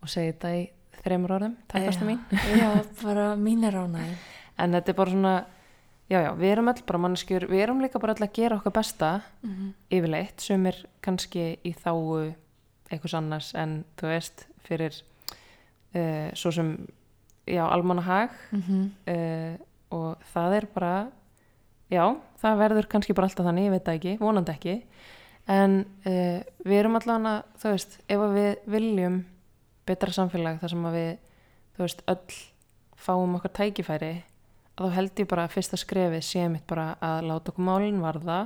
og 0.04 0.12
segja 0.12 0.34
þetta 0.36 0.52
í 0.60 0.66
þreymur 1.00 1.32
orðum, 1.38 1.56
takkastu 1.72 2.06
mín. 2.06 2.20
Já, 2.60 2.70
bara 3.06 3.32
mín 3.40 3.64
er 3.66 3.78
ánæg. 3.80 4.12
En 4.60 4.76
þetta 4.76 4.92
er 4.92 4.98
bara 5.00 5.14
svona, 5.16 5.34
já 6.12 6.20
já, 6.22 6.30
við 6.38 6.52
erum 6.52 6.70
öll 6.74 6.84
bara 6.86 7.02
mannskjur, 7.06 7.48
við 7.50 7.64
erum 7.64 7.82
líka 7.82 8.02
bara 8.04 8.14
öll 8.14 8.28
að 8.28 8.34
gera 8.36 8.60
okkar 8.60 8.76
besta 8.76 9.12
Mm 9.42 9.50
-hmm. 9.56 9.74
yfirleitt 9.90 10.42
sem 10.42 10.66
er 10.66 10.86
kannski 11.02 11.58
í 11.64 11.74
þáu 11.74 12.34
einhvers 12.92 13.14
annars 13.14 13.54
en 13.56 13.86
þú 13.98 14.08
veist 14.08 14.48
fyrir 14.66 14.94
uh, 15.96 16.30
svo 16.34 16.52
sem, 16.52 16.88
já, 17.48 17.64
almannahag 17.66 18.30
uh, 19.08 19.58
og 19.92 20.18
það 20.34 20.54
er 20.54 20.66
bara, 20.74 21.08
já, 21.90 22.16
það 22.42 22.58
verður 22.58 22.88
kannski 22.88 23.14
bara 23.14 23.28
alltaf 23.28 23.46
þannig, 23.46 23.66
ég 23.66 23.72
veit 23.72 23.86
það 23.86 23.96
ekki, 23.96 24.18
vonandi 24.20 24.52
ekki 24.52 24.84
en 25.50 25.80
uh, 26.06 26.40
við 26.66 26.78
erum 26.80 26.98
allan 27.00 27.26
að, 27.26 27.40
þú 27.62 27.74
veist, 27.74 28.00
ef 28.08 28.24
við 28.36 28.50
viljum 28.70 29.20
betra 29.90 30.14
samfélag 30.14 30.60
þar 30.62 30.74
sem 30.76 30.88
að 30.90 30.98
við, 31.00 31.12
þú 31.76 31.86
veist, 31.86 32.04
öll 32.14 32.40
fáum 33.00 33.38
okkar 33.40 33.56
tækifæri 33.58 34.12
að 34.80 34.86
þá 34.86 34.96
held 34.96 35.20
ég 35.20 35.28
bara 35.28 35.44
að 35.48 35.54
fyrsta 35.58 35.78
skrefið 35.80 36.22
sé 36.24 36.46
mitt 36.52 36.66
bara 36.70 36.94
að 37.04 37.26
láta 37.28 37.52
okkur 37.52 37.66
málinn 37.68 37.98
varða 38.04 38.38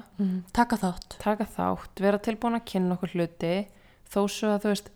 Taka 0.56 0.78
þátt. 0.82 1.18
taka 1.22 1.46
þátt, 1.46 2.02
vera 2.02 2.18
tilbúin 2.18 2.58
að 2.58 2.66
kynna 2.72 2.96
okkur 2.98 3.14
hluti 3.18 3.52
þó 4.10 4.20
svo 4.30 4.54
að 4.56 4.64
þú 4.64 4.72
veist 4.72 4.90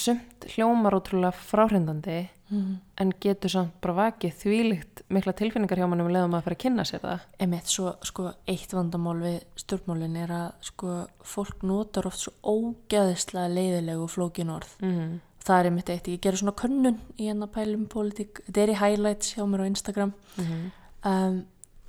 sumt 0.00 0.46
hljómar 0.54 0.96
ótrúlega 1.00 1.32
fráhrindandi 1.32 2.28
Mm. 2.52 2.74
en 3.00 3.10
getur 3.24 3.48
samt 3.48 3.72
bara 3.80 3.94
vakið 4.10 4.34
þvílíkt 4.36 5.00
mikla 5.08 5.32
tilfinningar 5.32 5.78
hjá 5.80 5.86
mannum 5.88 6.10
leðum 6.12 6.34
að 6.36 6.42
fara 6.44 6.54
að 6.54 6.60
kynna 6.60 6.84
sér 6.84 7.00
það 7.00 7.22
Emitt, 7.40 7.70
svo, 7.72 7.94
sko, 8.04 8.26
eitt 8.46 8.74
vandamál 8.76 9.16
við 9.22 9.38
stjórnmálin 9.62 10.18
er 10.20 10.28
að, 10.28 10.50
sko, 10.60 11.06
fólk 11.24 11.64
notar 11.64 12.06
oft 12.06 12.20
svo 12.20 12.34
ógeðislega 12.44 13.48
leiðilegu 13.48 14.06
flókin 14.12 14.52
orð. 14.52 14.76
mm. 14.84 15.20
Það 15.44 15.58
er 15.58 15.70
einmitt 15.70 15.90
eitt, 15.94 16.12
ég 16.12 16.20
gerur 16.20 16.42
svona 16.42 16.56
könnun 16.60 17.00
í 17.16 17.30
hennar 17.32 17.48
pælum 17.48 17.88
pólitík, 17.88 18.44
þetta 18.44 18.62
er 18.62 18.74
í 18.74 18.78
highlights 18.82 19.34
hjá 19.34 19.44
mér 19.48 19.64
á 19.64 19.70
Instagram 19.72 20.12
Mm 20.36 20.70
um, 21.04 21.44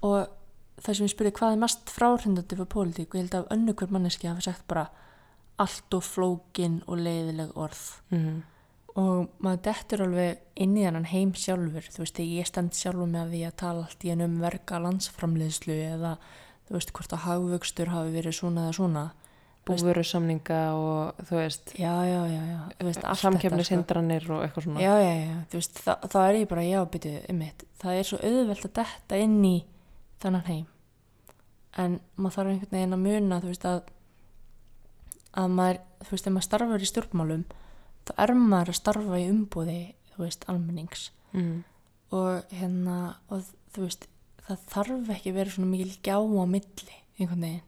og 0.05 0.27
það 0.83 0.97
sem 0.97 1.07
ég 1.07 1.13
spurði 1.13 1.33
hvað 1.39 1.55
er 1.55 1.61
mest 1.63 1.91
fráhrindandi 1.93 2.57
fyrir 2.57 2.71
pólitík 2.71 3.09
og 3.13 3.19
ég 3.19 3.25
held 3.25 3.37
að 3.39 3.51
önnu 3.55 3.75
hver 3.75 3.93
manneski 3.95 4.27
hafi 4.27 4.43
sagt 4.47 4.65
bara 4.67 4.89
allt 5.61 5.95
og 5.95 6.03
flókin 6.03 6.81
og 6.87 6.99
leiðileg 6.99 7.55
orð. 7.55 8.01
-hmm. 8.11 8.41
og 8.95 9.29
maður 9.39 9.61
dettur 9.61 10.01
alveg 10.01 10.37
inn 10.55 10.77
í 10.77 10.85
hennan 10.85 11.05
heim 11.05 11.33
sjálfur. 11.33 11.83
Þú 11.91 11.99
veist, 11.99 12.19
ég 12.19 12.47
stend 12.47 12.73
sjálfur 12.73 13.07
með 13.07 13.29
því 13.31 13.41
að 13.47 13.55
tala 13.55 13.83
allt 13.83 14.05
í 14.05 14.09
henn 14.09 14.21
um 14.21 14.39
verka 14.39 14.79
landsframleiðslu 14.79 15.73
eða 15.73 16.17
þú 16.67 16.73
veist, 16.77 16.91
hvort 16.91 17.13
að 17.13 17.25
hagvöxtur 17.25 17.91
hafi 17.93 18.11
verið 18.11 18.33
svona 18.39 18.67
eða 18.67 18.77
svona. 18.79 19.05
Búveru 19.65 20.03
samninga 20.05 20.59
og 20.77 21.21
þú 21.25 21.37
veist 21.39 21.71
já, 21.73 21.93
já, 22.05 22.21
já, 22.29 22.41
já. 22.45 22.59
Þú 22.77 22.85
veist, 22.85 22.99
þetta, 22.99 23.15
sko. 23.15 23.21
samkefnishindranir 23.21 24.31
og 24.31 24.43
eitthvað 24.45 24.63
svona. 24.63 24.81
Já, 24.83 24.93
já, 25.01 25.13
já, 25.25 25.37
þú 25.49 25.61
veist, 25.61 25.79
þá, 25.81 25.93
þá 26.13 26.19
er 26.21 26.35
ég 26.35 26.47
bara 26.51 26.65
já, 26.67 26.79
byrju, 26.85 27.21
einmitt, 27.29 27.65
það 27.81 27.97
er 27.97 28.09
svo 28.09 28.19
auðvelt 28.21 28.65
að 28.65 28.75
detta 28.81 29.17
inn 29.17 29.39
í 29.45 29.55
þennan 30.21 30.45
heim. 30.45 30.65
En 31.81 31.97
maður 32.15 32.35
þarf 32.37 32.51
einhvern 32.51 32.77
veginn 32.77 32.95
að 32.95 33.05
muna 33.07 33.39
þú 33.41 33.51
veist 33.51 33.65
að 33.65 33.81
að 35.35 35.53
maður, 35.57 35.79
þú 36.05 36.15
veist, 36.15 36.27
ef 36.27 36.35
maður 36.35 36.47
starfar 36.47 36.85
í 36.85 36.89
stjórnmálum 36.89 37.45
þá 38.05 38.11
er 38.23 38.33
maður 38.39 38.71
að 38.71 38.79
starfa 38.79 39.21
í 39.21 39.29
umbúði 39.31 39.79
þú 40.13 40.23
veist, 40.23 40.45
almennings 40.51 41.07
mm. 41.35 41.55
og 42.15 42.55
hérna 42.55 42.99
og 43.33 43.47
þú 43.75 43.87
veist, 43.87 44.07
það 44.45 44.65
þarf 44.71 45.13
ekki 45.17 45.33
að 45.33 45.39
vera 45.39 45.55
svona 45.55 45.71
mikil 45.71 45.91
gjá 46.05 46.17
á 46.21 46.45
milli 46.45 46.99
einhvern 47.19 47.45
veginn 47.47 47.63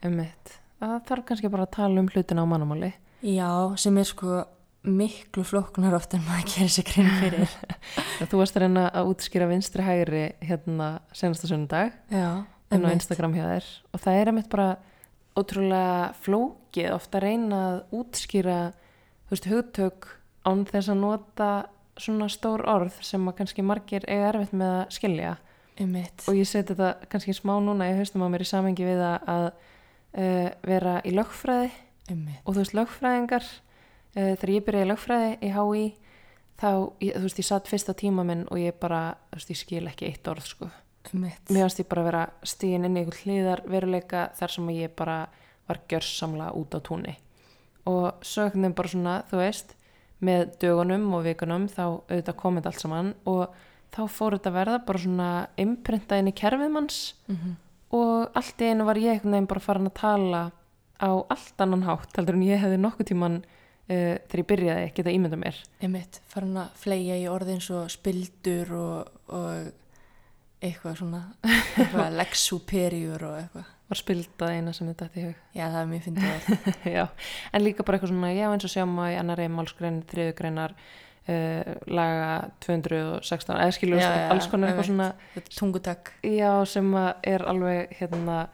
Einmitt. 0.00 0.54
það 0.80 0.96
þarf 1.10 1.28
kannski 1.28 1.52
bara 1.52 1.66
að 1.66 1.76
tala 1.76 2.02
um 2.02 2.08
hlutina 2.10 2.44
á 2.44 2.50
mannamáli 2.50 2.92
já, 3.24 3.50
sem 3.80 3.98
er 4.00 4.08
sko 4.08 4.44
miklu 4.80 5.44
flóknar 5.44 5.96
oft 5.98 6.14
en 6.16 6.22
maður 6.24 6.54
gerir 6.54 6.72
sér 6.72 6.86
grinn 6.88 7.10
fyrir 7.20 7.56
þú 8.30 8.40
varst 8.40 8.56
að 8.56 8.64
reyna 8.64 8.86
að 8.88 9.10
útskýra 9.12 9.48
vinstri 9.50 9.84
hægri 9.84 10.22
hérna 10.44 10.92
senasta 11.12 11.50
já, 11.50 12.28
inn 12.72 12.86
á. 12.86 12.88
Instagram 12.94 13.36
hjá 13.36 13.44
þér 13.44 13.68
og 13.92 14.04
það 14.06 14.20
er 14.20 14.32
einmitt 14.32 14.48
bara 14.52 14.70
ótrúlega 15.38 16.10
flókið 16.24 16.94
ofta 16.94 17.20
að 17.20 17.26
reyna 17.26 17.60
að 17.66 17.76
útskýra 18.00 18.58
veist, 19.30 19.46
hugtök 19.50 20.08
án 20.46 20.64
þess 20.68 20.90
að 20.90 21.02
nota 21.02 21.50
svona 22.00 22.28
stór 22.32 22.64
orð 22.70 22.96
sem 23.04 23.28
að 23.28 23.36
kannski 23.40 23.64
margir 23.66 24.06
eiga 24.08 24.32
erfitt 24.32 24.54
með 24.56 24.74
að 24.78 24.84
skilja 24.96 25.36
einmitt. 25.80 26.24
og 26.28 26.36
ég 26.38 26.48
seti 26.48 26.74
þetta 26.74 27.10
kannski 27.12 27.34
smá 27.36 27.54
núna 27.62 27.90
í 27.90 27.96
haustum 27.98 28.24
á 28.24 28.28
mér 28.32 28.44
í 28.44 28.48
samengi 28.48 28.86
við 28.86 29.02
að, 29.04 29.30
að 29.34 29.46
uh, 29.46 30.48
vera 30.66 30.98
í 31.04 31.14
lögfræði 31.14 31.72
einmitt. 32.10 32.42
og 32.44 32.54
þú 32.54 32.62
veist 32.62 32.76
lögfræðingar 32.78 33.48
uh, 33.48 34.32
þegar 34.34 34.54
ég 34.54 34.68
byrjaði 34.68 34.86
í 34.86 34.92
lögfræði 34.92 35.32
í 35.40 35.52
HÍ 35.56 35.84
þá, 36.60 36.70
ég, 37.00 37.16
þú 37.16 37.24
veist, 37.26 37.42
ég 37.42 37.48
satt 37.48 37.70
fyrsta 37.70 37.96
tíma 37.96 38.24
minn 38.26 38.46
og 38.50 38.60
ég 38.60 38.76
bara, 38.80 39.02
þú 39.30 39.40
veist, 39.40 39.52
ég 39.54 39.60
skil 39.62 39.84
ekki 39.90 40.10
eitt 40.10 40.32
orð 40.32 40.48
sko 40.48 40.70
einmitt. 41.08 41.48
mér 41.50 41.64
fannst 41.66 41.80
ég 41.82 41.88
bara 41.88 42.04
vera 42.06 42.22
stíðin 42.44 42.84
inn 42.88 42.96
í 42.96 43.00
einhvern 43.04 43.22
hlýðar 43.24 43.62
veruleika 43.70 44.28
þar 44.38 44.54
sem 44.56 44.68
ég 44.76 44.94
bara 44.96 45.18
var 45.68 45.80
gjörsamlega 45.88 46.52
út 46.60 46.74
á 46.76 46.80
túnni 46.84 47.16
og 47.86 48.20
veginn 48.60 48.74
bara 48.76 48.88
svona, 48.92 49.14
þú 49.30 49.40
veist 49.40 49.74
með 50.20 50.50
dögunum 50.60 51.06
og 51.16 51.24
vikunum 51.24 51.66
þá 51.72 51.82
auðvitað 52.10 52.36
komið 52.42 52.66
allt 52.68 52.80
saman 52.84 53.14
og 53.30 53.54
þá 53.94 54.00
fór 54.12 54.36
þetta 54.36 54.50
að 54.52 54.58
verða 54.60 54.78
bara 54.86 54.98
svona 55.02 55.28
imprinta 55.56 56.18
inn 56.20 56.28
í 56.28 56.36
kerfið 56.36 56.70
manns 56.74 56.98
Mhm. 57.28 57.56
og 57.92 58.30
allt 58.36 58.60
í 58.60 58.68
einu 58.70 58.84
var 58.84 58.94
ég 59.00 59.14
einhvern 59.16 59.32
veginn 59.32 59.48
bara 59.48 59.60
farin 59.64 59.88
að 59.88 59.94
tala 59.94 60.42
á 61.00 61.10
allt 61.32 61.60
annan 61.64 61.82
hátt 61.88 62.12
heldur 62.16 62.34
en 62.36 62.42
ég 62.44 62.60
hefði 62.60 62.76
nokkuð 62.78 63.06
tíman 63.08 63.38
uh, 63.40 64.18
þegar 64.28 64.42
ég 64.42 64.46
byrjaði 64.52 64.84
geta 64.94 65.10
ímynda 65.16 65.38
mér 65.40 65.56
einmitt, 65.82 66.20
farin 66.28 66.56
að 66.60 66.68
fleia 66.76 67.16
í 67.16 67.24
orðin 67.32 67.60
svo 67.64 67.86
spildur 67.88 68.70
og, 68.76 69.08
og 69.32 69.72
eitthvað 70.60 70.96
svona 71.00 71.20
eitthvað 71.42 72.16
lex 72.20 72.46
superior 72.50 73.26
og 73.28 73.36
eitthvað. 73.40 73.68
Var 73.90 73.98
spildað 73.98 74.54
eina 74.54 74.72
sem 74.76 74.86
þetta 74.86 75.06
ætti 75.08 75.20
í 75.20 75.26
hug. 75.26 75.44
Já 75.56 75.64
það 75.64 75.78
er 75.80 75.88
mjög 75.90 76.02
fyndið 76.06 76.50
já, 76.96 77.04
en 77.50 77.64
líka 77.64 77.86
bara 77.86 77.98
eitthvað 77.98 78.12
svona, 78.12 78.32
já 78.36 78.46
eins 78.48 78.66
og 78.68 78.74
sjáum 78.74 78.98
að 79.02 79.14
í 79.14 79.20
annari 79.20 79.46
málskrein, 79.50 80.02
þriðu 80.10 80.34
greinar 80.38 80.74
uh, 80.76 81.72
laga 81.90 82.34
216 82.66 83.56
eða 83.56 83.76
skilur 83.76 84.02
Já, 84.02 84.10
já, 84.14 84.26
alls 84.34 84.50
konar 84.52 84.72
eitthvað 84.72 84.90
svona 84.92 85.08
Þetta 85.34 85.54
er 85.54 85.56
tungutak. 85.58 86.12
Já, 86.26 86.52
sem 86.70 86.92
er 87.00 87.46
alveg 87.50 87.96
hérna 87.98 88.44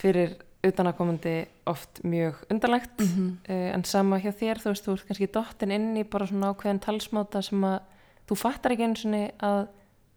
fyrir 0.00 0.36
utanakomandi 0.64 1.38
oft 1.68 2.02
mjög 2.04 2.42
undarlegt. 2.52 2.98
Mm 2.98 3.08
-hmm. 3.14 3.32
uh, 3.48 3.70
en 3.78 3.84
sama 3.84 4.18
hjá 4.18 4.32
þér, 4.32 4.60
þú 4.60 4.72
veist, 4.72 4.84
þú 4.84 4.92
ert 4.98 5.06
kannski 5.08 5.32
dottin 5.32 5.72
inn 5.72 5.96
í 5.96 6.04
bara 6.04 6.26
svona 6.26 6.52
ákveðin 6.52 6.80
talsmáta 6.80 7.42
sem 7.42 7.64
að 7.64 7.80
þú 8.28 8.36
fattar 8.36 8.72
ekki 8.72 8.84
eins 8.84 9.04
og 9.04 9.14
að 9.40 9.66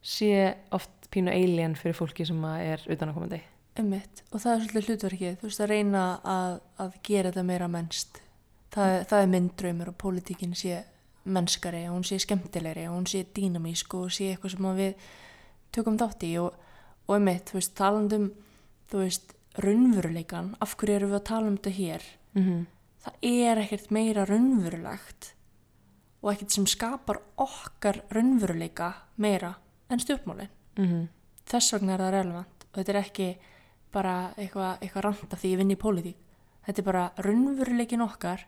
sé 0.07 0.55
oft 0.71 0.96
pínu 1.11 1.31
alien 1.31 1.75
fyrir 1.75 1.95
fólki 1.95 2.25
sem 2.25 2.43
er 2.57 2.83
utanakomandi 2.89 3.41
einmitt, 3.77 4.23
og 4.31 4.41
það 4.41 4.53
er 4.53 4.63
svolítið 4.63 4.87
hlutverkið. 4.91 5.35
Þú 5.39 5.49
veist 5.49 5.63
að 5.63 5.71
reyna 5.71 6.03
að, 6.25 6.59
að 6.81 6.97
gera 7.05 7.31
þetta 7.31 7.45
meira 7.47 7.69
mennst 7.71 8.21
það, 8.73 8.93
það 9.09 9.21
er 9.21 9.31
minn 9.33 9.49
draumur 9.59 9.91
og 9.91 9.97
pólitíkin 10.01 10.55
sé 10.57 10.81
mennskari 11.27 11.83
og 11.89 11.97
hún 11.97 12.07
sé 12.07 12.19
skemmtilegri 12.23 12.87
og 12.87 12.97
hún 12.97 13.09
sé 13.09 13.23
dýnamísk 13.35 13.95
og 13.99 14.11
sé 14.15 14.31
eitthvað 14.31 14.55
sem 14.55 14.69
við 14.79 15.07
tökum 15.75 15.99
þátt 15.99 16.27
í. 16.27 16.33
Og, 16.41 16.67
og 17.07 17.15
einmitt, 17.17 17.51
þú 17.51 17.59
veist, 17.59 17.75
talandum 17.77 18.29
þú 18.91 19.03
veist, 19.03 19.33
raunveruleikan 19.57 20.53
af 20.63 20.75
hverju 20.77 20.99
erum 20.99 21.13
við 21.13 21.19
að 21.21 21.29
tala 21.31 21.51
um 21.51 21.57
þetta 21.57 21.77
hér? 21.77 22.03
Mm 22.33 22.43
-hmm. 22.43 22.65
það 23.03 23.13
er 23.21 23.57
ekkert 23.57 23.91
meira 23.91 24.25
raunverulegt 24.25 25.33
og 26.21 26.31
ekkert 26.31 26.51
sem 26.51 26.65
skapar 26.65 27.21
okkar 27.37 28.03
raunveruleika 28.11 28.93
meira 29.17 29.55
en 29.89 29.99
stjórnmálin 29.99 30.49
Mm 30.77 31.07
þess 31.47 31.73
vegna 31.73 31.93
er 31.93 32.01
það 32.03 32.11
relevant. 32.11 32.65
Og 32.67 32.77
þetta 32.79 32.91
er 32.91 32.99
ekki 32.99 33.27
bara 33.93 34.15
eitthvað 34.35 34.81
eitthva 34.81 35.01
randa 35.01 35.37
því 35.37 35.51
ég 35.51 35.57
vinn 35.57 35.71
í 35.71 35.79
pólitík. 35.79 36.17
Þetta 36.67 36.81
er 36.81 36.85
bara 36.85 37.11
raunveruleikin 37.23 38.03
okkar. 38.03 38.43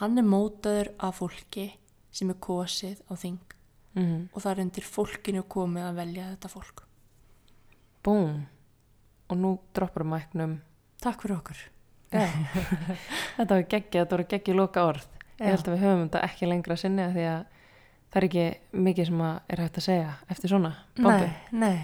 Hann 0.00 0.18
er 0.18 0.24
mótaður 0.24 0.94
af 0.98 1.18
fólki 1.20 1.66
sem 2.10 2.30
er 2.30 2.38
kosið 2.40 3.02
á 3.10 3.14
þing. 3.14 3.50
-hmm. 3.94 4.28
og 4.32 4.42
það 4.42 4.52
er 4.52 4.62
undir 4.64 4.86
fólkinu 4.86 5.44
komið 5.48 5.88
að 5.88 6.00
velja 6.00 6.26
þetta 6.32 6.50
fólk. 6.52 6.82
Búm 8.04 8.46
og 9.30 9.38
nú 9.38 9.52
droppar 9.74 10.06
mæknum. 10.06 10.58
Takk 11.00 11.22
fyrir 11.22 11.38
okkur. 11.38 11.60
Þetta 13.36 13.54
var 13.54 13.66
geggja, 13.70 14.02
þetta 14.02 14.16
voru 14.16 14.24
geggja 14.26 14.54
loka 14.56 14.82
orð. 14.82 15.04
Ég 15.38 15.46
Já. 15.46 15.50
held 15.52 15.68
að 15.68 15.74
við 15.76 15.82
höfum 15.84 16.00
þetta 16.08 16.22
ekki 16.26 16.48
lengra 16.50 16.76
sinni 16.76 17.04
af 17.04 17.12
því 17.14 17.26
að 17.30 17.59
það 18.10 18.20
er 18.20 18.28
ekki 18.28 18.46
mikið 18.88 19.06
sem 19.06 19.24
að 19.24 19.40
er 19.48 19.64
hægt 19.64 19.80
að 19.80 19.88
segja 19.88 20.12
eftir 20.28 20.52
svona 20.52 20.74
nei 21.50 21.78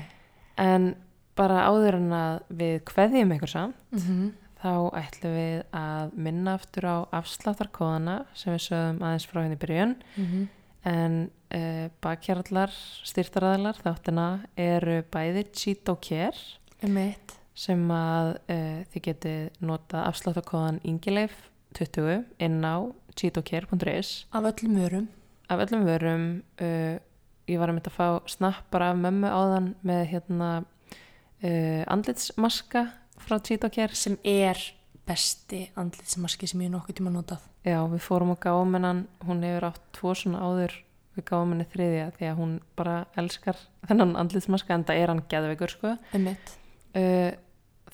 En 0.57 0.95
bara 1.37 1.67
áður 1.69 1.99
en 2.01 2.13
að 2.17 2.37
við 2.59 2.77
kveðjum 2.89 3.33
ykkur 3.37 3.53
samt, 3.53 3.81
mm 3.93 4.03
-hmm. 4.03 4.29
þá 4.63 4.73
ætlum 5.03 5.35
við 5.37 5.63
að 5.77 6.13
minna 6.15 6.55
aftur 6.57 6.85
á 6.89 6.97
afsláttarkóðana 7.13 8.25
sem 8.35 8.53
við 8.55 8.63
sögum 8.69 9.03
aðeins 9.03 9.27
frá 9.29 9.43
henni 9.43 9.57
í 9.57 9.63
byrjun. 9.65 9.97
Mhm. 10.17 10.49
En 10.87 11.31
uh, 11.55 11.89
bakkjarlar, 12.01 12.71
styrtaraðlar, 13.05 13.77
þáttina 13.83 14.47
eru 14.57 15.03
bæði 15.03 15.45
cheat 15.53 15.89
og 15.89 16.01
care 16.01 16.39
Um 16.83 16.93
mitt 16.93 17.33
sem 17.55 17.91
að 17.91 18.37
uh, 18.49 18.85
þið 18.93 19.03
getið 19.03 19.51
nota 19.61 20.05
afsláttakóðan 20.07 20.81
Ingileif 20.85 21.51
20 21.75 22.25
inn 22.39 22.65
á 22.65 22.93
cheatocare.is 23.17 24.27
Af 24.31 24.45
öllum 24.45 24.77
vörum 24.77 25.09
af 25.49 25.63
öllum 25.67 25.85
vörum 25.87 26.25
uh, 26.61 26.97
ég 27.47 27.61
var 27.61 27.71
að 27.71 27.79
mynda 27.79 27.93
að 27.93 27.99
fá 27.99 28.31
snappar 28.31 28.85
af 28.89 28.97
mömmu 28.99 29.31
áðan 29.31 29.69
með 29.87 30.03
hérna 30.13 30.49
uh, 30.63 31.83
andlitsmaska 31.93 32.89
frá 33.23 33.39
cheatocare 33.39 33.97
sem 33.97 34.19
er 34.27 34.59
besti 35.07 35.67
andlitsmaski 35.79 36.49
sem 36.51 36.65
ég 36.67 36.73
nokkuð 36.73 36.99
tíma 36.99 37.13
notað. 37.15 37.45
Já 37.67 37.79
við 37.91 38.03
fórum 38.03 38.35
og 38.35 38.41
gáum 38.43 38.75
hennan. 38.75 39.07
Hún 39.27 39.45
hefur 39.47 39.69
átt 39.71 39.87
tvo 39.95 40.15
svona 40.19 40.43
áður. 40.43 40.75
Við 41.17 41.29
gáum 41.31 41.55
henni 41.55 41.69
þriðja 41.73 42.11
því 42.19 42.29
að 42.29 42.41
hún 42.41 42.59
bara 42.79 42.97
elskar 43.19 43.61
þennan 43.87 44.17
andlitsmaska 44.21 44.75
en 44.75 44.85
það 44.89 45.01
er 45.03 45.13
hann 45.13 45.25
geðveikur 45.31 45.73
sko. 45.73 45.95
Uh, 46.97 47.31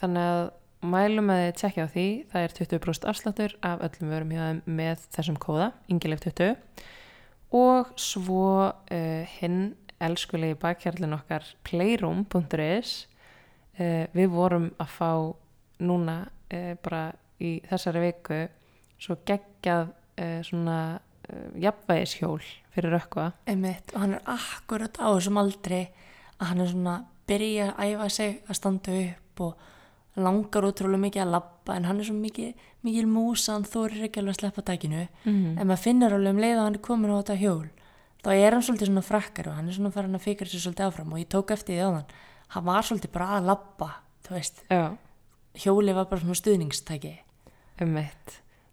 þannig 0.01 0.33
að 0.33 0.43
mælum 0.83 1.31
að 1.31 1.45
þið 1.45 1.55
tjekkja 1.61 1.85
á 1.87 1.93
því. 1.93 2.09
Það 2.33 2.49
er 2.49 2.57
20% 2.59 3.09
afsláttur 3.13 3.57
af 3.69 3.85
öllum 3.87 4.17
vörum 4.17 4.35
hjá 4.35 4.43
þeim 4.49 4.65
með 4.81 5.07
þessum 5.15 5.39
kóða 5.45 5.71
yngileg 5.93 6.25
20 6.25 6.57
og 7.53 7.93
svo 8.01 8.45
uh, 8.73 9.23
hinn 9.39 9.75
elskulegi 10.03 10.59
bakkjarlinn 10.59 11.17
okkar 11.17 11.47
playroom.is 11.69 12.95
uh, 13.79 14.05
við 14.17 14.29
vorum 14.33 14.71
að 14.83 14.93
fá 14.97 15.13
núna 15.85 16.19
uh, 16.27 16.75
bara 16.83 17.07
í 17.43 17.57
þessari 17.69 18.07
viku 18.09 18.45
svo 19.03 19.19
geggjað 19.27 19.91
svona 20.47 21.01
jafnvægishjól 21.59 22.43
fyrir 22.75 22.95
ökkva 22.99 23.31
Um 23.49 23.63
mitt 23.65 23.95
og 23.95 24.03
hann 24.03 24.13
er 24.19 24.27
akkurat 24.31 24.99
á 25.01 25.09
þessum 25.17 25.41
aldri 25.41 25.81
að 26.37 26.51
hann 26.51 26.63
er 26.63 26.71
svona 26.71 26.97
byrja 27.27 27.71
að 27.73 27.95
æfa 27.95 28.09
sig 28.13 28.37
að 28.47 28.59
standa 28.59 28.99
upp 29.01 29.43
og 29.47 29.65
langar 30.17 30.67
útrúlega 30.69 31.05
mikið 31.07 31.23
að 31.25 31.31
labba 31.33 31.77
en 31.77 31.87
hann 31.89 32.01
er 32.03 32.09
svo 32.09 32.17
mikið, 32.19 32.67
mikið 32.85 33.07
músa 33.09 33.55
hann 33.55 33.69
þórir 33.69 34.09
ekki 34.09 34.21
alveg 34.21 34.35
að 34.35 34.41
sleppa 34.43 34.65
tækinu 34.69 35.07
mm. 35.07 35.55
en 35.57 35.63
maður 35.63 35.85
finnur 35.87 36.17
alveg 36.19 36.35
um 36.35 36.43
leið 36.43 36.57
að 36.57 36.67
hann 36.67 36.77
er 36.77 36.85
komin 36.89 37.15
á 37.15 37.21
þetta 37.23 37.39
hjól. 37.41 37.71
Þá 38.23 38.31
er 38.35 38.55
hann 38.55 38.67
svolítið 38.67 38.91
svona 38.91 39.07
frakkar 39.07 39.49
og 39.51 39.57
hann 39.57 39.71
er 39.71 39.77
svona 39.79 39.95
farin 39.95 40.19
að 40.19 40.27
fikra 40.27 40.51
sér 40.51 40.63
svolítið 40.67 40.89
áfram 40.91 41.15
og 41.15 41.23
ég 41.23 41.31
tók 41.33 41.55
eftir 41.55 41.79
því 41.79 41.87
á 41.87 41.91
hann 41.91 42.13
hann 42.53 42.67
var 42.69 42.87
svolítið 42.87 43.15
bara 43.15 43.29
að 43.39 43.47
Já, 44.71 44.97
hjóli 45.59 45.95
var 45.97 46.09
bara 46.11 46.21
svona 46.21 46.39
stuðningstæki. 46.39 47.15
Um 47.81 47.97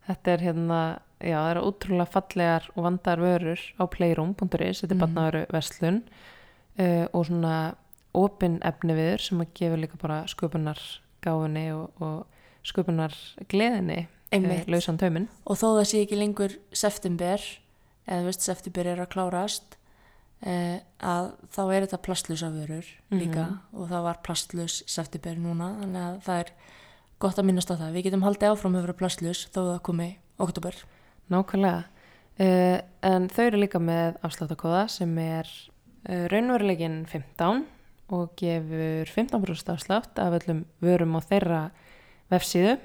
þetta 0.10 0.32
er 0.32 0.44
hérna 0.44 0.80
já, 1.20 1.38
það 1.38 1.52
eru 1.52 1.66
ótrúlega 1.68 2.14
fallegar 2.14 2.70
og 2.76 2.86
vandar 2.86 3.22
vörur 3.22 3.62
á 3.80 3.84
playroom.is, 3.92 4.82
þetta 4.82 4.94
er 4.94 4.96
mm. 4.96 5.04
barnaveru 5.04 5.44
verslun 5.54 6.02
uh, 6.80 7.06
og 7.14 7.28
svona 7.28 7.56
opin 8.18 8.58
efni 8.66 8.96
viður 8.98 9.26
sem 9.26 9.44
að 9.44 9.54
gefa 9.60 9.80
líka 9.80 10.00
bara 10.02 10.24
sköpunar 10.32 10.80
gáfunni 11.24 11.70
og, 11.76 11.90
og 12.04 12.68
sköpunar 12.68 13.16
gleðinni 13.52 14.06
uh, 14.06 14.62
lausan 14.70 15.00
tauminn. 15.00 15.28
Og 15.46 15.60
þó 15.60 15.68
það 15.80 15.86
sé 15.92 16.04
ekki 16.06 16.20
lengur 16.20 16.56
september 16.76 17.44
eða 18.10 18.26
veist 18.26 18.46
september 18.46 18.90
er 18.90 19.04
að 19.04 19.12
klárast 19.14 19.78
eh, 20.42 20.80
að 20.98 21.32
þá 21.54 21.62
er 21.68 21.86
þetta 21.86 22.02
plastlusa 22.06 22.50
vörur 22.54 22.88
líka. 23.14 23.46
Og 23.76 23.90
það 23.92 24.06
var 24.08 24.22
plastlus 24.26 24.80
september 24.90 25.38
núna 25.38 25.74
þannig 25.82 26.06
að 26.06 26.20
það 26.26 26.44
er 26.44 26.54
gott 27.20 27.42
að 27.42 27.50
minnast 27.50 27.74
á 27.74 27.76
það. 27.76 27.96
Við 27.96 28.08
getum 28.08 28.26
haldið 28.26 28.54
áfram 28.54 28.78
að 28.80 28.88
vera 28.88 29.00
plastlus 29.04 29.46
þó 29.54 29.62
það 29.62 29.82
komi 29.90 30.10
oktober 30.42 30.84
nákvæmlega. 31.30 31.88
Uh, 32.40 32.78
en 33.04 33.28
þau 33.28 33.44
eru 33.50 33.60
líka 33.60 33.82
með 33.84 34.16
afsláttakóða 34.24 34.86
sem 34.94 35.12
er 35.20 35.50
uh, 36.08 36.26
raunverulegin 36.32 37.02
15 37.12 37.66
og 38.16 38.34
gefur 38.40 39.12
15% 39.16 39.74
afslátt 39.76 40.22
af 40.22 40.40
öllum 40.40 40.64
vörum 40.84 41.18
á 41.18 41.22
þeirra 41.26 41.62
vefsíðu 42.32 42.78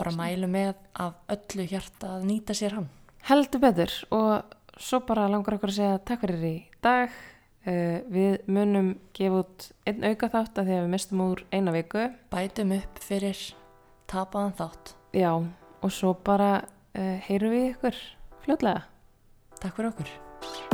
bara 0.00 0.14
mælu 0.16 0.48
með 0.50 0.74
af 0.94 1.18
öllu 1.34 1.66
hjarta 1.68 2.16
að 2.16 2.26
nýta 2.30 2.56
sér 2.56 2.78
hann 2.78 2.88
Heldur 3.28 3.60
betur 3.60 3.92
og 4.16 4.56
svo 4.80 5.02
bara 5.04 5.28
langar 5.28 5.58
okkur 5.58 5.72
að 5.72 5.76
segja 5.76 6.00
takk 6.08 6.24
fyrir 6.24 6.46
í 6.48 6.54
dag. 6.84 7.12
Uh, 7.60 8.00
við 8.08 8.38
munum 8.48 8.94
gefa 9.16 9.42
út 9.42 9.66
einn 9.84 10.06
auka 10.08 10.30
þátt 10.32 10.62
að 10.62 10.70
því 10.70 10.76
að 10.78 10.86
við 10.86 10.94
mistum 10.94 11.24
úr 11.26 11.42
eina 11.52 11.74
viku. 11.76 12.06
bætum 12.32 12.72
upp 12.78 13.02
fyrir 13.04 13.42
tapaðan 14.08 14.56
þátt 14.56 14.94
Já, 15.12 15.36
og 15.36 15.92
svo 15.92 16.14
bara 16.24 16.64
uh, 16.96 17.20
heyrum 17.28 17.52
við 17.52 17.68
ykkur 17.74 18.02
fljótlega. 18.46 18.88
takk 19.60 19.76
fyrir 19.76 19.92
okkur 19.92 20.69